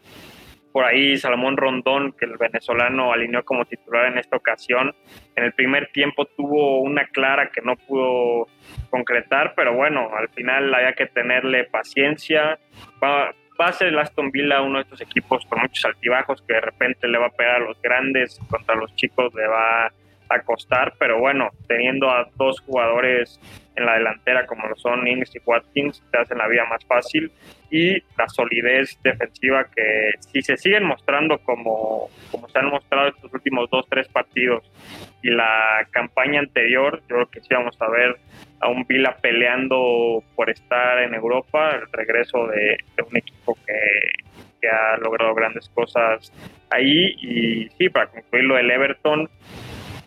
por 0.71 0.85
ahí 0.85 1.17
Salomón 1.17 1.57
Rondón, 1.57 2.13
que 2.13 2.25
el 2.25 2.37
venezolano 2.37 3.13
alineó 3.13 3.43
como 3.45 3.65
titular 3.65 4.07
en 4.07 4.17
esta 4.17 4.37
ocasión. 4.37 4.95
En 5.35 5.43
el 5.43 5.53
primer 5.53 5.87
tiempo 5.91 6.25
tuvo 6.25 6.81
una 6.81 7.05
clara 7.07 7.49
que 7.49 7.61
no 7.61 7.75
pudo 7.75 8.47
concretar, 8.89 9.53
pero 9.55 9.73
bueno, 9.73 10.09
al 10.13 10.29
final 10.29 10.73
había 10.73 10.93
que 10.93 11.05
tenerle 11.05 11.65
paciencia. 11.65 12.59
Va, 13.01 13.33
a 13.57 13.71
ser 13.71 13.89
el 13.89 13.99
Aston 13.99 14.31
Villa 14.31 14.61
uno 14.61 14.79
de 14.79 14.83
estos 14.83 14.99
equipos 15.01 15.45
con 15.45 15.61
muchos 15.61 15.85
altibajos 15.85 16.41
que 16.41 16.55
de 16.55 16.61
repente 16.61 17.07
le 17.07 17.19
va 17.19 17.27
a 17.27 17.37
pegar 17.37 17.55
a 17.55 17.65
los 17.65 17.81
grandes, 17.81 18.37
contra 18.49 18.75
los 18.75 18.93
chicos 18.95 19.33
le 19.33 19.47
va 19.47 19.93
a 20.29 20.39
costar, 20.41 20.93
pero 20.99 21.19
bueno, 21.19 21.49
teniendo 21.67 22.09
a 22.09 22.29
dos 22.35 22.59
jugadores 22.61 23.39
en 23.75 23.85
la 23.85 23.95
delantera 23.95 24.45
como 24.45 24.67
lo 24.67 24.75
son 24.75 25.07
Ings 25.07 25.35
y 25.35 25.39
Watkins, 25.45 26.01
te 26.11 26.17
hacen 26.17 26.37
la 26.37 26.47
vida 26.47 26.65
más 26.65 26.83
fácil 26.85 27.31
y 27.69 28.01
la 28.17 28.27
solidez 28.29 28.97
defensiva 29.03 29.65
que 29.75 30.11
si 30.19 30.41
se 30.41 30.55
siguen 30.55 30.85
mostrando 30.85 31.37
como, 31.39 32.09
como 32.31 32.47
se 32.49 32.59
han 32.59 32.69
mostrado 32.69 33.09
estos 33.09 33.33
últimos 33.33 33.69
dos, 33.69 33.85
tres 33.89 34.07
partidos 34.07 34.63
y 35.21 35.29
la 35.29 35.87
campaña 35.91 36.39
anterior, 36.39 37.01
yo 37.09 37.15
creo 37.15 37.29
que 37.29 37.41
sí 37.41 37.47
vamos 37.51 37.75
a 37.81 37.89
ver 37.89 38.17
a 38.61 38.69
un 38.69 38.85
Vila 38.85 39.17
peleando 39.17 40.23
por 40.35 40.49
estar 40.49 40.99
en 40.99 41.13
Europa, 41.13 41.71
el 41.71 41.91
regreso 41.91 42.47
de, 42.47 42.77
un 43.09 43.17
equipo 43.17 43.57
que, 43.65 44.67
ha 44.67 44.97
logrado 44.97 45.35
grandes 45.35 45.69
cosas 45.69 46.33
ahí. 46.71 47.15
Y 47.21 47.69
sí, 47.77 47.87
para 47.89 48.07
concluirlo 48.07 48.55
del 48.55 48.71
Everton, 48.71 49.29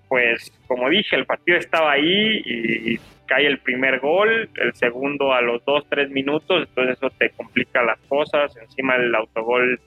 pues 0.09 0.52
como 0.66 0.88
dije, 0.88 1.16
el 1.16 1.26
partido 1.26 1.59
estaba 1.59 1.92
ahí 1.92 2.42
y 2.44 2.98
cae 3.26 3.46
el 3.46 3.59
primer 3.59 4.00
gol, 4.00 4.48
el 4.56 4.74
segundo 4.74 5.32
a 5.32 5.42
los 5.42 5.64
dos, 5.64 5.84
tres 5.88 6.11
minutos, 6.11 6.66
entonces 6.68 6.96
eso 6.96 7.11
te 7.18 7.30
complica 7.30 7.82
las 7.82 7.98
cosas. 8.09 8.56
Encima 8.56 8.96
el 8.96 9.14
autogol 9.14 9.80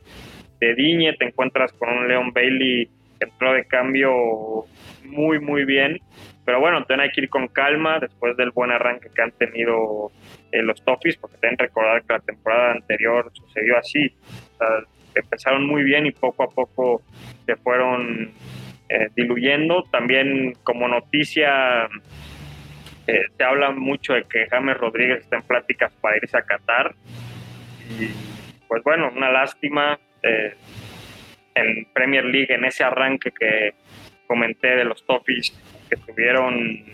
de 0.59 0.75
Diñe, 0.75 1.13
te 1.13 1.25
encuentras 1.25 1.73
con 1.73 1.89
un 1.89 2.07
Leon 2.07 2.31
Bailey 2.31 2.85
que 3.19 3.25
entró 3.25 3.53
de 3.53 3.65
cambio 3.65 4.65
muy, 5.03 5.39
muy 5.39 5.65
bien 5.65 5.99
pero 6.45 6.59
bueno, 6.59 6.83
tienen 6.85 7.09
que 7.11 7.21
ir 7.21 7.29
con 7.29 7.47
calma 7.47 7.99
después 7.99 8.35
del 8.35 8.51
buen 8.51 8.71
arranque 8.71 9.09
que 9.13 9.21
han 9.21 9.31
tenido 9.31 10.11
eh, 10.51 10.61
los 10.61 10.83
Toffees, 10.83 11.17
porque 11.17 11.37
que 11.39 11.55
recordar 11.57 12.01
que 12.03 12.13
la 12.13 12.19
temporada 12.19 12.71
anterior 12.71 13.31
sucedió 13.33 13.77
así. 13.77 14.13
empezaron 15.13 15.67
muy 15.67 15.83
bien 15.83 16.07
y 16.07 16.11
poco 16.11 16.43
a 16.43 16.49
poco 16.49 17.01
se 17.45 17.55
fueron 17.57 18.31
eh, 18.91 19.09
diluyendo. 19.15 19.83
También 19.91 20.53
como 20.63 20.87
noticia, 20.87 21.85
eh, 23.07 23.25
se 23.37 23.43
habla 23.43 23.71
mucho 23.71 24.13
de 24.13 24.23
que 24.23 24.47
James 24.49 24.77
Rodríguez 24.77 25.21
está 25.21 25.37
en 25.37 25.43
pláticas 25.43 25.93
para 26.01 26.17
irse 26.17 26.37
a 26.37 26.41
Qatar. 26.41 26.93
Y 27.99 28.09
pues 28.67 28.83
bueno, 28.83 29.11
una 29.15 29.31
lástima 29.31 29.99
en 31.55 31.85
Premier 31.93 32.25
League, 32.25 32.53
en 32.53 32.63
ese 32.65 32.83
arranque 32.83 33.31
que 33.31 33.73
comenté 34.27 34.75
de 34.75 34.85
los 34.85 35.05
Toffees 35.05 35.51
que 35.89 35.97
tuvieron 35.97 36.85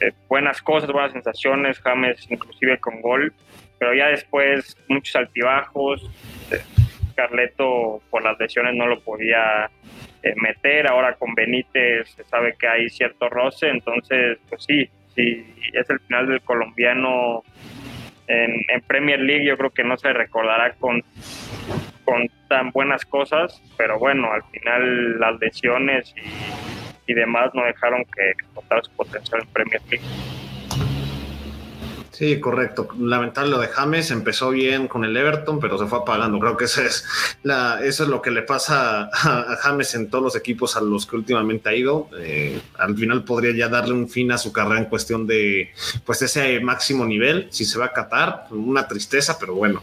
eh, 0.00 0.12
buenas 0.28 0.60
cosas, 0.62 0.92
buenas 0.92 1.12
sensaciones, 1.12 1.80
James 1.80 2.26
inclusive 2.30 2.78
con 2.78 3.00
gol, 3.00 3.32
pero 3.78 3.94
ya 3.94 4.08
después 4.08 4.76
muchos 4.88 5.16
altibajos, 5.16 6.02
eh, 6.52 6.60
Carleto 7.16 8.00
por 8.10 8.22
las 8.22 8.38
lesiones 8.38 8.74
no 8.74 8.86
lo 8.86 9.00
podía 9.00 9.70
eh, 10.22 10.34
meter, 10.36 10.86
ahora 10.86 11.14
con 11.14 11.34
Benítez 11.34 12.10
se 12.10 12.24
sabe 12.24 12.54
que 12.58 12.68
hay 12.68 12.88
cierto 12.88 13.28
roce, 13.28 13.68
entonces 13.68 14.38
pues 14.48 14.64
sí, 14.64 14.88
sí, 15.14 15.44
es 15.72 15.90
el 15.90 15.98
final 16.00 16.28
del 16.28 16.42
colombiano 16.42 17.42
en, 18.28 18.80
Premier 18.86 19.20
League, 19.20 19.44
yo 19.44 19.56
creo 19.56 19.70
que 19.70 19.84
no 19.84 19.96
se 19.96 20.12
recordará 20.12 20.72
con 20.74 21.02
con 22.04 22.28
tan 22.48 22.70
buenas 22.70 23.04
cosas, 23.04 23.60
pero 23.76 23.98
bueno, 23.98 24.32
al 24.32 24.44
final 24.44 25.18
las 25.18 25.40
lesiones 25.40 26.14
y 27.06 27.14
demás 27.14 27.50
no 27.52 27.64
dejaron 27.64 28.04
que 28.04 28.30
explotara 28.30 28.82
su 28.82 28.92
potencial 28.92 29.42
en 29.42 29.48
Premier 29.48 29.82
League. 29.90 30.35
Sí, 32.16 32.40
correcto. 32.40 32.88
Lamentable 32.98 33.50
lo 33.50 33.58
de 33.58 33.68
James, 33.68 34.10
empezó 34.10 34.48
bien 34.48 34.88
con 34.88 35.04
el 35.04 35.14
Everton, 35.14 35.60
pero 35.60 35.76
se 35.76 35.84
fue 35.84 35.98
apagando. 35.98 36.38
Creo 36.38 36.56
que 36.56 36.64
eso 36.64 36.80
es, 36.80 37.04
la, 37.42 37.78
lo 38.08 38.22
que 38.22 38.30
le 38.30 38.40
pasa 38.40 39.10
a, 39.12 39.56
James 39.60 39.94
en 39.94 40.08
todos 40.08 40.24
los 40.24 40.34
equipos 40.34 40.78
a 40.78 40.80
los 40.80 41.04
que 41.04 41.14
últimamente 41.14 41.68
ha 41.68 41.74
ido. 41.74 42.08
Eh, 42.18 42.58
al 42.78 42.96
final 42.96 43.22
podría 43.22 43.54
ya 43.54 43.68
darle 43.68 43.92
un 43.92 44.08
fin 44.08 44.32
a 44.32 44.38
su 44.38 44.50
carrera 44.50 44.78
en 44.78 44.86
cuestión 44.86 45.26
de 45.26 45.74
pues 46.06 46.22
ese 46.22 46.58
máximo 46.60 47.04
nivel. 47.04 47.48
Si 47.50 47.66
se 47.66 47.78
va 47.78 47.84
a 47.84 47.92
catar, 47.92 48.46
una 48.48 48.88
tristeza, 48.88 49.38
pero 49.38 49.54
bueno, 49.54 49.82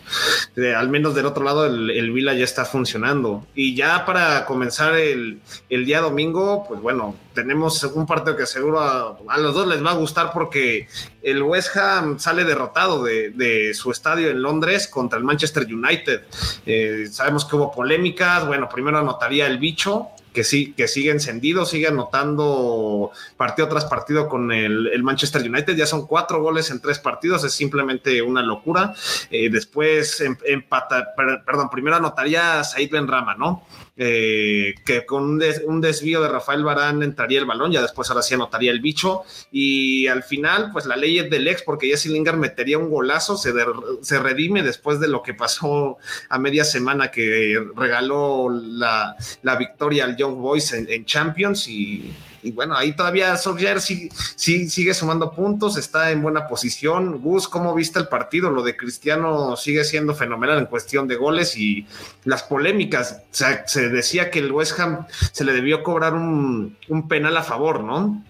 eh, 0.55 0.73
al 0.73 0.89
menos 0.89 1.13
del 1.13 1.27
otro 1.27 1.43
lado 1.43 1.67
el, 1.67 1.91
el, 1.91 2.11
Vila 2.11 2.33
ya 2.33 2.45
está 2.45 2.65
funcionando. 2.65 3.45
Y 3.53 3.75
ya 3.75 4.07
para 4.07 4.45
comenzar 4.45 4.95
el, 4.95 5.39
el 5.69 5.85
día 5.85 6.01
domingo, 6.01 6.65
pues 6.67 6.81
bueno, 6.81 7.15
tenemos 7.33 7.83
un 7.83 8.05
partido 8.05 8.35
que 8.35 8.45
seguro 8.45 8.79
a, 8.79 9.37
los 9.37 9.53
dos 9.53 9.67
les 9.67 9.83
va 9.83 9.91
a 9.91 9.95
gustar 9.95 10.31
porque 10.33 10.87
el 11.21 11.41
West 11.41 11.75
Ham 11.77 12.19
sale 12.19 12.43
derrotado 12.43 13.03
de, 13.03 13.73
su 13.73 13.91
estadio 13.91 14.29
en 14.29 14.41
Londres 14.41 14.87
contra 14.87 15.17
el 15.17 15.25
Manchester 15.25 15.65
United. 15.65 16.21
Eh, 16.65 17.07
sabemos 17.11 17.45
que 17.45 17.55
hubo 17.55 17.71
polémicas. 17.71 18.45
Bueno, 18.45 18.69
primero 18.69 18.99
anotaría 18.99 19.47
el 19.47 19.57
bicho, 19.57 20.09
que 20.33 20.43
sí, 20.43 20.73
que 20.73 20.87
sigue 20.87 21.11
encendido, 21.11 21.65
sigue 21.65 21.87
anotando 21.87 23.11
partido 23.37 23.69
tras 23.69 23.85
partido 23.85 24.27
con 24.27 24.51
el, 24.51 25.01
Manchester 25.03 25.41
United. 25.41 25.75
Ya 25.75 25.85
son 25.85 26.07
cuatro 26.07 26.41
goles 26.41 26.71
en 26.71 26.81
tres 26.81 26.99
partidos, 26.99 27.43
es 27.43 27.53
simplemente 27.53 28.21
una 28.21 28.41
locura. 28.41 28.93
Eh, 29.29 29.49
después 29.49 30.19
em, 30.21 30.35
empata, 30.45 31.13
perdón, 31.45 31.69
primero 31.69 31.95
anotaría 31.95 32.63
Said 32.63 32.91
Ben 32.91 33.07
Rama, 33.07 33.35
¿no? 33.35 33.63
Eh, 33.95 34.73
que 34.85 35.05
con 35.05 35.39
un, 35.67 35.81
desvío 35.81 36.23
de 36.23 36.27
Rafael 36.27 36.63
Barán 36.63 37.03
entraría 37.03 37.37
el 37.37 37.45
balón, 37.45 37.71
ya 37.71 37.81
después 37.81 38.09
ahora 38.09 38.23
sí 38.23 38.33
anotaría 38.33 38.71
el 38.71 38.79
bicho, 38.79 39.21
y 39.51 40.07
al 40.07 40.23
final, 40.23 40.71
pues 40.73 40.87
la 40.87 40.95
ley 40.95 41.19
es 41.19 41.29
del 41.29 41.47
ex, 41.47 41.61
porque 41.61 41.87
Jesse 41.87 42.07
Lingard 42.07 42.37
metería 42.37 42.79
un 42.79 42.89
golazo, 42.89 43.37
se, 43.37 43.53
se 44.01 44.19
redime 44.19 44.63
después 44.63 44.99
de 44.99 45.09
lo 45.09 45.21
que 45.21 45.35
pasó 45.35 45.97
a 46.29 46.39
media 46.39 46.63
semana 46.63 47.11
que 47.11 47.63
regaló 47.75 48.49
la, 48.49 49.15
victoria 49.59 50.05
al 50.05 50.17
Young 50.17 50.35
Boys 50.37 50.73
en, 50.73 51.05
Champions 51.05 51.67
y 51.67 52.11
Y 52.43 52.51
bueno, 52.51 52.75
ahí 52.75 52.93
todavía 52.93 53.37
Solskjaer 53.37 53.81
sí, 53.81 54.09
sí, 54.35 54.69
sigue 54.69 54.93
sumando 54.93 55.31
puntos, 55.31 55.77
está 55.77 56.11
en 56.11 56.21
buena 56.21 56.47
posición. 56.47 57.21
Gus, 57.21 57.47
¿cómo 57.47 57.73
viste 57.73 57.99
el 57.99 58.07
partido? 58.07 58.51
Lo 58.51 58.63
de 58.63 58.75
Cristiano 58.75 59.55
sigue 59.55 59.83
siendo 59.83 60.13
fenomenal 60.13 60.59
en 60.59 60.65
cuestión 60.65 61.07
de 61.07 61.15
goles 61.15 61.57
y 61.57 61.87
las 62.25 62.43
polémicas. 62.43 63.21
O 63.23 63.35
sea, 63.35 63.67
se 63.67 63.89
decía 63.89 64.29
que 64.29 64.39
el 64.39 64.51
West 64.51 64.79
Ham 64.79 65.07
se 65.31 65.45
le 65.45 65.53
debió 65.53 65.83
cobrar 65.83 66.13
un, 66.13 66.77
un 66.89 67.07
penal 67.07 67.37
a 67.37 67.43
favor, 67.43 67.83
¿no? 67.83 68.21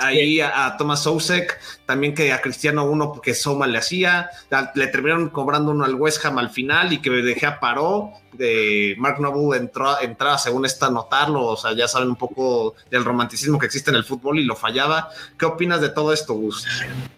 Ahí 0.00 0.40
a, 0.40 0.76
Thomas 0.76 1.02
Sousek, 1.02 1.58
también 1.86 2.14
que 2.14 2.32
a 2.32 2.40
Cristiano 2.40 2.84
uno 2.84 3.12
porque 3.12 3.34
Soma 3.34 3.66
le 3.66 3.78
hacía, 3.78 4.30
le 4.74 4.86
terminaron 4.88 5.30
cobrando 5.30 5.72
uno 5.72 5.84
al 5.84 5.94
West 5.94 6.24
Ham 6.24 6.38
al 6.38 6.50
final 6.50 6.92
y 6.92 7.00
que 7.00 7.10
De 7.10 7.34
Gea 7.34 7.60
paró, 7.60 8.12
de 8.32 8.94
Mark 8.98 9.20
Noble 9.20 9.58
entró, 9.58 10.00
entraba 10.00 10.38
según 10.38 10.64
esta 10.64 10.90
notarlo, 10.90 11.44
o 11.44 11.56
sea, 11.56 11.72
ya 11.74 11.86
saben 11.86 12.08
un 12.08 12.16
poco 12.16 12.74
del 12.90 13.04
romanticismo 13.04 13.58
que 13.58 13.66
existe 13.66 13.90
en 13.90 13.96
el 13.96 14.04
fútbol 14.04 14.38
y 14.38 14.44
lo 14.44 14.56
fallaba. 14.56 15.10
¿Qué 15.38 15.46
opinas 15.46 15.80
de 15.80 15.90
todo 15.90 16.12
esto, 16.12 16.34
Gus? 16.34 16.66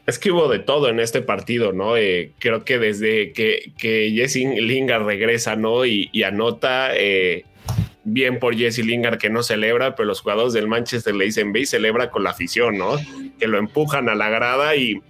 Es 0.07 0.19
que 0.19 0.33
hubo 0.33 0.49
de 0.49 0.59
todo 0.59 0.89
en 0.89 1.01
este 1.01 1.23
partido, 1.23 1.73
¿no? 1.73 1.97
Eh, 1.97 2.33
creo 2.39 2.65
que 2.65 2.79
desde 2.79 3.33
que, 3.33 3.73
que 3.79 4.13
Jesse 4.15 4.37
Lingard 4.61 5.05
regresa, 5.05 5.57
¿no? 5.57 5.85
Y, 5.85 6.23
anota... 6.25 6.91
Eh, 6.95 7.45
bien 8.05 8.39
por 8.39 8.55
Jesse 8.57 8.85
Lingard 8.85 9.19
que 9.19 9.31
no 9.31 9.43
celebra, 9.43 9.97
pero 9.97 10.07
los 10.07 10.21
jugadores 10.21 10.53
del 10.53 10.69
Manchester 10.69 11.15
le 11.15 11.25
dicen 11.27 11.53
ve 11.53 11.61
y 11.61 11.67
celebra 11.67 12.11
con 12.11 12.23
la 12.23 12.31
afición, 12.31 12.79
¿no? 12.79 12.97
Que 13.39 13.49
lo 13.49 13.59
empujan 13.59 14.09
a 14.09 14.15
la 14.15 14.29
grada 14.29 14.77
y, 14.77 15.01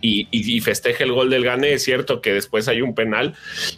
y, 0.00 0.28
y, 0.30 0.60
festeja 0.60 1.04
el 1.04 1.12
gol 1.12 1.30
del 1.30 1.44
Gane. 1.44 1.72
Es 1.72 1.82
cierto 1.82 2.20
que 2.20 2.32
después 2.32 2.68
hay 2.68 2.80
un 2.82 2.94
penal. 2.94 3.34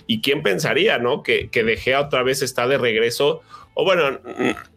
¿Y 0.06 0.20
quién 0.20 0.42
pensaría, 0.42 0.98
no? 0.98 1.22
Que, 1.22 1.48
que 1.48 1.64
De 1.64 1.76
Gea 1.76 2.00
otra 2.00 2.22
vez 2.22 2.42
está 2.42 2.68
de 2.68 2.78
regreso 2.78 3.42
o 3.74 3.84
bueno, 3.84 4.20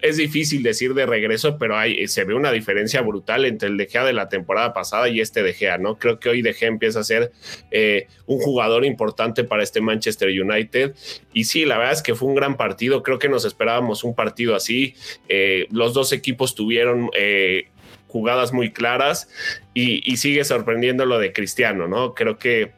es 0.02 0.16
difícil 0.16 0.64
decir 0.64 0.94
de 0.94 1.06
regreso, 1.06 1.58
pero 1.58 1.78
hay, 1.78 2.08
se 2.08 2.24
ve 2.24 2.34
una 2.34 2.52
diferencia 2.52 3.02
brutal 3.02 3.44
entre 3.44 3.68
el 3.68 3.76
De 3.76 3.88
Gea 3.88 4.06
de 4.06 4.14
la 4.14 4.30
temporada 4.30 4.74
pasada 4.74 5.10
y 5.10 5.20
este 5.20 5.44
De 5.44 5.54
Gea, 5.54 5.78
¿no? 5.78 5.98
Creo 5.98 6.20
que 6.20 6.30
hoy 6.30 6.42
De 6.42 6.54
Gea 6.54 6.70
empieza 6.70 7.02
a 7.02 7.04
ser 7.04 7.34
eh, 7.72 8.08
un 8.26 8.40
jugador 8.40 8.86
importante 8.86 9.44
para 9.44 9.64
este 9.64 9.82
Manchester 9.82 10.30
United. 10.30 10.96
Y 11.34 11.44
sí, 11.44 11.66
la 11.66 11.78
verdad 11.78 11.94
es 11.94 12.02
que 12.02 12.16
fue 12.16 12.30
un 12.30 12.36
gran 12.36 12.56
partido. 12.56 13.04
Creo 13.04 13.20
que 13.20 13.28
nos 13.28 13.44
esperábamos 13.44 14.06
un 14.06 14.16
partido 14.16 14.56
así. 14.56 14.96
Eh, 15.28 15.68
los 15.72 15.94
dos 15.94 16.14
equipos 16.14 16.56
tuvieron 16.56 17.10
eh, 17.18 17.68
jugadas 18.08 18.54
muy 18.54 18.72
claras 18.72 19.30
y 19.74 20.16
sigue 20.16 20.46
sorprendiendo 20.46 21.06
lo 21.06 21.20
de 21.20 21.34
Cristiano, 21.34 21.90
¿no? 21.90 22.14
Creo 22.14 22.38
que 22.38 22.72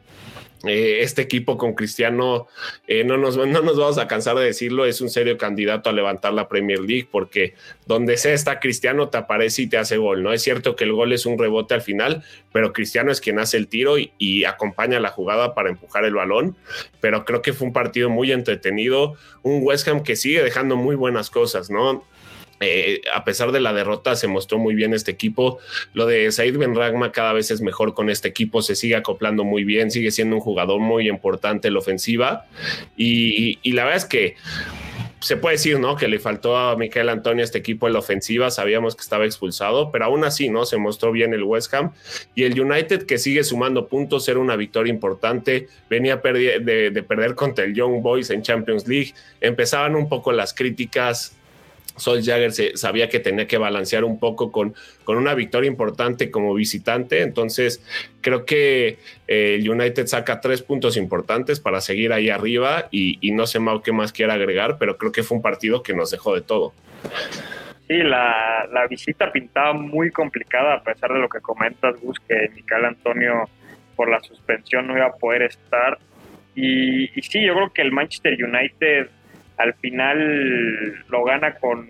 eh, 0.64 0.98
este 1.02 1.22
equipo 1.22 1.56
con 1.56 1.74
Cristiano, 1.74 2.48
eh, 2.88 3.04
no, 3.04 3.16
nos, 3.16 3.36
no 3.36 3.62
nos 3.62 3.76
vamos 3.76 3.98
a 3.98 4.08
cansar 4.08 4.36
de 4.36 4.44
decirlo, 4.44 4.86
es 4.86 5.00
un 5.00 5.08
serio 5.08 5.38
candidato 5.38 5.88
a 5.88 5.92
levantar 5.92 6.32
la 6.32 6.48
Premier 6.48 6.80
League 6.80 7.08
porque 7.10 7.54
donde 7.86 8.16
sea 8.16 8.32
está 8.32 8.58
Cristiano 8.58 9.08
te 9.08 9.18
aparece 9.18 9.62
y 9.62 9.66
te 9.68 9.78
hace 9.78 9.98
gol, 9.98 10.22
¿no? 10.22 10.32
Es 10.32 10.42
cierto 10.42 10.74
que 10.74 10.84
el 10.84 10.92
gol 10.92 11.12
es 11.12 11.26
un 11.26 11.38
rebote 11.38 11.74
al 11.74 11.82
final, 11.82 12.24
pero 12.52 12.72
Cristiano 12.72 13.12
es 13.12 13.20
quien 13.20 13.38
hace 13.38 13.56
el 13.56 13.68
tiro 13.68 13.98
y, 13.98 14.12
y 14.18 14.44
acompaña 14.44 14.98
la 14.98 15.10
jugada 15.10 15.54
para 15.54 15.70
empujar 15.70 16.04
el 16.04 16.14
balón, 16.14 16.56
pero 17.00 17.24
creo 17.24 17.40
que 17.40 17.52
fue 17.52 17.68
un 17.68 17.72
partido 17.72 18.10
muy 18.10 18.32
entretenido, 18.32 19.14
un 19.42 19.60
West 19.62 19.86
Ham 19.86 20.02
que 20.02 20.16
sigue 20.16 20.42
dejando 20.42 20.74
muy 20.74 20.96
buenas 20.96 21.30
cosas, 21.30 21.70
¿no? 21.70 22.04
Eh, 22.60 23.02
a 23.14 23.24
pesar 23.24 23.52
de 23.52 23.60
la 23.60 23.72
derrota, 23.72 24.16
se 24.16 24.26
mostró 24.26 24.58
muy 24.58 24.74
bien 24.74 24.94
este 24.94 25.10
equipo. 25.10 25.58
Lo 25.92 26.06
de 26.06 26.30
Said 26.32 26.56
Benragma 26.56 27.12
cada 27.12 27.32
vez 27.32 27.50
es 27.50 27.60
mejor 27.60 27.94
con 27.94 28.10
este 28.10 28.28
equipo, 28.28 28.62
se 28.62 28.74
sigue 28.74 28.96
acoplando 28.96 29.44
muy 29.44 29.64
bien, 29.64 29.90
sigue 29.90 30.10
siendo 30.10 30.36
un 30.36 30.42
jugador 30.42 30.80
muy 30.80 31.08
importante 31.08 31.68
en 31.68 31.74
la 31.74 31.80
ofensiva. 31.80 32.46
Y, 32.96 33.58
la 33.72 33.84
verdad 33.84 33.98
es 33.98 34.04
que 34.06 34.36
se 35.20 35.36
puede 35.36 35.56
decir, 35.56 35.78
¿no? 35.80 35.96
Que 35.96 36.06
le 36.06 36.20
faltó 36.20 36.56
a 36.56 36.76
Miquel 36.76 37.08
Antonio 37.08 37.44
este 37.44 37.58
equipo 37.58 37.88
en 37.88 37.92
la 37.92 37.98
ofensiva, 37.98 38.50
sabíamos 38.50 38.94
que 38.94 39.02
estaba 39.02 39.24
expulsado, 39.24 39.90
pero 39.90 40.04
aún 40.04 40.24
así, 40.24 40.48
¿no? 40.48 40.64
Se 40.64 40.76
mostró 40.76 41.10
bien 41.10 41.34
el 41.34 41.42
West 41.42 41.74
Ham 41.74 41.92
y 42.36 42.44
el 42.44 42.60
United 42.60 43.04
que 43.04 43.18
sigue 43.18 43.42
sumando 43.42 43.88
puntos, 43.88 44.28
era 44.28 44.38
una 44.38 44.54
victoria 44.54 44.92
importante, 44.92 45.68
venía 45.90 46.16
de 46.16 47.04
perder 47.06 47.34
contra 47.34 47.64
el 47.64 47.74
Young 47.74 48.00
Boys 48.00 48.30
en 48.30 48.42
Champions 48.42 48.86
League, 48.86 49.12
empezaban 49.40 49.96
un 49.96 50.08
poco 50.08 50.30
las 50.30 50.54
críticas 50.54 51.37
Sol 51.98 52.22
Jagger 52.22 52.52
se, 52.52 52.76
sabía 52.76 53.08
que 53.08 53.20
tenía 53.20 53.46
que 53.46 53.58
balancear 53.58 54.04
un 54.04 54.18
poco 54.18 54.52
con, 54.52 54.74
con 55.04 55.16
una 55.16 55.34
victoria 55.34 55.68
importante 55.68 56.30
como 56.30 56.54
visitante. 56.54 57.22
Entonces, 57.22 57.82
creo 58.20 58.44
que 58.44 58.98
eh, 59.26 59.56
el 59.58 59.68
United 59.68 60.06
saca 60.06 60.40
tres 60.40 60.62
puntos 60.62 60.96
importantes 60.96 61.60
para 61.60 61.80
seguir 61.80 62.12
ahí 62.12 62.30
arriba 62.30 62.88
y, 62.90 63.18
no 63.32 63.46
sé 63.46 63.58
Mau 63.58 63.82
qué 63.82 63.92
más 63.92 64.12
quiera 64.12 64.34
agregar, 64.34 64.76
pero 64.78 64.96
creo 64.96 65.12
que 65.12 65.22
fue 65.22 65.36
un 65.36 65.42
partido 65.42 65.82
que 65.82 65.94
nos 65.94 66.10
dejó 66.10 66.34
de 66.34 66.40
todo. 66.40 66.72
Sí, 67.86 67.96
la, 68.02 68.86
visita 68.88 69.32
pintaba 69.32 69.72
muy 69.72 70.10
complicada 70.10 70.74
a 70.74 70.82
pesar 70.82 71.12
de 71.12 71.20
lo 71.20 71.28
que 71.28 71.40
comentas, 71.40 72.00
Gus, 72.00 72.18
que 72.26 72.50
Mical 72.54 72.84
Antonio 72.84 73.48
por 73.96 74.10
la 74.10 74.20
suspensión 74.20 74.86
no 74.86 74.96
iba 74.96 75.06
a 75.06 75.12
poder 75.12 75.42
estar. 75.42 75.98
Y 76.54 77.08
sí, 77.22 77.44
yo 77.44 77.54
creo 77.54 77.72
que 77.72 77.82
el 77.82 77.92
Manchester 77.92 78.36
United 78.42 79.08
al 79.58 79.74
final 79.74 81.04
lo 81.08 81.24
gana 81.24 81.54
con, 81.56 81.86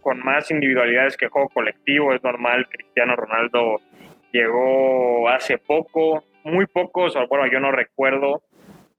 con 0.00 0.20
más 0.20 0.50
individualidades 0.50 1.16
que 1.16 1.28
juego 1.28 1.48
colectivo, 1.48 2.14
es 2.14 2.22
normal, 2.22 2.68
Cristiano 2.68 3.16
Ronaldo 3.16 3.80
llegó 4.32 5.28
hace 5.28 5.58
poco, 5.58 6.24
muy 6.44 6.66
pocos, 6.66 7.14
bueno, 7.28 7.50
yo 7.50 7.60
no 7.60 7.72
recuerdo 7.72 8.42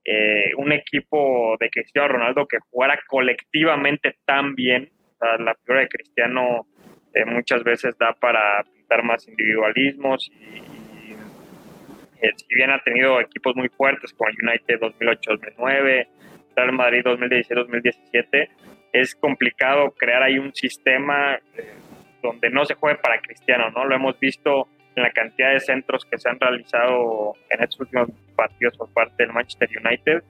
eh, 0.04 0.52
un 0.58 0.72
equipo 0.72 1.56
de 1.60 1.70
Cristiano 1.70 2.08
Ronaldo 2.08 2.48
que 2.48 2.58
jugara 2.72 3.00
colectivamente 3.08 4.16
tan 4.26 4.56
bien. 4.56 4.90
la 5.20 5.54
figura 5.54 5.82
de 5.82 5.88
Cristiano 5.88 6.66
eh, 7.14 7.26
muchas 7.26 7.64
veces 7.64 7.96
da 8.00 8.14
para 8.14 8.64
pintar 8.64 9.04
más 9.04 9.28
individualismos 9.28 10.32
y, 10.32 11.12
eh, 12.22 12.32
si 12.36 12.56
bien 12.56 12.72
ha 12.72 12.82
tenido 12.84 13.20
equipos 13.20 13.56
muy 13.56 13.70
fuertes 13.70 14.14
como 14.14 14.32
United 14.32 14.80
2008-2009, 14.80 16.08
Real 16.56 16.72
Madrid 16.72 17.04
2016-2017, 17.04 18.50
es 18.94 19.16
complicado 19.16 19.92
crear 19.92 20.24
ahí 20.24 20.38
un 20.38 20.54
sistema 20.54 21.36
eh, 21.36 21.74
donde 22.22 22.50
no 22.50 22.66
se 22.66 22.76
juegue 22.76 23.00
para 23.00 23.20
Cristiano, 23.22 23.70
¿no? 23.72 23.86
Lo 23.86 23.96
hemos 23.96 24.20
visto 24.20 24.68
en 24.96 25.04
la 25.04 25.12
cantidad 25.12 25.54
de 25.54 25.60
centros 25.60 26.06
que 26.06 26.18
se 26.18 26.30
han 26.30 26.40
realizado 26.40 27.36
en 27.50 27.64
estos 27.64 27.80
últimos 27.82 28.10
partidos 28.36 28.78
por 28.78 28.90
parte 28.94 29.24
del 29.24 29.34
Manchester 29.34 29.70
United. 29.84 30.24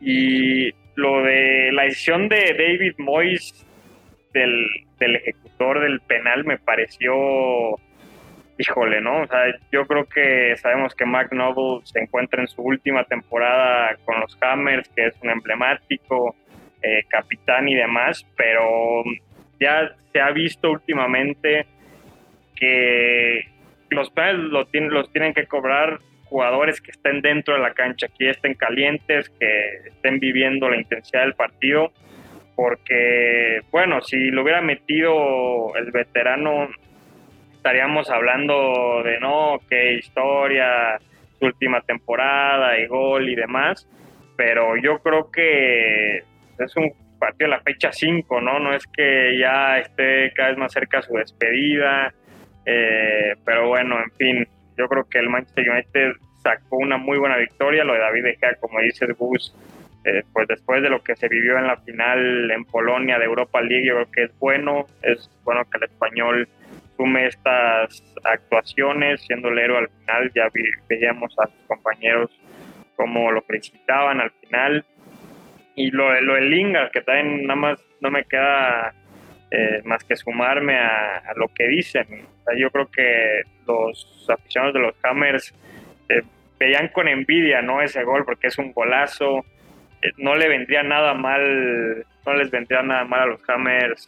Y 0.00 0.72
lo 0.96 1.22
de 1.22 1.70
la 1.72 1.84
decisión 1.84 2.28
de 2.28 2.54
David 2.58 2.94
Moyes 2.98 3.64
del, 4.32 4.66
del 4.98 5.16
ejecutor 5.16 5.80
del 5.80 6.00
penal 6.00 6.44
me 6.44 6.58
pareció 6.58 7.78
híjole, 8.58 9.00
¿no? 9.00 9.22
O 9.22 9.26
sea, 9.26 9.46
yo 9.70 9.86
creo 9.86 10.04
que 10.06 10.56
sabemos 10.56 10.94
que 10.94 11.04
Mark 11.04 11.32
Noble 11.32 11.80
se 11.84 12.00
encuentra 12.00 12.40
en 12.40 12.48
su 12.48 12.62
última 12.62 13.04
temporada 13.04 13.96
con 14.04 14.20
los 14.20 14.36
Hammers, 14.40 14.88
que 14.90 15.06
es 15.06 15.14
un 15.22 15.30
emblemático 15.30 16.36
eh, 16.82 17.04
capitán 17.08 17.68
y 17.68 17.74
demás, 17.74 18.26
pero 18.36 19.02
ya 19.60 19.94
se 20.12 20.20
ha 20.20 20.30
visto 20.30 20.70
últimamente 20.70 21.66
que 22.56 23.48
los 23.90 24.10
planes 24.10 24.40
lo 24.50 24.66
tienen, 24.66 24.90
los 24.90 25.10
tienen 25.12 25.34
que 25.34 25.46
cobrar 25.46 25.98
jugadores 26.24 26.80
que 26.80 26.92
estén 26.92 27.20
dentro 27.20 27.54
de 27.54 27.60
la 27.60 27.74
cancha, 27.74 28.08
que 28.18 28.30
estén 28.30 28.54
calientes, 28.54 29.28
que 29.38 29.88
estén 29.88 30.18
viviendo 30.18 30.68
la 30.68 30.76
intensidad 30.76 31.22
del 31.22 31.34
partido, 31.34 31.92
porque, 32.56 33.60
bueno, 33.70 34.00
si 34.00 34.30
lo 34.30 34.42
hubiera 34.42 34.62
metido 34.62 35.76
el 35.76 35.90
veterano 35.90 36.68
estaríamos 37.62 38.10
hablando 38.10 39.04
de 39.04 39.20
no, 39.20 39.60
qué 39.70 39.94
historia, 39.94 40.98
su 41.38 41.46
última 41.46 41.80
temporada 41.82 42.76
y 42.76 42.88
gol 42.88 43.28
y 43.28 43.36
demás, 43.36 43.88
pero 44.36 44.76
yo 44.76 44.98
creo 44.98 45.30
que 45.30 46.24
es 46.58 46.76
un 46.76 46.92
partido 47.20 47.48
de 47.50 47.56
la 47.56 47.62
fecha 47.62 47.92
5, 47.92 48.40
¿no? 48.40 48.58
No 48.58 48.74
es 48.74 48.84
que 48.88 49.38
ya 49.38 49.78
esté 49.78 50.32
cada 50.34 50.48
vez 50.48 50.58
más 50.58 50.72
cerca 50.72 51.02
su 51.02 51.14
despedida, 51.14 52.12
eh, 52.66 53.36
pero 53.44 53.68
bueno, 53.68 54.02
en 54.02 54.10
fin, 54.16 54.48
yo 54.76 54.88
creo 54.88 55.08
que 55.08 55.20
el 55.20 55.30
Manchester 55.30 55.70
United 55.70 56.14
sacó 56.42 56.78
una 56.78 56.96
muy 56.96 57.16
buena 57.16 57.36
victoria, 57.36 57.84
lo 57.84 57.92
de 57.92 58.00
David 58.00 58.24
De 58.24 58.36
Gea, 58.38 58.56
como 58.56 58.80
dice 58.80 59.06
Gus, 59.16 59.54
eh, 60.04 60.24
pues 60.32 60.48
después 60.48 60.82
de 60.82 60.90
lo 60.90 61.00
que 61.00 61.14
se 61.14 61.28
vivió 61.28 61.56
en 61.58 61.68
la 61.68 61.76
final 61.76 62.50
en 62.50 62.64
Polonia 62.64 63.20
de 63.20 63.26
Europa 63.26 63.60
League, 63.60 63.86
yo 63.86 63.94
creo 63.94 64.10
que 64.10 64.22
es 64.24 64.38
bueno, 64.40 64.86
es 65.02 65.30
bueno 65.44 65.62
que 65.70 65.78
el 65.78 65.84
español 65.84 66.48
sume 66.96 67.26
estas 67.26 68.02
actuaciones, 68.24 69.20
siendo 69.22 69.48
el 69.48 69.58
héroe 69.58 69.78
al 69.78 69.88
final, 69.88 70.32
ya 70.34 70.48
veíamos 70.88 71.34
a 71.38 71.46
sus 71.46 71.66
compañeros 71.66 72.30
como 72.96 73.32
lo 73.32 73.42
felicitaban 73.42 74.20
al 74.20 74.30
final. 74.30 74.84
Y 75.74 75.90
lo, 75.90 76.20
lo 76.20 76.34
de 76.34 76.42
Lingard, 76.42 76.90
que 76.90 77.00
también 77.00 77.46
nada 77.46 77.58
más 77.58 77.80
no 78.00 78.10
me 78.10 78.24
queda 78.24 78.94
eh, 79.50 79.80
más 79.84 80.04
que 80.04 80.16
sumarme 80.16 80.78
a, 80.78 81.32
lo 81.36 81.48
que 81.48 81.66
dicen. 81.68 82.06
yo 82.56 82.70
creo 82.70 82.90
que 82.90 83.42
los 83.66 84.26
aficionados 84.28 84.74
de 84.74 84.80
los 84.80 84.94
Hammers 85.02 85.54
eh, 86.08 86.22
veían 86.58 86.88
con 86.88 87.08
envidia 87.08 87.62
no 87.62 87.82
ese 87.82 88.04
gol 88.04 88.24
porque 88.24 88.48
es 88.48 88.58
un 88.58 88.72
golazo. 88.72 89.44
Eh, 90.02 90.12
no 90.18 90.34
le 90.34 90.48
vendría 90.48 90.82
nada 90.82 91.14
mal, 91.14 92.04
no 92.26 92.34
les 92.34 92.50
vendría 92.50 92.82
nada 92.82 93.04
mal 93.04 93.20
a 93.20 93.26
los 93.26 93.48
Hammers 93.48 94.06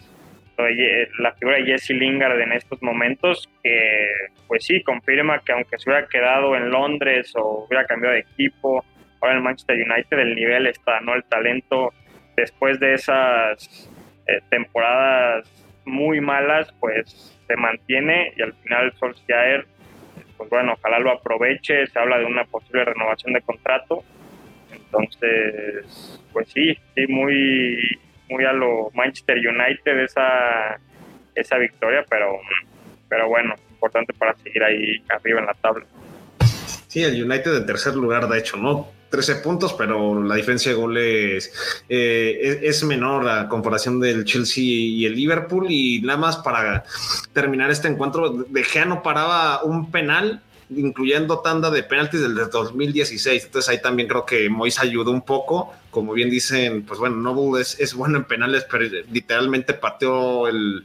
la 1.19 1.33
figura 1.33 1.59
de 1.59 1.65
Jesse 1.65 1.91
Lingard 1.91 2.41
en 2.41 2.53
estos 2.53 2.83
momentos, 2.83 3.49
que 3.63 4.11
pues 4.47 4.65
sí, 4.65 4.83
confirma 4.83 5.43
que 5.45 5.53
aunque 5.53 5.79
se 5.79 5.91
hubiera 5.91 6.07
quedado 6.07 6.57
en 6.57 6.71
Londres 6.71 7.33
o 7.37 7.67
hubiera 7.67 7.87
cambiado 7.87 8.15
de 8.15 8.21
equipo, 8.21 8.85
ahora 9.21 9.37
en 9.37 9.43
Manchester 9.43 9.77
United 9.77 10.19
el 10.19 10.35
nivel 10.35 10.67
está, 10.67 11.01
¿no? 11.01 11.15
El 11.15 11.25
talento 11.25 11.93
después 12.37 12.79
de 12.81 12.95
esas 12.95 13.91
eh, 14.27 14.41
temporadas 14.51 15.49
muy 15.85 16.21
malas, 16.21 16.73
pues 16.81 17.39
se 17.47 17.57
mantiene 17.57 18.33
y 18.37 18.43
al 18.43 18.55
final 18.55 18.93
Solskjaer, 18.99 19.67
pues 20.37 20.51
bueno, 20.51 20.75
ojalá 20.75 20.99
lo 20.99 21.11
aproveche, 21.11 21.87
se 21.87 21.99
habla 21.99 22.19
de 22.19 22.25
una 22.25 22.45
posible 22.45 22.85
renovación 22.85 23.33
de 23.33 23.43
contrato, 23.43 24.03
entonces, 24.73 26.21
pues 26.33 26.49
sí, 26.49 26.77
sí, 26.95 27.07
muy, 27.09 27.99
muy 28.29 28.45
a 28.45 28.53
lo 28.53 28.91
Manchester 28.95 29.37
United 29.37 29.99
esa, 30.01 30.79
esa 31.35 31.59
victoria, 31.59 32.05
pero, 32.09 32.39
pero 33.09 33.29
bueno, 33.29 33.55
importante 33.71 34.13
para 34.15 34.35
seguir 34.37 34.63
ahí 34.63 35.03
arriba 35.09 35.41
en 35.41 35.47
la 35.47 35.55
tabla. 35.55 35.85
Sí, 36.89 37.03
el 37.03 37.23
United 37.23 37.57
en 37.57 37.67
tercer 37.67 37.95
lugar, 37.97 38.29
de 38.29 38.39
hecho, 38.39 38.57
¿no? 38.57 38.89
13 39.11 39.37
puntos, 39.37 39.73
pero 39.75 40.21
la 40.23 40.35
diferencia 40.35 40.73
de 40.73 40.77
goles 40.77 41.83
eh, 41.89 42.61
es, 42.63 42.83
menor 42.83 43.29
a 43.29 43.49
comparación 43.49 44.01
del 44.01 44.25
Chelsea 44.25 44.65
y 44.65 45.05
el 45.05 45.15
Liverpool. 45.15 45.67
Y 45.71 46.01
nada 46.03 46.19
más 46.19 46.37
para 46.39 46.85
terminar 47.33 47.71
este 47.71 47.87
encuentro, 47.87 48.31
De 48.31 48.65
Gea 48.65 48.87
no 48.87 49.05
paraba 49.05 49.63
un 49.63 49.93
penal 49.93 50.43
incluyendo 50.71 51.41
tanda 51.41 51.71
de 51.71 51.83
penaltis 51.83 52.21
del 52.21 52.35
2016. 52.35 53.45
Entonces 53.45 53.69
ahí 53.69 53.81
también 53.81 54.09
creo 54.09 54.25
que 54.25 54.49
Mois 54.49 54.79
ayudó 54.79 55.11
un 55.11 55.23
poco. 55.23 55.73
Como 55.91 56.13
bien 56.13 56.29
dicen, 56.29 56.85
pues 56.85 56.99
bueno, 56.99 57.17
Noble 57.17 57.63
es, 57.63 57.95
bueno 57.95 58.19
en 58.19 58.25
penales, 58.25 58.67
pero 58.69 58.85
literalmente 59.13 59.75
pateó 59.75 60.49
el, 60.49 60.85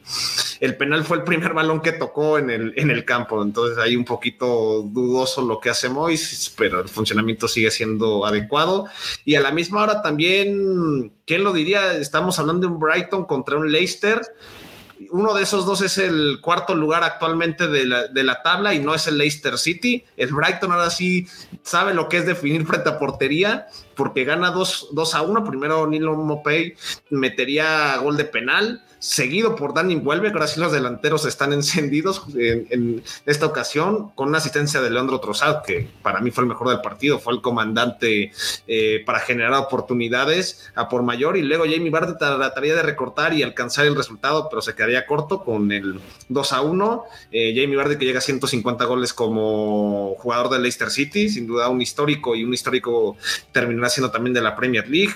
el 0.60 0.78
penal, 0.78 1.04
fue 1.04 1.18
el 1.18 1.24
primer 1.24 1.54
balón 1.54 1.82
que 1.82 1.94
tocó 1.94 2.38
en 2.38 2.52
el, 2.52 2.74
en 2.76 2.92
el 2.92 3.06
campo. 3.06 3.42
Entonces 3.42 3.78
ahí 3.80 3.96
un 3.96 4.06
poquito 4.06 4.84
dudoso 4.84 5.42
lo 5.42 5.60
que 5.60 5.72
hace 5.72 5.90
Mois, 5.90 6.54
pero 6.58 6.82
el 6.82 6.90
funcionamiento 6.90 7.48
sigue 7.48 7.72
siendo 7.72 8.26
adecuado. 8.26 8.86
Y 9.26 9.36
a 9.36 9.42
la 9.42 9.52
misma 9.52 9.82
hora 9.82 10.02
también, 10.02 11.12
¿quién 11.26 11.44
lo 11.44 11.54
diría? 11.54 11.94
Estamos 11.98 12.38
hablando 12.38 12.68
de 12.68 12.74
un 12.74 12.80
Brighton 12.80 13.26
contra 13.26 13.58
un 13.58 13.72
Leicester 13.72 14.22
uno 15.12 15.34
de 15.34 15.44
esos 15.44 15.66
dos 15.66 15.82
es 15.82 15.98
el 15.98 16.40
cuarto 16.42 16.76
lugar 16.76 17.04
actualmente 17.04 17.68
de 17.68 17.86
la, 17.86 18.42
tabla 18.44 18.74
y 18.74 18.80
no 18.80 18.94
es 18.94 19.08
el 19.08 19.18
Leicester 19.18 19.58
City. 19.58 20.04
El 20.18 20.34
Brighton 20.34 20.72
ahora 20.72 20.90
sí 20.90 21.28
sabe 21.64 21.94
lo 21.94 22.10
que 22.10 22.18
es 22.18 22.26
definir 22.26 22.66
frente 22.66 22.90
a 22.90 23.00
portería 23.00 23.68
porque 24.00 24.24
gana 24.24 24.52
2, 24.52 25.14
a 25.14 25.22
1. 25.22 25.44
Primero 25.44 25.86
Nilo 25.86 26.16
Mopey 26.16 26.74
metería 27.10 27.98
gol 27.98 28.16
de 28.16 28.24
penal 28.24 28.82
seguido 29.00 29.56
por 29.56 29.74
Danny 29.74 29.96
Vuelve, 29.96 30.28
ahora 30.28 30.48
sí 30.48 30.60
los 30.60 30.74
delanteros 30.74 31.26
están 31.26 31.54
encendidos 31.54 32.24
en, 32.36 33.02
esta 33.26 33.46
ocasión, 33.46 34.12
con 34.14 34.30
una 34.30 34.38
asistencia 34.38 34.82
de 34.82 34.90
Leandro 34.90 35.20
Trossard, 35.20 35.64
que 35.64 35.88
para 36.02 36.20
mí 36.20 36.32
fue 36.32 36.44
el 36.44 36.50
mejor 36.50 36.70
del 36.70 36.82
partido, 36.82 37.18
fue 37.20 37.34
el 37.34 37.42
comandante 37.42 38.32
eh, 38.68 39.04
para 39.06 39.20
generar 39.20 39.54
oportunidades 39.54 40.70
a 40.76 40.90
por 40.90 41.04
mayor, 41.04 41.38
y 41.38 41.42
luego 41.42 41.64
Jamie 41.64 41.90
Vardy 41.90 42.18
trataría 42.18 42.76
de 42.76 42.84
recortar 42.84 43.34
y 43.34 43.42
alcanzar 43.42 43.86
el 43.86 43.96
resultado, 43.96 44.48
pero 44.50 44.62
se 44.62 44.76
quedaría 44.76 45.08
corto 45.08 45.44
con 45.44 45.72
el 45.72 46.00
2 46.28 46.54
a 46.54 46.62
1. 46.62 47.04
Eh, 47.32 47.54
Jamie 47.56 47.78
Vardy 47.78 47.98
que 47.98 48.06
llega 48.06 48.20
a 48.20 48.22
150 48.22 48.84
goles 48.86 49.14
como 49.14 50.16
jugador 50.18 50.50
del 50.50 50.64
Leicester 50.64 50.90
City, 50.90 51.30
sin 51.30 51.48
duda 51.48 51.70
un 51.70 51.82
histórico 51.82 52.36
y 52.36 52.44
un 52.44 52.54
histórico 52.54 53.16
terminará 53.52 53.89
siendo 53.90 54.12
también 54.12 54.34
de 54.34 54.42
la 54.42 54.56
Premier 54.56 54.88
League. 54.88 55.16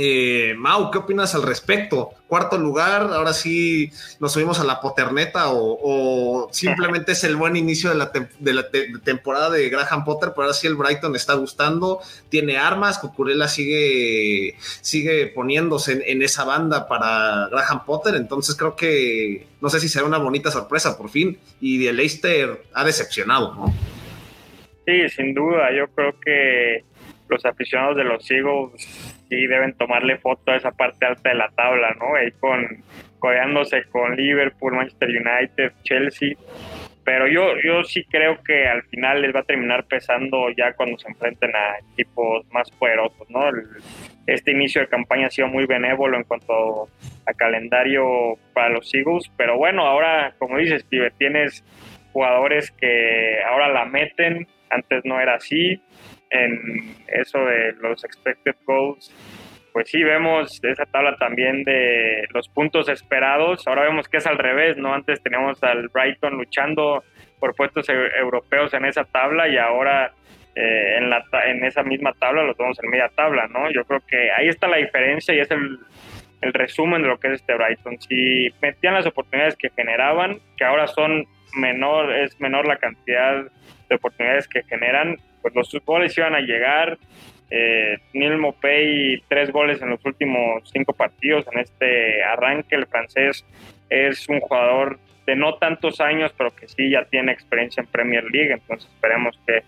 Eh, 0.00 0.54
Mau, 0.56 0.92
¿qué 0.92 0.98
opinas 0.98 1.34
al 1.34 1.42
respecto? 1.42 2.10
Cuarto 2.28 2.56
lugar, 2.56 3.02
ahora 3.12 3.32
sí 3.32 3.90
nos 4.20 4.32
subimos 4.32 4.60
a 4.60 4.64
la 4.64 4.80
poterneta 4.80 5.46
o, 5.48 6.48
simplemente 6.52 7.12
es 7.12 7.24
el 7.24 7.34
buen 7.34 7.56
inicio 7.56 7.90
de 7.90 7.96
la, 8.54 8.70
temporada 9.02 9.50
de 9.50 9.68
Graham 9.68 10.04
Potter, 10.04 10.30
pero 10.30 10.42
ahora 10.42 10.54
sí 10.54 10.68
el 10.68 10.76
Brighton 10.76 11.16
está 11.16 11.34
gustando, 11.34 11.98
tiene 12.28 12.58
armas, 12.58 12.98
Cucurella 12.98 13.48
sigue, 13.48 14.54
sigue 14.60 15.26
poniéndose 15.26 16.00
en, 16.06 16.22
esa 16.22 16.44
banda 16.44 16.86
para 16.86 17.48
Graham 17.48 17.84
Potter, 17.84 18.14
entonces 18.14 18.54
creo 18.54 18.76
que 18.76 19.48
no 19.60 19.68
sé 19.68 19.80
si 19.80 19.88
será 19.88 20.04
una 20.04 20.18
bonita 20.18 20.52
sorpresa 20.52 20.96
por 20.96 21.10
fin 21.10 21.38
y 21.60 21.84
el 21.88 21.96
Leicester 21.96 22.62
ha 22.72 22.84
decepcionado, 22.84 23.52
¿no? 23.54 23.74
Sí, 24.86 25.08
sin 25.08 25.34
duda, 25.34 25.70
yo 25.76 25.88
creo 25.88 26.14
que 26.20 26.84
los 27.28 27.44
aficionados 27.44 27.96
de 27.96 28.04
los 28.04 28.30
Eagles 28.30 28.72
sí 29.28 29.46
deben 29.46 29.74
tomarle 29.74 30.18
foto 30.18 30.52
a 30.52 30.56
esa 30.56 30.72
parte 30.72 31.06
alta 31.06 31.30
de 31.30 31.36
la 31.36 31.48
tabla, 31.50 31.94
¿no? 31.98 32.14
Ahí 32.14 32.30
con 32.32 32.82
codeándose 33.18 33.84
con 33.84 34.16
Liverpool, 34.16 34.74
Manchester 34.74 35.08
United, 35.08 35.72
Chelsea. 35.82 36.36
Pero 37.04 37.26
yo, 37.26 37.54
yo 37.64 37.84
sí 37.84 38.04
creo 38.04 38.42
que 38.42 38.68
al 38.68 38.82
final 38.84 39.22
les 39.22 39.34
va 39.34 39.40
a 39.40 39.44
terminar 39.44 39.84
pesando 39.84 40.50
ya 40.56 40.74
cuando 40.74 40.98
se 40.98 41.08
enfrenten 41.08 41.50
a 41.56 41.78
equipos 41.92 42.46
más 42.52 42.70
poderosos, 42.72 43.28
¿no? 43.30 43.50
este 44.26 44.50
inicio 44.50 44.82
de 44.82 44.88
campaña 44.88 45.28
ha 45.28 45.30
sido 45.30 45.48
muy 45.48 45.64
benévolo 45.64 46.18
en 46.18 46.24
cuanto 46.24 46.90
a 47.24 47.32
calendario 47.32 48.34
para 48.52 48.68
los 48.68 48.94
Eagles, 48.94 49.30
pero 49.38 49.56
bueno, 49.56 49.86
ahora, 49.86 50.34
como 50.38 50.58
dices, 50.58 50.82
Steve, 50.82 51.10
tienes 51.16 51.64
jugadores 52.12 52.70
que 52.72 53.40
ahora 53.42 53.68
la 53.68 53.86
meten, 53.86 54.46
antes 54.68 55.02
no 55.06 55.18
era 55.18 55.36
así, 55.36 55.80
en 56.30 56.94
eso 57.08 57.38
de 57.38 57.72
los 57.80 58.04
expected 58.04 58.54
goals, 58.66 59.12
pues 59.72 59.90
sí 59.90 60.02
vemos 60.02 60.60
esa 60.64 60.86
tabla 60.86 61.16
también 61.16 61.62
de 61.64 62.26
los 62.34 62.48
puntos 62.48 62.88
esperados. 62.88 63.66
Ahora 63.66 63.82
vemos 63.82 64.08
que 64.08 64.16
es 64.16 64.26
al 64.26 64.38
revés, 64.38 64.76
¿no? 64.76 64.92
Antes 64.92 65.22
teníamos 65.22 65.62
al 65.62 65.88
Brighton 65.88 66.34
luchando 66.34 67.04
por 67.38 67.54
puestos 67.54 67.88
europeos 67.88 68.74
en 68.74 68.84
esa 68.84 69.04
tabla 69.04 69.48
y 69.48 69.56
ahora 69.56 70.12
eh, 70.56 70.96
en, 70.98 71.10
la, 71.10 71.24
en 71.46 71.64
esa 71.64 71.82
misma 71.82 72.12
tabla 72.14 72.42
los 72.42 72.56
vemos 72.56 72.78
en 72.82 72.90
media 72.90 73.08
tabla, 73.14 73.46
¿no? 73.46 73.70
Yo 73.70 73.84
creo 73.84 74.00
que 74.08 74.32
ahí 74.32 74.48
está 74.48 74.66
la 74.66 74.78
diferencia 74.78 75.34
y 75.34 75.40
es 75.40 75.50
el, 75.50 75.78
el 76.40 76.52
resumen 76.52 77.02
de 77.02 77.08
lo 77.08 77.18
que 77.18 77.28
es 77.28 77.34
este 77.34 77.54
Brighton. 77.54 78.00
Si 78.00 78.48
metían 78.60 78.94
las 78.94 79.06
oportunidades 79.06 79.56
que 79.56 79.70
generaban, 79.70 80.38
que 80.56 80.64
ahora 80.64 80.86
son 80.88 81.24
menor, 81.54 82.12
es 82.12 82.40
menor 82.40 82.66
la 82.66 82.78
cantidad 82.78 83.44
de 83.88 83.94
oportunidades 83.94 84.48
que 84.48 84.62
generan, 84.64 85.16
pues 85.40 85.54
los 85.54 85.70
goles 85.84 86.16
iban 86.16 86.34
a 86.34 86.40
llegar. 86.40 86.98
Eh, 87.50 87.96
Neil 88.12 88.36
Mopey, 88.36 89.22
tres 89.26 89.50
goles 89.50 89.80
en 89.80 89.90
los 89.90 90.04
últimos 90.04 90.68
cinco 90.70 90.92
partidos 90.92 91.46
en 91.52 91.60
este 91.60 92.22
arranque. 92.22 92.76
El 92.76 92.86
francés 92.86 93.44
es 93.88 94.28
un 94.28 94.40
jugador 94.40 94.98
de 95.28 95.36
no 95.36 95.56
tantos 95.56 96.00
años, 96.00 96.32
pero 96.36 96.54
que 96.56 96.68
sí 96.68 96.90
ya 96.90 97.04
tiene 97.04 97.32
experiencia 97.32 97.82
en 97.82 97.86
Premier 97.86 98.24
League, 98.24 98.50
entonces 98.50 98.90
esperemos 98.90 99.38
que, 99.46 99.62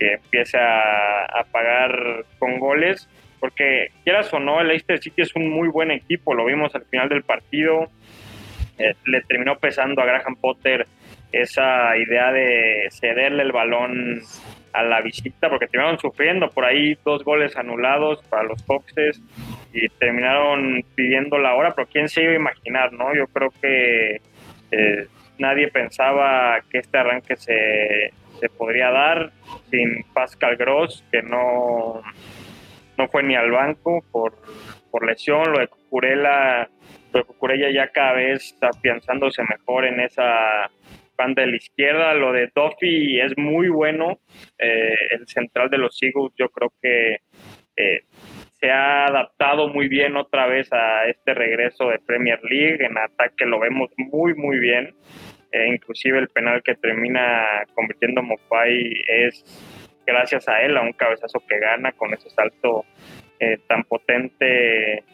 empiece 0.00 0.56
a, 0.58 1.44
pagar 1.50 2.24
con 2.38 2.58
goles, 2.58 3.06
porque 3.38 3.90
quieras 4.04 4.32
o 4.32 4.38
no, 4.38 4.60
el 4.60 4.68
Leicester 4.68 4.98
City 4.98 5.22
es 5.22 5.34
un 5.34 5.50
muy 5.50 5.68
buen 5.68 5.90
equipo, 5.90 6.34
lo 6.34 6.46
vimos 6.46 6.74
al 6.74 6.86
final 6.86 7.08
del 7.10 7.22
partido, 7.22 7.90
eh, 8.78 8.94
le 9.06 9.20
terminó 9.22 9.58
pesando 9.58 10.00
a 10.00 10.06
Graham 10.06 10.36
Potter 10.36 10.86
esa 11.32 11.96
idea 11.96 12.32
de 12.32 12.88
cederle 12.90 13.42
el 13.42 13.52
balón 13.52 14.22
a 14.72 14.82
la 14.82 15.00
visita 15.00 15.48
porque 15.48 15.66
terminaron 15.66 15.98
sufriendo 15.98 16.50
por 16.50 16.64
ahí 16.64 16.96
dos 17.04 17.24
goles 17.24 17.56
anulados 17.56 18.22
para 18.28 18.44
los 18.44 18.64
Foxes 18.64 19.20
y 19.72 19.88
terminaron 19.88 20.82
pidiendo 20.94 21.38
la 21.38 21.54
hora, 21.54 21.74
pero 21.74 21.88
quién 21.88 22.08
se 22.08 22.22
iba 22.22 22.32
a 22.32 22.36
imaginar, 22.36 22.92
¿no? 22.92 23.14
Yo 23.14 23.26
creo 23.26 23.50
que 23.60 24.20
eh, 24.70 25.06
nadie 25.38 25.68
pensaba 25.68 26.60
que 26.70 26.78
este 26.78 26.98
arranque 26.98 27.36
se, 27.36 28.12
se, 28.40 28.48
podría 28.50 28.90
dar 28.90 29.30
sin 29.70 30.04
Pascal 30.14 30.56
Gross, 30.56 31.04
que 31.10 31.22
no, 31.22 32.02
no 32.96 33.08
fue 33.08 33.22
ni 33.22 33.34
al 33.34 33.50
banco 33.50 34.04
por, 34.10 34.34
por 34.90 35.06
lesión, 35.06 35.52
lo 35.52 35.58
de 35.58 35.68
Cucurella, 35.68 36.68
lo 37.12 37.20
de 37.20 37.24
Cucurella 37.24 37.70
ya 37.70 37.88
cada 37.88 38.12
vez 38.14 38.52
está 38.52 38.68
afianzándose 38.68 39.42
mejor 39.42 39.86
en 39.86 40.00
esa 40.00 40.70
banda 41.18 41.42
de 41.42 41.50
la 41.50 41.56
izquierda. 41.56 42.14
Lo 42.14 42.32
de 42.32 42.50
Duffy 42.54 43.20
es 43.20 43.36
muy 43.36 43.68
bueno. 43.68 44.20
Eh, 44.56 44.94
el 45.10 45.26
central 45.26 45.68
de 45.68 45.78
los 45.78 46.00
Eagles 46.00 46.32
yo 46.38 46.48
creo 46.48 46.72
que 46.80 47.18
eh, 47.76 48.04
se 48.58 48.70
ha 48.70 49.06
adaptado 49.06 49.68
muy 49.68 49.88
bien 49.88 50.16
otra 50.16 50.46
vez 50.46 50.72
a 50.72 51.06
este 51.06 51.34
regreso 51.34 51.88
de 51.88 51.98
Premier 51.98 52.40
League. 52.44 52.84
En 52.84 52.96
ataque 52.96 53.44
lo 53.44 53.58
vemos 53.58 53.90
muy, 53.96 54.34
muy 54.34 54.58
bien. 54.58 54.94
Eh, 55.50 55.68
inclusive 55.68 56.18
el 56.18 56.28
penal 56.28 56.62
que 56.62 56.76
termina 56.76 57.64
convirtiendo 57.74 58.22
Mopai 58.22 58.92
es 59.08 59.44
gracias 60.06 60.48
a 60.48 60.62
él, 60.62 60.76
a 60.76 60.82
un 60.82 60.92
cabezazo 60.92 61.42
que 61.46 61.58
gana 61.58 61.92
con 61.92 62.14
ese 62.14 62.30
salto 62.30 62.84
tan 63.68 63.84
potente 63.84 65.04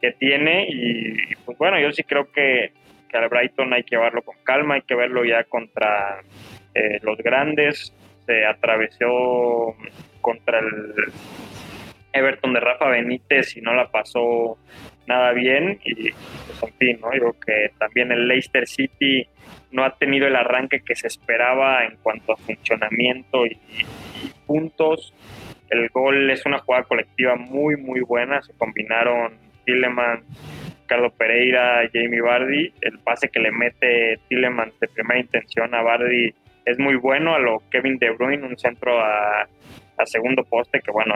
que 0.00 0.12
tiene. 0.12 0.66
Y 0.70 1.34
pues 1.44 1.58
bueno, 1.58 1.78
yo 1.78 1.92
sí 1.92 2.02
creo 2.02 2.30
que 2.32 2.72
al 3.16 3.28
Brighton 3.28 3.72
hay 3.72 3.84
que 3.84 3.96
llevarlo 3.96 4.22
con 4.22 4.36
calma, 4.44 4.74
hay 4.74 4.82
que 4.82 4.94
verlo 4.94 5.24
ya 5.24 5.44
contra 5.44 6.20
eh, 6.74 6.98
los 7.02 7.18
grandes. 7.18 7.92
Se 8.26 8.44
atravesó 8.46 9.74
contra 10.20 10.60
el 10.60 10.94
Everton 12.12 12.54
de 12.54 12.60
Rafa 12.60 12.88
Benítez 12.88 13.56
y 13.56 13.60
no 13.60 13.74
la 13.74 13.90
pasó 13.90 14.56
nada 15.06 15.32
bien 15.32 15.80
y 15.84 16.10
pues 16.12 16.62
en 16.62 16.74
fin, 16.78 16.98
¿no? 17.00 17.14
Yo 17.14 17.38
que 17.44 17.72
también 17.78 18.12
el 18.12 18.26
Leicester 18.26 18.66
City 18.66 19.26
no 19.72 19.84
ha 19.84 19.96
tenido 19.96 20.26
el 20.26 20.36
arranque 20.36 20.80
que 20.80 20.94
se 20.94 21.08
esperaba 21.08 21.84
en 21.84 21.96
cuanto 21.96 22.32
a 22.32 22.36
funcionamiento 22.36 23.44
y, 23.46 23.58
puntos. 24.46 25.12
El 25.70 25.88
gol 25.88 26.30
es 26.30 26.46
una 26.46 26.58
jugada 26.58 26.84
colectiva 26.84 27.34
muy, 27.34 27.76
muy 27.76 28.00
buena. 28.00 28.42
Se 28.42 28.52
combinaron 28.52 29.36
Tilleman, 29.64 30.22
Ricardo 30.84 31.10
Pereira, 31.10 31.88
Jamie 31.92 32.20
Bardi. 32.20 32.72
El 32.82 32.98
pase 32.98 33.30
que 33.30 33.40
le 33.40 33.50
mete 33.50 34.18
Tilleman 34.28 34.72
de 34.80 34.88
primera 34.88 35.18
intención 35.18 35.74
a 35.74 35.82
Bardi 35.82 36.34
es 36.66 36.78
muy 36.78 36.96
bueno. 36.96 37.34
A 37.34 37.38
lo 37.38 37.62
Kevin 37.70 37.98
De 37.98 38.10
Bruyne, 38.10 38.46
un 38.46 38.58
centro 38.58 39.00
a, 39.00 39.48
segundo 40.04 40.44
poste, 40.44 40.80
que 40.80 40.90
bueno, 40.90 41.14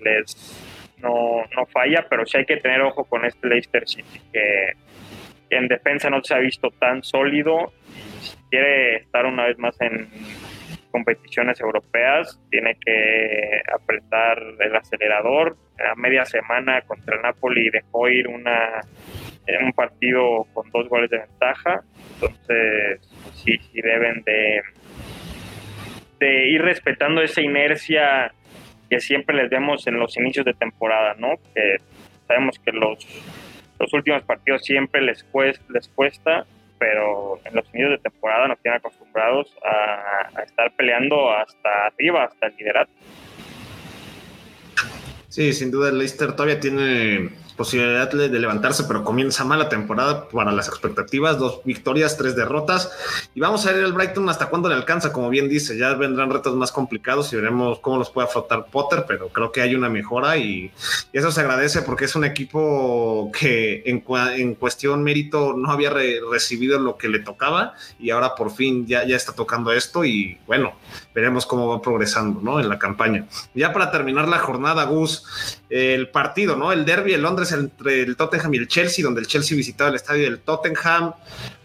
les 0.00 0.96
no, 0.98 1.44
no 1.56 1.66
falla, 1.66 2.06
pero 2.10 2.26
sí 2.26 2.38
hay 2.38 2.44
que 2.44 2.56
tener 2.56 2.80
ojo 2.82 3.04
con 3.04 3.24
este 3.24 3.46
Leicester 3.46 3.88
City, 3.88 4.20
que 4.32 4.72
en 5.50 5.68
defensa 5.68 6.10
no 6.10 6.22
se 6.22 6.34
ha 6.34 6.38
visto 6.38 6.70
tan 6.70 7.04
sólido. 7.04 7.72
Quiere 8.50 8.96
estar 8.96 9.24
una 9.24 9.46
vez 9.46 9.58
más 9.58 9.80
en 9.80 10.08
competiciones 10.90 11.60
europeas, 11.60 12.40
tiene 12.50 12.76
que 12.84 13.62
apretar 13.72 14.42
el 14.58 14.76
acelerador. 14.76 15.56
A 15.78 15.94
media 15.94 16.24
semana 16.24 16.82
contra 16.82 17.16
el 17.16 17.22
Napoli 17.22 17.70
dejó 17.70 18.08
ir 18.08 18.28
una, 18.28 18.80
un 19.62 19.72
partido 19.72 20.46
con 20.52 20.70
dos 20.70 20.88
goles 20.88 21.10
de 21.10 21.18
ventaja. 21.18 21.82
Entonces, 22.14 23.00
sí, 23.34 23.58
sí 23.58 23.80
deben 23.80 24.22
de, 24.22 24.62
de 26.18 26.48
ir 26.48 26.62
respetando 26.62 27.22
esa 27.22 27.40
inercia 27.40 28.32
que 28.88 29.00
siempre 29.00 29.36
les 29.36 29.48
vemos 29.48 29.86
en 29.86 29.98
los 29.98 30.16
inicios 30.16 30.44
de 30.44 30.54
temporada, 30.54 31.14
¿no? 31.14 31.36
Que 31.54 31.76
sabemos 32.26 32.58
que 32.58 32.72
los 32.72 33.06
los 33.80 33.92
últimos 33.94 34.22
partidos 34.24 34.62
siempre 34.62 35.00
les 35.00 35.24
cuesta, 35.24 35.64
les 35.72 35.88
cuesta 35.88 36.46
pero 36.80 37.38
en 37.44 37.54
los 37.54 37.64
inicios 37.74 37.90
de 37.90 37.98
temporada 37.98 38.48
nos 38.48 38.58
tienen 38.60 38.78
acostumbrados 38.78 39.54
a, 39.62 40.42
estar 40.42 40.74
peleando 40.74 41.30
hasta 41.30 41.86
arriba, 41.86 42.24
hasta 42.24 42.46
el 42.46 42.56
liderato. 42.56 42.90
Sí, 45.28 45.52
sin 45.52 45.70
duda 45.70 45.90
el 45.90 45.98
Leicester 45.98 46.32
todavía 46.32 46.58
tiene 46.58 47.30
posibilidad 47.60 48.10
de 48.10 48.38
levantarse, 48.38 48.84
pero 48.84 49.04
comienza 49.04 49.44
mala 49.44 49.68
temporada 49.68 50.26
para 50.30 50.50
las 50.50 50.66
expectativas, 50.66 51.38
dos 51.38 51.60
victorias, 51.62 52.16
tres 52.16 52.34
derrotas, 52.34 52.90
y 53.34 53.40
vamos 53.40 53.66
a 53.66 53.72
ver 53.72 53.84
el 53.84 53.92
Brighton 53.92 54.26
hasta 54.30 54.46
cuándo 54.46 54.70
le 54.70 54.76
alcanza, 54.76 55.12
como 55.12 55.28
bien 55.28 55.46
dice, 55.46 55.76
ya 55.76 55.92
vendrán 55.92 56.30
retos 56.30 56.56
más 56.56 56.72
complicados 56.72 57.30
y 57.34 57.36
veremos 57.36 57.78
cómo 57.80 57.98
los 57.98 58.08
puede 58.08 58.28
afrontar 58.28 58.64
Potter, 58.70 59.04
pero 59.06 59.28
creo 59.28 59.52
que 59.52 59.60
hay 59.60 59.74
una 59.74 59.90
mejora 59.90 60.38
y, 60.38 60.72
eso 61.12 61.30
se 61.30 61.42
agradece 61.42 61.82
porque 61.82 62.06
es 62.06 62.16
un 62.16 62.24
equipo 62.24 63.30
que 63.38 63.82
en, 63.84 64.02
en 64.38 64.54
cuestión 64.54 65.02
mérito 65.02 65.52
no 65.52 65.70
había 65.70 65.90
recibido 65.90 66.78
lo 66.78 66.96
que 66.96 67.08
le 67.10 67.18
tocaba 67.18 67.74
y 67.98 68.08
ahora 68.08 68.36
por 68.36 68.52
fin 68.52 68.86
ya, 68.86 69.04
ya 69.06 69.16
está 69.16 69.34
tocando 69.34 69.70
esto 69.70 70.02
y 70.06 70.38
bueno, 70.46 70.72
veremos 71.14 71.44
cómo 71.44 71.68
va 71.68 71.82
progresando, 71.82 72.40
¿no? 72.40 72.58
En 72.58 72.70
la 72.70 72.78
campaña. 72.78 73.26
Ya 73.54 73.74
para 73.74 73.90
terminar 73.90 74.28
la 74.28 74.38
jornada, 74.38 74.84
Gus, 74.84 75.60
el 75.68 76.08
partido, 76.08 76.56
¿no? 76.56 76.72
El 76.72 76.86
derby 76.86 77.12
de 77.12 77.18
Londres 77.18 77.49
entre 77.52 78.02
el 78.02 78.16
Tottenham 78.16 78.54
y 78.54 78.58
el 78.58 78.68
Chelsea, 78.68 79.04
donde 79.04 79.20
el 79.20 79.26
Chelsea 79.26 79.56
visitaba 79.56 79.90
el 79.90 79.96
estadio 79.96 80.24
del 80.24 80.40
Tottenham. 80.40 81.12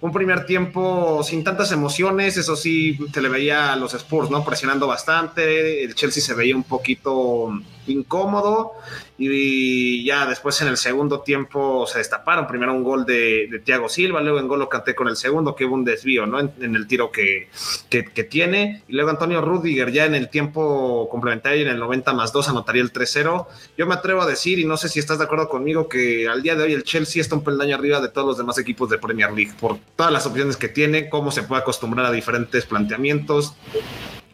Un 0.01 0.11
primer 0.11 0.45
tiempo 0.45 1.23
sin 1.23 1.43
tantas 1.43 1.71
emociones, 1.71 2.37
eso 2.37 2.55
sí, 2.55 2.97
se 3.13 3.21
le 3.21 3.29
veía 3.29 3.73
a 3.73 3.75
los 3.75 3.93
Spurs, 3.93 4.29
¿no? 4.29 4.43
Presionando 4.43 4.87
bastante. 4.87 5.83
El 5.83 5.95
Chelsea 5.95 6.21
se 6.21 6.33
veía 6.33 6.55
un 6.55 6.63
poquito 6.63 7.49
incómodo 7.87 8.73
y 9.17 10.03
ya 10.03 10.25
después 10.25 10.61
en 10.61 10.67
el 10.67 10.77
segundo 10.77 11.21
tiempo 11.21 11.87
se 11.87 11.99
destaparon. 11.99 12.47
Primero 12.47 12.73
un 12.73 12.83
gol 12.83 13.05
de, 13.05 13.47
de 13.49 13.59
Thiago 13.59 13.87
Silva, 13.87 14.21
luego 14.21 14.39
en 14.39 14.47
gol 14.47 14.59
lo 14.59 14.69
canté 14.69 14.93
con 14.93 15.07
el 15.07 15.15
segundo, 15.15 15.55
que 15.55 15.65
hubo 15.65 15.75
un 15.75 15.85
desvío 15.85 16.25
¿no? 16.25 16.39
en, 16.39 16.75
el 16.75 16.87
tiro 16.87 17.11
que, 17.11 17.49
que, 17.89 18.23
tiene. 18.23 18.83
Y 18.87 18.93
luego 18.93 19.09
Antonio 19.09 19.41
Rudiger 19.41 19.91
ya 19.91 20.05
en 20.05 20.15
el 20.15 20.29
tiempo 20.29 21.07
complementario, 21.09 21.61
en 21.61 21.69
el 21.69 21.79
90 21.79 22.13
más 22.13 22.33
2, 22.33 22.49
anotaría 22.49 22.81
el 22.81 22.91
3-0. 22.91 23.47
Yo 23.77 23.85
me 23.85 23.93
atrevo 23.93 24.21
a 24.21 24.25
decir, 24.25 24.59
y 24.59 24.65
no 24.65 24.77
sé 24.77 24.89
si 24.89 24.99
estás 24.99 25.19
de 25.19 25.25
acuerdo 25.25 25.47
conmigo, 25.47 25.87
que 25.87 26.27
al 26.27 26.41
día 26.41 26.55
de 26.55 26.63
hoy 26.63 26.73
el 26.73 26.83
Chelsea 26.83 27.21
está 27.21 27.35
un 27.35 27.43
peldaño 27.43 27.75
arriba 27.75 28.01
de 28.01 28.09
todos 28.09 28.27
los 28.27 28.37
demás 28.37 28.57
equipos 28.57 28.89
de 28.89 28.97
Premier 28.97 29.31
League 29.31 29.53
por 29.59 29.77
todas 29.95 30.11
las 30.11 30.25
opciones 30.25 30.57
que 30.57 30.67
tiene, 30.67 31.09
cómo 31.09 31.31
se 31.31 31.43
puede 31.43 31.61
acostumbrar 31.61 32.05
a 32.05 32.11
diferentes 32.11 32.65
planteamientos 32.65 33.55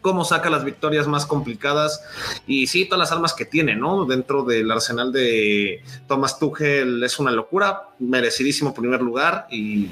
cómo 0.02 0.24
saca 0.24 0.50
las 0.50 0.64
victorias 0.64 1.06
más 1.06 1.24
complicadas 1.24 2.04
y 2.46 2.66
sí, 2.66 2.84
todas 2.84 2.98
las 2.98 3.12
armas 3.12 3.32
que 3.32 3.46
tiene, 3.46 3.76
¿no? 3.76 4.04
Dentro 4.04 4.42
del 4.42 4.70
arsenal 4.70 5.12
de 5.12 5.82
Thomas 6.06 6.38
Tuchel 6.38 7.02
es 7.02 7.18
una 7.18 7.30
locura, 7.30 7.88
merecidísimo 7.98 8.74
primer 8.74 9.00
lugar 9.00 9.46
y 9.50 9.88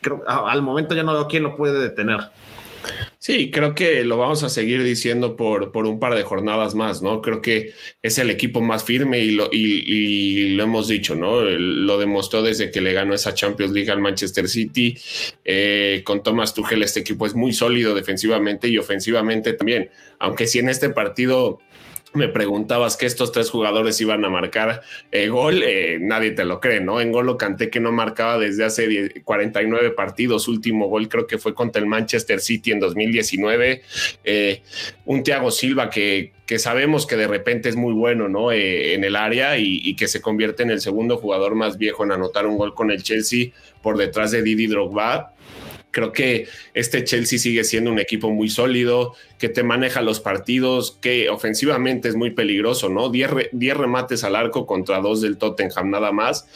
creo 0.00 0.22
al 0.28 0.62
momento 0.62 0.94
ya 0.94 1.02
no 1.02 1.14
veo 1.14 1.26
quién 1.26 1.42
lo 1.42 1.56
puede 1.56 1.80
detener. 1.80 2.30
Sí, 3.18 3.50
creo 3.50 3.74
que 3.74 4.02
lo 4.04 4.16
vamos 4.16 4.42
a 4.44 4.48
seguir 4.48 4.82
diciendo 4.82 5.36
por, 5.36 5.72
por 5.72 5.86
un 5.86 6.00
par 6.00 6.14
de 6.14 6.22
jornadas 6.22 6.74
más, 6.74 7.02
¿no? 7.02 7.20
Creo 7.20 7.42
que 7.42 7.74
es 8.02 8.18
el 8.18 8.30
equipo 8.30 8.62
más 8.62 8.82
firme 8.82 9.18
y 9.18 9.32
lo, 9.32 9.50
y, 9.52 10.54
lo 10.54 10.62
hemos 10.62 10.88
dicho, 10.88 11.14
¿no? 11.14 11.42
Lo 11.42 11.98
demostró 11.98 12.42
desde 12.42 12.70
que 12.70 12.80
le 12.80 12.94
ganó 12.94 13.12
esa 13.14 13.34
Champions 13.34 13.72
League 13.72 13.90
al 13.90 14.00
Manchester 14.00 14.48
City. 14.48 14.96
Eh, 15.44 16.02
con 16.04 16.22
Thomas 16.22 16.54
Tuchel, 16.54 16.82
este 16.82 17.00
equipo 17.00 17.26
es 17.26 17.34
muy 17.34 17.52
sólido 17.52 17.94
defensivamente 17.94 18.68
y 18.68 18.78
ofensivamente 18.78 19.52
también. 19.52 19.90
Aunque 20.18 20.46
si 20.46 20.58
en 20.58 20.70
este 20.70 20.88
partido 20.88 21.60
me 22.12 22.28
preguntabas 22.28 22.96
que 22.96 23.06
estos 23.06 23.30
tres 23.32 23.50
jugadores 23.50 24.00
iban 24.00 24.24
a 24.24 24.30
marcar 24.30 24.82
eh, 25.12 25.28
gol, 25.28 25.62
eh, 25.62 25.98
nadie 26.00 26.32
te 26.32 26.44
lo 26.44 26.60
cree, 26.60 26.80
¿no? 26.80 27.00
En 27.00 27.12
gol 27.12 27.26
lo 27.26 27.36
canté 27.36 27.70
que 27.70 27.80
no 27.80 27.92
marcaba 27.92 28.38
desde 28.38 28.64
hace 28.64 29.22
49 29.22 29.90
partidos, 29.90 30.48
último 30.48 30.88
gol 30.88 31.08
creo 31.08 31.26
que 31.26 31.38
fue 31.38 31.54
contra 31.54 31.80
el 31.80 31.86
Manchester 31.86 32.40
City 32.40 32.72
en 32.72 32.80
2019, 32.80 33.82
eh, 34.24 34.62
un 35.04 35.22
Thiago 35.22 35.50
Silva 35.50 35.88
que, 35.88 36.32
sabemos 36.58 37.06
que 37.06 37.14
de 37.14 37.28
repente 37.28 37.68
es 37.68 37.76
muy 37.76 37.92
bueno, 37.92 38.28
¿no? 38.28 38.50
en 38.50 39.04
el 39.04 39.14
área 39.14 39.56
y, 39.56 39.80
y, 39.84 39.94
que 39.94 40.08
se 40.08 40.20
convierte 40.20 40.64
en 40.64 40.70
el 40.70 40.80
segundo 40.80 41.16
jugador 41.16 41.54
más 41.54 41.78
viejo 41.78 42.02
en 42.02 42.10
anotar 42.10 42.44
un 42.44 42.58
gol 42.58 42.74
con 42.74 42.90
el 42.90 43.04
Chelsea 43.04 43.50
por 43.82 43.96
detrás 43.96 44.32
de 44.32 44.42
Didi 44.42 44.66
Drogba 44.66 45.32
Creo 45.90 46.12
que 46.12 46.46
este 46.74 47.04
Chelsea 47.04 47.38
sigue 47.38 47.64
siendo 47.64 47.90
un 47.90 47.98
equipo 47.98 48.30
muy 48.30 48.48
sólido, 48.48 49.14
que 49.38 49.48
te 49.48 49.62
maneja 49.62 50.02
los 50.02 50.20
partidos, 50.20 50.98
que 51.00 51.28
ofensivamente 51.30 52.08
es 52.08 52.16
muy 52.16 52.30
peligroso, 52.30 52.88
¿no? 52.88 53.10
10 53.10 53.76
remates 53.76 54.24
al 54.24 54.36
arco 54.36 54.66
contra 54.66 55.00
dos 55.00 55.20
del 55.20 55.38
Tottenham 55.38 55.90
nada 55.90 56.12
más. 56.12 56.46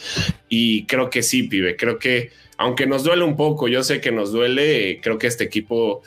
Y 0.49 0.85
creo 0.85 1.09
que 1.09 1.23
sí, 1.23 1.43
pibe, 1.43 1.75
creo 1.75 1.99
que 1.99 2.31
aunque 2.57 2.87
nos 2.87 3.03
duele 3.03 3.23
un 3.23 3.35
poco, 3.35 3.67
yo 3.67 3.83
sé 3.83 3.99
que 3.99 4.11
nos 4.11 4.31
duele, 4.31 4.99
creo 5.01 5.17
que 5.17 5.27
este 5.27 5.43
equipo 5.43 6.01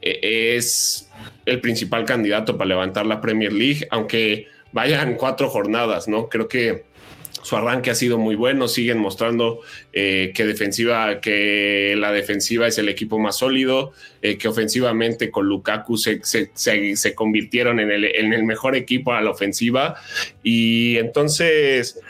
eh, 0.00 0.56
es 0.56 1.10
el 1.46 1.60
principal 1.60 2.04
candidato 2.04 2.56
para 2.56 2.68
levantar 2.68 3.06
la 3.06 3.20
Premier 3.20 3.52
League, 3.52 3.86
aunque 3.90 4.46
vayan 4.72 5.16
cuatro 5.16 5.50
jornadas, 5.50 6.08
¿no? 6.08 6.28
Creo 6.28 6.48
que 6.48 6.84
su 7.42 7.56
arranque 7.56 7.90
ha 7.90 7.94
sido 7.94 8.18
muy 8.18 8.34
bueno, 8.34 8.68
siguen 8.68 8.98
mostrando 8.98 9.60
eh, 9.92 10.32
que 10.34 10.46
defensiva, 10.46 11.20
que 11.20 11.94
la 11.98 12.12
defensiva 12.12 12.66
es 12.66 12.78
el 12.78 12.88
equipo 12.88 13.18
más 13.18 13.38
sólido, 13.38 13.92
eh, 14.22 14.36
que 14.36 14.48
ofensivamente 14.48 15.30
con 15.30 15.46
Lukaku 15.46 15.96
se, 15.96 16.20
se, 16.22 17.14
convirtieron 17.14 17.80
en 17.80 17.90
el, 17.90 18.04
en 18.04 18.32
el, 18.32 18.44
mejor 18.44 18.76
equipo 18.76 19.12
a 19.12 19.20
la 19.20 19.30
ofensiva. 19.30 19.96
Y 20.42 20.98
entonces 20.98 22.00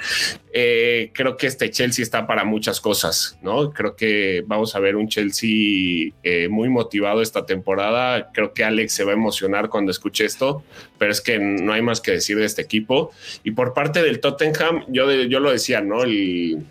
eh, 0.52 1.10
creo 1.12 1.36
que 1.36 1.46
este 1.46 1.70
Chelsea 1.70 2.02
está 2.02 2.26
para 2.26 2.44
muchas 2.44 2.80
cosas, 2.80 3.38
¿no? 3.42 3.70
Creo 3.72 3.96
que 3.96 4.42
vamos 4.46 4.74
a 4.74 4.80
ver 4.80 4.96
un 4.96 5.08
Chelsea 5.08 6.12
muy 6.48 6.68
motivado 6.68 7.22
esta 7.22 7.46
temporada. 7.46 8.30
Creo 8.32 8.52
que 8.52 8.64
Alex 8.64 8.92
se 8.92 9.04
va 9.04 9.12
a 9.12 9.14
emocionar 9.14 9.68
cuando 9.68 9.90
escuche 9.90 10.24
esto, 10.24 10.62
pero 10.98 11.12
es 11.12 11.20
que 11.20 11.38
no 11.38 11.72
hay 11.72 11.82
más 11.82 12.00
que 12.00 12.12
decir 12.12 12.36
de 12.38 12.46
este 12.46 12.62
equipo. 12.62 13.10
Y 13.44 13.52
por 13.52 13.74
parte 13.74 14.02
del 14.02 14.20
Tottenham, 14.20 14.84
yo, 14.88 15.10
yo 15.10 15.40
lo 15.40 15.50
decía, 15.50 15.80
¿no? 15.80 16.02
El, 16.02 16.64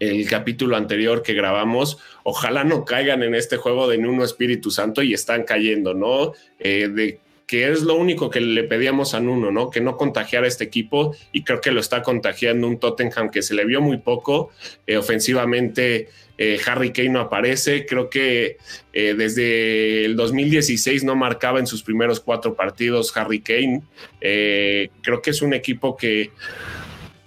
el 0.00 0.26
capítulo 0.26 0.76
anterior 0.76 1.22
que 1.22 1.34
grabamos, 1.34 1.98
ojalá 2.24 2.64
no 2.64 2.84
caigan 2.84 3.22
en 3.22 3.34
este 3.34 3.58
juego 3.58 3.86
de 3.86 3.98
Nuno 3.98 4.24
Espíritu 4.24 4.70
Santo 4.70 5.02
y 5.02 5.12
están 5.12 5.44
cayendo, 5.44 5.94
¿no? 5.94 6.32
Eh, 6.58 6.88
de 6.88 7.20
que 7.50 7.68
es 7.68 7.82
lo 7.82 7.96
único 7.96 8.30
que 8.30 8.40
le 8.40 8.62
pedíamos 8.62 9.12
a 9.12 9.18
Nuno, 9.18 9.50
¿no? 9.50 9.70
Que 9.70 9.80
no 9.80 9.96
contagiara 9.96 10.46
este 10.46 10.62
equipo 10.62 11.16
y 11.32 11.42
creo 11.42 11.60
que 11.60 11.72
lo 11.72 11.80
está 11.80 12.00
contagiando 12.00 12.68
un 12.68 12.78
Tottenham 12.78 13.28
que 13.28 13.42
se 13.42 13.54
le 13.54 13.64
vio 13.64 13.80
muy 13.80 13.98
poco. 13.98 14.50
Eh, 14.86 14.96
ofensivamente, 14.96 16.10
eh, 16.38 16.60
Harry 16.64 16.92
Kane 16.92 17.08
no 17.08 17.18
aparece. 17.18 17.86
Creo 17.86 18.08
que 18.08 18.58
desde 18.92 20.04
el 20.04 20.14
2016 20.14 21.02
no 21.02 21.16
marcaba 21.16 21.58
en 21.58 21.66
sus 21.66 21.82
primeros 21.82 22.20
cuatro 22.20 22.54
partidos 22.54 23.16
Harry 23.16 23.40
Kane. 23.40 23.82
creo 24.20 25.20
que 25.20 25.30
es 25.30 25.42
un 25.42 25.52
equipo 25.52 25.96
que 25.96 26.30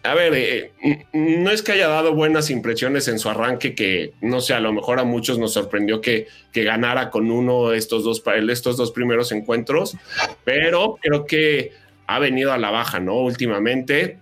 a 0.04 0.14
ver, 0.16 0.34
eh, 0.36 0.72
no 1.14 1.50
es 1.50 1.62
que 1.62 1.72
haya 1.72 1.88
dado 1.88 2.14
buenas 2.14 2.50
impresiones 2.50 3.08
en 3.08 3.20
su 3.20 3.30
arranque, 3.30 3.74
que 3.74 4.14
no 4.20 4.42
sé, 4.42 4.54
a 4.54 4.60
lo 4.60 4.74
mejor 4.74 5.00
a 5.00 5.06
muchos 5.06 5.40
nos 5.40 5.54
sorprendió 5.54 6.02
que, 6.02 6.28
que 6.52 6.64
ganara 6.64 7.10
con 7.10 7.32
uno 7.32 7.72
estos 7.72 8.04
dos, 8.04 8.22
estos 8.50 8.76
dos 8.76 8.92
primeros 8.92 9.32
encuentros, 9.32 9.96
pero 10.44 10.98
creo 11.02 11.26
que 11.26 11.72
ha 12.06 12.20
venido 12.20 12.52
a 12.52 12.58
la 12.58 12.70
baja, 12.70 13.00
¿no? 13.00 13.16
Últimamente. 13.16 14.18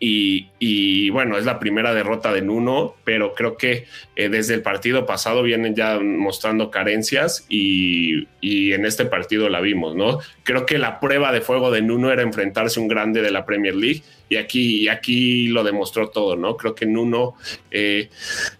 Y, 0.00 0.48
y 0.66 1.10
bueno, 1.10 1.36
es 1.36 1.44
la 1.44 1.58
primera 1.58 1.92
derrota 1.92 2.32
de 2.32 2.40
Nuno, 2.40 2.94
pero 3.04 3.34
creo 3.34 3.58
que 3.58 3.84
eh, 4.16 4.30
desde 4.30 4.54
el 4.54 4.62
partido 4.62 5.04
pasado 5.04 5.42
vienen 5.42 5.74
ya 5.74 6.00
mostrando 6.00 6.70
carencias 6.70 7.44
y, 7.50 8.28
y, 8.40 8.72
en 8.72 8.86
este 8.86 9.04
partido 9.04 9.50
la 9.50 9.60
vimos, 9.60 9.94
¿no? 9.94 10.20
Creo 10.42 10.64
que 10.64 10.78
la 10.78 11.00
prueba 11.00 11.32
de 11.32 11.42
fuego 11.42 11.70
de 11.70 11.82
Nuno 11.82 12.10
era 12.10 12.22
enfrentarse 12.22 12.80
a 12.80 12.82
un 12.82 12.88
grande 12.88 13.20
de 13.20 13.30
la 13.30 13.44
Premier 13.44 13.74
League 13.74 14.04
y 14.30 14.36
aquí, 14.36 14.84
y 14.84 14.88
aquí 14.88 15.48
lo 15.48 15.64
demostró 15.64 16.08
todo, 16.08 16.34
¿no? 16.34 16.56
Creo 16.56 16.74
que 16.74 16.86
Nuno, 16.86 17.34
eh, 17.70 18.08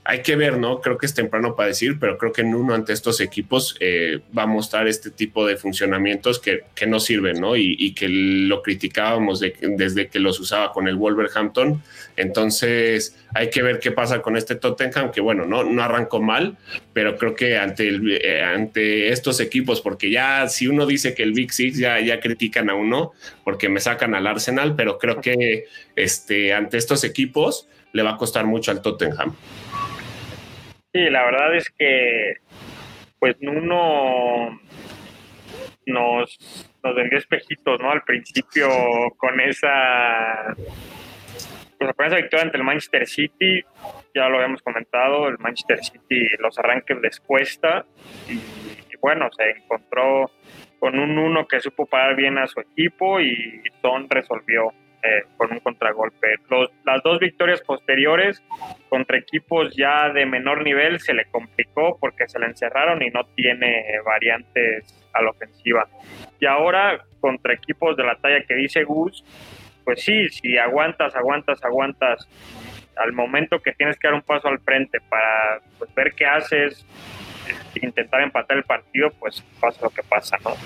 hay 0.05 0.21
que 0.21 0.37
ver, 0.37 0.59
¿no? 0.59 0.83
Creo 0.83 0.99
que 0.99 1.07
es 1.07 1.15
temprano 1.15 1.57
para 1.57 1.69
decir, 1.69 1.97
pero 1.99 2.19
creo 2.19 2.33
que 2.33 2.45
Nuno 2.45 2.75
ante 2.75 2.93
estos 2.93 3.19
equipos 3.21 3.77
eh, 3.81 4.21
va 4.37 4.43
a 4.43 4.47
mostrar 4.47 4.89
este 4.89 5.11
tipo 5.11 5.47
de 5.47 5.57
funcionamientos 5.57 6.39
que, 6.39 6.65
que 6.75 6.87
no 6.87 7.01
sirven, 7.01 7.41
¿no? 7.41 7.57
Y, 7.57 7.77
y 7.79 7.95
que 7.95 8.09
lo 8.09 8.63
criticábamos 8.63 9.41
desde 9.41 10.09
que 10.09 10.19
los 10.19 10.39
usaba 10.39 10.71
con 10.71 10.87
el 10.87 10.97
Wolverhampton. 10.97 11.83
Entonces, 12.17 13.17
hay 13.35 13.51
que 13.51 13.63
ver 13.63 13.81
qué 13.81 13.91
pasa 13.91 14.23
con 14.23 14.37
este 14.37 14.55
Tottenham, 14.55 15.11
que 15.11 15.21
bueno, 15.21 15.47
no, 15.47 15.65
no 15.65 15.83
arrancó 15.83 16.21
mal, 16.21 16.57
pero 16.93 17.17
creo 17.17 17.35
que 17.35 17.57
ante, 17.57 17.89
eh, 17.89 18.43
ante 18.43 19.09
estos 19.09 19.41
equipos, 19.41 19.81
porque 19.81 20.11
ya 20.11 20.49
si 20.49 20.67
uno 20.67 20.87
dice 20.87 21.15
que 21.15 21.23
el 21.23 21.33
Big 21.33 21.53
Six 21.53 21.79
ya, 21.79 22.01
ya 22.01 22.21
critican 22.21 22.71
a 22.71 22.75
uno, 22.75 23.13
porque 23.43 23.69
me 23.69 23.81
sacan 23.81 24.15
al 24.15 24.27
Arsenal, 24.27 24.75
pero 24.77 24.99
creo 24.99 25.21
que 25.21 25.67
este, 25.97 26.53
ante 26.53 26.77
estos 26.77 27.05
equipos 27.05 27.69
le 27.93 28.03
va 28.03 28.13
a 28.13 28.17
costar 28.17 28.47
mucho 28.47 28.71
al 28.71 28.83
Tottenham. 28.83 29.35
Sí, 30.93 31.01
la 31.11 31.25
verdad 31.25 31.57
es 31.57 31.69
que 31.77 32.35
pues 33.19 33.37
uno 33.41 34.61
nos, 35.87 36.75
nos 36.83 36.95
vendió 36.95 37.19
espejitos, 37.19 37.81
¿no? 37.81 37.91
Al 37.91 38.03
principio 38.03 38.69
con 39.17 39.41
esa 39.41 40.55
pues 41.85 41.97
con 41.97 42.07
esa 42.07 42.17
victoria 42.17 42.45
ante 42.45 42.57
el 42.57 42.65
Manchester 42.65 43.07
City, 43.07 43.65
ya 44.15 44.29
lo 44.29 44.37
habíamos 44.37 44.63
comentado, 44.63 45.29
el 45.29 45.39
Manchester 45.39 45.79
City 45.85 46.29
los 46.39 46.59
arranques 46.59 46.99
les 47.01 47.21
cuesta 47.21 47.85
y, 48.29 48.35
y 48.35 48.97
bueno, 49.01 49.29
se 49.33 49.51
encontró 49.51 50.31
con 50.79 50.99
un 50.99 51.19
uno 51.19 51.47
que 51.47 51.61
supo 51.61 51.87
parar 51.87 52.15
bien 52.15 52.39
a 52.39 52.47
su 52.47 52.61
equipo 52.61 53.21
y 53.21 53.63
Son 53.81 54.09
resolvió 54.09 54.73
eh, 55.07 55.25
con 55.37 55.53
un 55.53 55.61
contragolpe. 55.61 56.37
Los, 56.49 56.71
las 56.83 57.03
dos 57.03 57.19
victorias 57.19 57.61
posteriores 57.61 58.43
contra 58.89 59.19
equipos 59.19 59.77
ya 59.77 60.09
de 60.09 60.25
menor 60.25 60.65
nivel 60.65 60.99
se 60.99 61.13
le 61.13 61.27
complicó 61.27 61.99
porque 62.01 62.27
se 62.27 62.39
le 62.39 62.47
encerraron 62.47 63.03
y 63.03 63.11
no 63.11 63.25
tiene 63.35 63.85
variantes 64.03 65.07
a 65.13 65.21
la 65.21 65.29
ofensiva. 65.29 65.87
Y 66.41 66.47
ahora 66.47 67.05
contra 67.21 67.53
equipos 67.53 67.99
de 67.99 68.05
la 68.05 68.17
talla 68.17 68.45
que 68.47 68.55
dice 68.55 68.85
Gus, 68.85 69.23
pues 69.85 70.03
sí, 70.03 70.29
si 70.29 70.59
aguantas, 70.59 71.15
aguantas, 71.15 71.63
aguantas, 71.65 72.29
al 72.97 73.13
momento 73.13 73.61
que 73.61 73.73
tienes 73.73 73.99
que 73.99 74.09
dar 74.09 74.15
un 74.15 74.23
paso 74.23 74.49
al 74.49 74.61
frente 74.61 74.99
para 75.09 75.61
pues, 75.79 75.95
ver 75.95 76.13
qué 76.15 76.27
haces, 76.27 76.87
intentar 77.81 78.23
empatar 78.23 78.57
el 78.57 78.65
partido, 78.65 79.11
pues 79.19 79.43
pasa 79.61 79.81
lo 79.83 79.91
que 79.91 80.03
pasa, 80.03 80.37
¿no? 80.45 80.51
O 80.51 80.57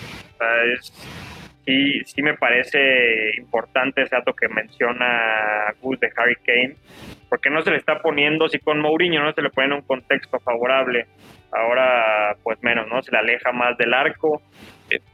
sí, 1.65 2.01
sí 2.05 2.23
me 2.23 2.35
parece 2.35 3.37
importante 3.37 4.03
ese 4.03 4.17
dato 4.17 4.33
que 4.35 4.49
menciona 4.49 5.73
Gus 5.81 5.99
de 6.01 6.11
Harry 6.17 6.37
Kane, 6.37 6.77
porque 7.29 7.51
no 7.51 7.63
se 7.63 7.71
le 7.71 7.77
está 7.77 8.01
poniendo, 8.01 8.49
si 8.49 8.59
con 8.59 8.81
Mourinho 8.81 9.23
no 9.23 9.33
se 9.33 9.43
le 9.43 9.51
pone 9.51 9.67
en 9.67 9.73
un 9.75 9.83
contexto 9.83 10.39
favorable, 10.41 11.07
ahora 11.53 12.37
pues 12.43 12.63
menos, 12.63 12.87
¿no? 12.89 13.03
Se 13.03 13.13
le 13.13 13.19
aleja 13.19 13.53
más 13.53 13.77
del 13.77 13.93
arco, 13.93 14.43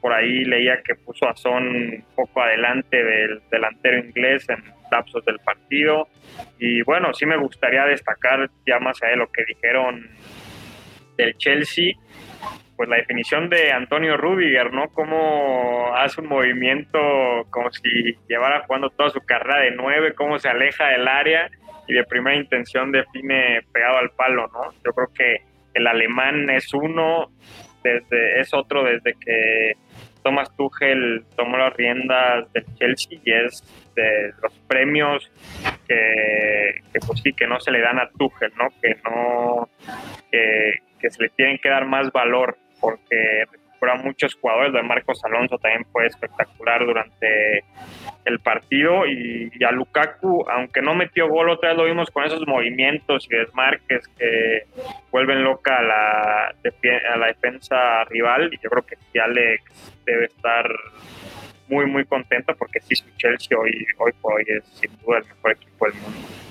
por 0.01 0.12
ahí 0.12 0.45
leía 0.45 0.83
que 0.83 0.95
puso 0.95 1.29
a 1.29 1.37
Son 1.37 1.66
un 1.66 2.05
poco 2.14 2.43
adelante 2.43 3.03
del 3.03 3.43
delantero 3.51 3.99
inglés 3.99 4.49
en 4.49 4.62
lapsos 4.91 5.25
del 5.25 5.39
partido. 5.41 6.09
Y 6.59 6.83
bueno, 6.83 7.12
sí 7.12 7.27
me 7.27 7.37
gustaría 7.37 7.85
destacar 7.85 8.49
ya 8.66 8.79
más 8.79 9.03
allá 9.03 9.12
de 9.12 9.16
lo 9.18 9.31
que 9.31 9.45
dijeron 9.45 10.09
del 11.16 11.37
Chelsea, 11.37 11.95
pues 12.77 12.89
la 12.89 12.97
definición 12.97 13.49
de 13.49 13.72
Antonio 13.72 14.16
Rudiger, 14.16 14.72
¿no? 14.72 14.89
Cómo 14.89 15.95
hace 15.95 16.20
un 16.20 16.29
movimiento 16.29 16.99
como 17.51 17.70
si 17.70 18.16
llevara 18.29 18.64
jugando 18.66 18.91
toda 18.91 19.11
su 19.11 19.20
carrera 19.20 19.61
de 19.61 19.70
nueve, 19.72 20.14
cómo 20.14 20.39
se 20.39 20.49
aleja 20.49 20.89
del 20.89 21.07
área 21.07 21.49
y 21.87 21.95
de 21.95 22.05
primera 22.05 22.37
intención 22.37 22.91
define 22.91 23.61
pegado 23.72 23.99
al 23.99 24.11
palo, 24.11 24.49
¿no? 24.49 24.72
Yo 24.85 24.93
creo 24.93 25.09
que 25.14 25.43
el 25.75 25.87
alemán 25.87 26.51
es 26.51 26.72
uno, 26.72 27.31
desde, 27.85 28.41
es 28.41 28.53
otro 28.53 28.82
desde 28.82 29.14
que 29.14 29.76
Thomas 30.24 30.51
Tuchel 30.57 31.22
tomó 31.37 31.59
las 31.59 31.74
riendas 31.74 32.51
del 32.53 32.64
Chelsea 32.76 33.20
y 33.22 33.30
es 33.30 33.62
de 33.95 34.32
los 34.43 34.53
premios 34.66 35.30
que, 35.87 36.80
pues 37.07 37.20
sí, 37.22 37.32
que 37.35 37.47
no 37.47 37.61
se 37.61 37.70
le 37.70 37.80
dan 37.80 38.01
a 38.01 38.09
Tuchel, 38.18 38.53
¿no? 38.57 38.68
Que 38.80 38.97
no, 39.05 39.68
que, 40.32 40.72
que 40.99 41.11
se 41.11 41.22
le 41.22 41.28
tienen 41.28 41.59
que 41.59 41.68
dar 41.68 41.87
más 41.87 42.11
valor 42.11 42.57
porque 42.80 43.45
muchos 43.97 44.35
jugadores. 44.35 44.72
Lo 44.72 44.78
de 44.78 44.89
Marcos 44.89 45.22
Alonso 45.24 45.59
también 45.59 45.85
fue 45.93 46.07
espectacular 46.07 46.85
durante 46.85 47.64
el 48.24 48.41
partido 48.41 49.07
y, 49.07 49.51
a 49.64 49.70
Lukaku, 49.70 50.45
aunque 50.49 50.80
no 50.80 50.95
metió 50.95 51.28
gol, 51.28 51.51
otra 51.51 51.70
vez 51.70 51.78
lo 51.78 51.85
vimos 51.85 52.11
con 52.11 52.24
esos 52.24 52.47
movimientos 52.47 53.26
y 53.30 53.37
desmarques 53.37 54.09
que 54.18 54.64
vuelven 55.11 55.45
loca 55.45 55.78
a 55.78 55.82
la, 55.82 56.45
a 56.47 57.16
la 57.16 57.26
defensa 57.26 58.05
rival 58.05 58.53
y 58.53 58.59
yo 58.62 58.70
creo 58.70 58.85
que 58.87 59.20
Alex 59.20 60.03
debe 60.05 60.26
estar 60.26 60.66
muy 61.68 61.87
muy 61.87 62.05
contenta 62.05 62.55
porque 62.55 62.80
sí 62.80 62.95
su 62.95 63.09
Chelsea 63.16 63.57
hoy, 63.59 63.87
hoy 63.99 64.12
por 64.20 64.35
hoy 64.35 64.45
es 64.47 64.64
sin 64.64 64.91
duda 65.05 65.18
el 65.18 65.24
mejor 65.24 65.53
equipo 65.53 65.87
del 65.87 65.95
mundo. 65.95 66.44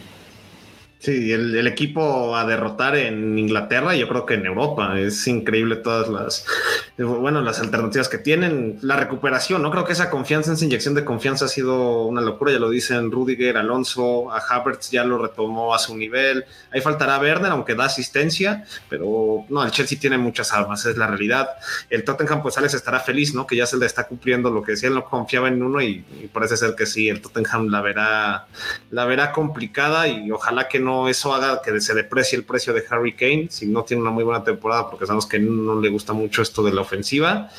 Sí, 1.03 1.33
el, 1.33 1.67
equipo 1.67 2.33
a 2.33 2.45
derrotar 2.45 2.95
en 2.95 3.37
Inglaterra, 3.37 3.93
yo 3.93 4.07
creo 4.07 4.25
que 4.25 4.35
en 4.35 4.45
Europa. 4.45 4.97
Es 4.97 5.27
increíble 5.27 5.75
todas 5.75 6.07
las, 6.07 6.45
bueno, 6.97 7.41
las 7.41 7.59
alternativas 7.59 8.07
que 8.07 8.19
tienen. 8.19 8.79
La 8.81 8.95
recuperación, 8.95 9.61
¿no? 9.61 9.69
Creo 9.69 9.83
que 9.83 9.91
esa 9.91 10.09
confianza, 10.09 10.53
esa 10.53 10.63
inyección 10.63 10.93
de 10.93 11.03
confianza 11.03 11.43
ha 11.43 11.47
sido 11.49 12.05
una 12.05 12.21
locura. 12.21 12.53
Ya 12.53 12.59
lo 12.59 12.69
dicen 12.69 13.11
Rudiger, 13.11 13.57
Alonso, 13.57 14.31
a 14.31 14.37
Havertz 14.37 14.91
ya 14.91 15.03
lo 15.03 15.17
retomó 15.17 15.75
a 15.75 15.79
su 15.79 15.97
nivel. 15.97 16.45
Ahí 16.71 16.79
faltará 16.79 17.19
Werner, 17.19 17.51
aunque 17.51 17.75
da 17.75 17.83
asistencia, 17.83 18.63
pero 18.87 19.43
no, 19.49 19.61
el 19.61 19.71
Chelsea 19.71 19.99
tiene 19.99 20.17
muchas 20.17 20.53
armas, 20.53 20.85
es 20.85 20.95
la 20.95 21.07
realidad. 21.07 21.49
El 21.89 22.05
Tottenham, 22.05 22.41
pues 22.41 22.57
Alex 22.57 22.75
estará 22.75 23.01
feliz, 23.01 23.35
¿no? 23.35 23.45
Que 23.45 23.57
ya 23.57 23.65
se 23.65 23.75
le 23.75 23.85
está 23.85 24.07
cumpliendo 24.07 24.49
lo 24.49 24.63
que 24.63 24.71
decía, 24.71 24.87
él 24.87 24.95
no 24.95 25.03
confiaba 25.03 25.49
en 25.49 25.61
uno 25.61 25.81
y, 25.81 26.05
y 26.21 26.29
parece 26.31 26.55
ser 26.55 26.75
que 26.75 26.85
sí, 26.85 27.09
el 27.09 27.19
Tottenham 27.19 27.67
la 27.67 27.81
verá, 27.81 28.47
la 28.89 29.03
verá 29.03 29.33
complicada 29.33 30.07
y 30.07 30.31
ojalá 30.31 30.69
que 30.69 30.79
no 30.79 30.92
eso 31.07 31.33
haga 31.33 31.61
que 31.61 31.79
se 31.81 31.93
deprecie 31.93 32.37
el 32.37 32.43
precio 32.43 32.73
de 32.73 32.83
Harry 32.89 33.13
Kane, 33.13 33.47
si 33.49 33.67
no 33.67 33.83
tiene 33.83 34.01
una 34.01 34.11
muy 34.11 34.23
buena 34.23 34.43
temporada, 34.43 34.89
porque 34.89 35.05
sabemos 35.05 35.25
que 35.25 35.39
no 35.39 35.79
le 35.79 35.89
gusta 35.89 36.13
mucho 36.13 36.41
esto 36.41 36.63
de 36.63 36.73
la 36.73 36.81
ofensiva, 36.81 37.49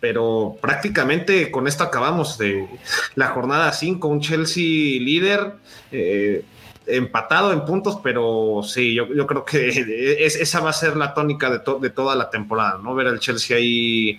pero 0.00 0.56
prácticamente 0.60 1.50
con 1.50 1.66
esto 1.66 1.84
acabamos 1.84 2.38
de 2.38 2.68
la 3.14 3.28
jornada 3.28 3.72
5, 3.72 4.08
un 4.08 4.20
Chelsea 4.20 5.00
líder. 5.00 5.54
Eh, 5.92 6.44
empatado 6.86 7.52
en 7.52 7.64
puntos, 7.64 7.98
pero 8.02 8.60
sí, 8.62 8.94
yo, 8.94 9.26
creo 9.26 9.44
que 9.44 9.68
esa 10.26 10.60
va 10.60 10.70
a 10.70 10.72
ser 10.72 10.96
la 10.96 11.14
tónica 11.14 11.50
de, 11.50 11.60
de, 11.80 11.90
toda 11.90 12.14
la 12.14 12.30
temporada, 12.30 12.78
¿no? 12.82 12.94
Ver 12.94 13.08
al 13.08 13.20
Chelsea 13.20 13.56
ahí 13.56 14.18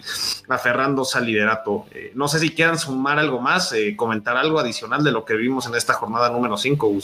aferrándose 0.49 1.17
al 1.17 1.25
liderato. 1.25 1.85
Eh, 1.91 2.11
no 2.15 2.27
sé 2.27 2.39
si 2.39 2.53
quieran 2.53 2.77
sumar 2.77 3.19
algo 3.19 3.39
más, 3.39 3.73
eh, 3.73 3.95
comentar 3.95 4.37
algo 4.37 4.59
adicional 4.59 5.03
de 5.03 5.11
lo 5.11 5.25
que 5.25 5.35
vimos 5.35 5.67
en 5.67 5.75
esta 5.75 5.93
jornada 5.93 6.29
número 6.29 6.57
5, 6.57 6.97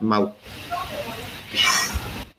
Mau. 0.00 0.34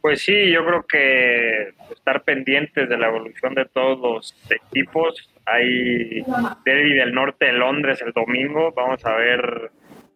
Pues 0.02 0.22
sí, 0.22 0.52
yo 0.52 0.66
creo 0.66 0.86
que 0.88 1.74
estar 1.94 2.24
pendientes 2.24 2.88
de 2.88 2.98
la 2.98 3.08
evolución 3.08 3.54
de 3.56 3.66
todos 3.66 4.00
los 4.00 4.36
equipos. 4.50 5.30
Hay 5.46 6.22
Derby 6.66 6.94
del 6.94 7.14
Norte 7.14 7.46
de 7.46 7.54
Londres 7.54 8.02
el 8.06 8.14
domingo. 8.14 8.72
Vamos 8.74 9.04
a 9.06 9.16
ver 9.16 9.72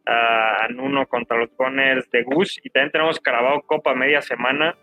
a 0.05 0.67
Nuno 0.69 1.05
contra 1.07 1.37
los 1.37 1.49
Gunners 1.55 2.09
de 2.11 2.23
Gus. 2.23 2.59
Y 2.63 2.69
también 2.69 2.91
tenemos 2.91 3.19
Carabao 3.19 3.61
Copa 3.61 3.93
media 3.93 4.21
semana. 4.21 4.75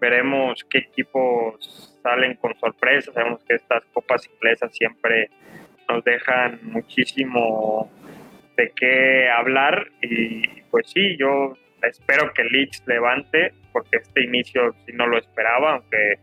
Veremos 0.00 0.64
qué 0.68 0.78
equipos 0.78 1.98
salen 2.02 2.34
con 2.36 2.54
sorpresa. 2.58 3.12
Sabemos 3.12 3.42
que 3.44 3.54
estas 3.54 3.84
copas 3.92 4.28
inglesas 4.32 4.70
siempre 4.76 5.30
nos 5.88 6.04
dejan 6.04 6.60
muchísimo 6.62 7.90
de 8.56 8.72
qué 8.76 9.28
hablar. 9.30 9.88
Y 10.02 10.46
pues 10.70 10.90
sí, 10.90 11.16
yo 11.16 11.56
espero 11.82 12.32
que 12.32 12.44
Leeds 12.44 12.82
levante, 12.86 13.52
porque 13.72 13.98
este 13.98 14.24
inicio 14.24 14.74
sí 14.84 14.92
no 14.92 15.06
lo 15.06 15.18
esperaba, 15.18 15.74
aunque 15.74 16.18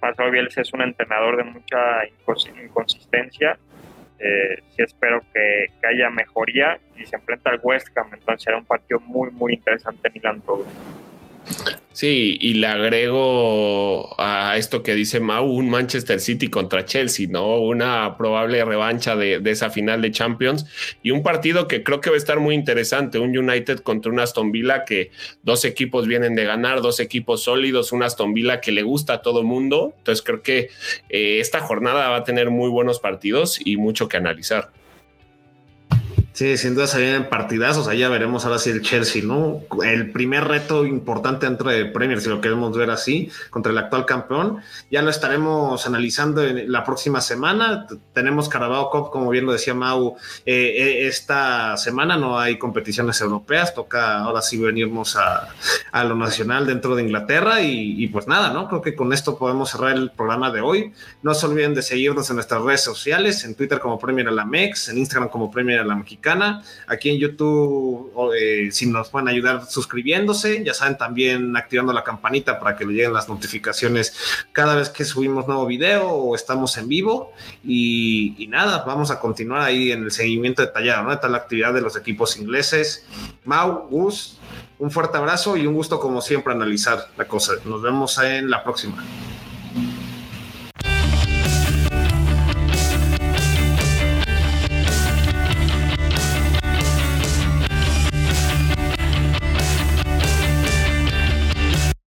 Marcelo 0.00 0.30
Bielsa 0.30 0.62
es 0.62 0.72
un 0.72 0.82
entrenador 0.82 1.36
de 1.36 1.44
mucha 1.44 2.06
inconsistencia. 2.62 3.58
Eh, 4.24 4.62
sí 4.70 4.82
espero 4.82 5.20
que, 5.32 5.66
haya 5.84 6.08
mejoría 6.10 6.78
y 6.96 7.04
se 7.04 7.16
enfrenta 7.16 7.50
al 7.50 7.60
West 7.60 7.88
Ham, 7.98 8.06
entonces 8.14 8.44
será 8.44 8.56
un 8.56 8.64
partido 8.64 9.00
muy, 9.00 9.32
muy 9.32 9.54
interesante 9.54 10.06
en 10.06 10.14
Milan 10.14 10.40
todo. 10.42 10.64
Sí, 11.92 12.38
y 12.40 12.54
le 12.54 12.66
agrego 12.68 14.18
a 14.18 14.56
esto 14.56 14.82
que 14.82 14.94
dice 14.94 15.20
Mau 15.20 15.44
un 15.44 15.68
Manchester 15.68 16.20
City 16.20 16.48
contra 16.48 16.86
Chelsea, 16.86 17.26
¿no? 17.28 17.58
Una 17.58 18.16
probable 18.16 18.64
revancha 18.64 19.14
de, 19.14 19.42
esa 19.44 19.68
final 19.68 20.00
de 20.00 20.10
Champions 20.10 20.64
y 21.02 21.10
un 21.10 21.22
partido 21.22 21.68
que 21.68 21.82
creo 21.82 22.00
que 22.00 22.08
va 22.08 22.16
a 22.16 22.18
estar 22.18 22.40
muy 22.40 22.54
interesante, 22.54 23.18
un 23.18 23.36
United 23.36 23.80
contra 23.80 24.10
un 24.10 24.20
Aston 24.20 24.52
Villa 24.52 24.84
que 24.84 25.10
dos 25.42 25.66
equipos 25.66 26.06
vienen 26.06 26.34
de 26.34 26.44
ganar, 26.44 26.80
dos 26.80 26.98
equipos 26.98 27.42
sólidos, 27.42 27.92
un 27.92 28.02
Aston 28.02 28.32
Villa 28.32 28.60
que 28.60 28.72
le 28.72 28.82
gusta 28.82 29.14
a 29.14 29.22
todo 29.22 29.42
mundo, 29.42 29.92
entonces 29.98 30.24
creo 30.24 30.42
que 30.42 30.70
eh, 31.10 31.40
esta 31.40 31.60
jornada 31.60 32.08
va 32.08 32.16
a 32.16 32.24
tener 32.24 32.50
muy 32.50 32.70
buenos 32.70 33.00
partidos 33.00 33.60
y 33.62 33.76
mucho 33.76 34.08
que 34.08 34.16
analizar. 34.16 34.70
Sí, 36.42 36.56
sin 36.56 36.74
duda 36.74 36.88
se 36.88 36.98
vienen 36.98 37.28
partidazos. 37.28 37.86
Ya 37.96 38.08
veremos 38.08 38.44
ahora 38.44 38.58
sí 38.58 38.70
el 38.70 38.82
Chelsea, 38.82 39.22
¿no? 39.22 39.60
El 39.84 40.10
primer 40.10 40.42
reto 40.42 40.84
importante 40.84 41.46
dentro 41.46 41.70
de 41.70 41.84
Premier, 41.84 42.20
si 42.20 42.28
lo 42.28 42.40
queremos 42.40 42.76
ver 42.76 42.90
así, 42.90 43.30
contra 43.48 43.70
el 43.70 43.78
actual 43.78 44.06
campeón. 44.06 44.58
Ya 44.90 45.02
lo 45.02 45.10
estaremos 45.10 45.86
analizando 45.86 46.42
en 46.42 46.72
la 46.72 46.82
próxima 46.82 47.20
semana. 47.20 47.86
Tenemos 48.12 48.48
Carabao 48.48 48.90
Cup, 48.90 49.10
como 49.12 49.30
bien 49.30 49.46
lo 49.46 49.52
decía 49.52 49.72
Mau, 49.72 50.16
eh, 50.44 50.74
eh, 50.78 51.06
esta 51.06 51.76
semana 51.76 52.16
no 52.16 52.40
hay 52.40 52.58
competiciones 52.58 53.20
europeas. 53.20 53.72
Toca 53.72 54.18
ahora 54.18 54.42
sí 54.42 54.58
venirnos 54.58 55.14
a, 55.14 55.48
a 55.92 56.02
lo 56.02 56.16
nacional 56.16 56.66
dentro 56.66 56.96
de 56.96 57.04
Inglaterra. 57.04 57.60
Y, 57.60 58.02
y, 58.02 58.08
pues 58.08 58.26
nada, 58.26 58.52
¿no? 58.52 58.66
Creo 58.66 58.82
que 58.82 58.96
con 58.96 59.12
esto 59.12 59.38
podemos 59.38 59.70
cerrar 59.70 59.92
el 59.92 60.10
programa 60.10 60.50
de 60.50 60.60
hoy. 60.60 60.92
No 61.22 61.34
se 61.34 61.46
olviden 61.46 61.72
de 61.74 61.82
seguirnos 61.82 62.28
en 62.30 62.34
nuestras 62.34 62.60
redes 62.62 62.82
sociales, 62.82 63.44
en 63.44 63.54
Twitter 63.54 63.78
como 63.78 63.96
Premier 63.96 64.26
a 64.26 64.32
la 64.32 64.44
Mex, 64.44 64.88
en 64.88 64.98
Instagram 64.98 65.28
como 65.28 65.48
Premier 65.48 65.78
a 65.78 65.84
la 65.84 65.94
Aquí 66.86 67.10
en 67.10 67.18
YouTube, 67.18 68.12
eh, 68.36 68.70
si 68.72 68.86
nos 68.86 69.08
pueden 69.08 69.28
ayudar 69.28 69.66
suscribiéndose, 69.66 70.64
ya 70.64 70.74
saben, 70.74 70.96
también 70.96 71.56
activando 71.56 71.92
la 71.92 72.04
campanita 72.04 72.58
para 72.58 72.76
que 72.76 72.84
le 72.84 72.92
lleguen 72.92 73.12
las 73.12 73.28
notificaciones 73.28 74.14
cada 74.52 74.74
vez 74.74 74.88
que 74.88 75.04
subimos 75.04 75.46
nuevo 75.46 75.66
video 75.66 76.08
o 76.08 76.34
estamos 76.34 76.76
en 76.78 76.88
vivo. 76.88 77.32
Y, 77.64 78.46
nada, 78.48 78.84
vamos 78.84 79.10
a 79.10 79.18
continuar 79.20 79.62
ahí 79.62 79.92
en 79.92 80.04
el 80.04 80.10
seguimiento 80.10 80.62
detallado, 80.62 81.04
¿no? 81.04 81.10
De 81.10 81.16
tal 81.16 81.34
actividad 81.34 81.72
de 81.72 81.80
los 81.80 81.96
equipos 81.96 82.36
ingleses. 82.36 83.06
Mau, 83.44 83.88
Gus, 83.88 84.38
un 84.78 84.90
fuerte 84.90 85.16
abrazo 85.18 85.56
y 85.56 85.66
un 85.66 85.74
gusto 85.74 86.00
como 86.00 86.20
siempre 86.20 86.52
analizar 86.52 87.08
la 87.16 87.26
cosa. 87.26 87.54
Nos 87.64 87.82
vemos 87.82 88.18
en 88.18 88.50
la 88.50 88.62
próxima. 88.62 89.02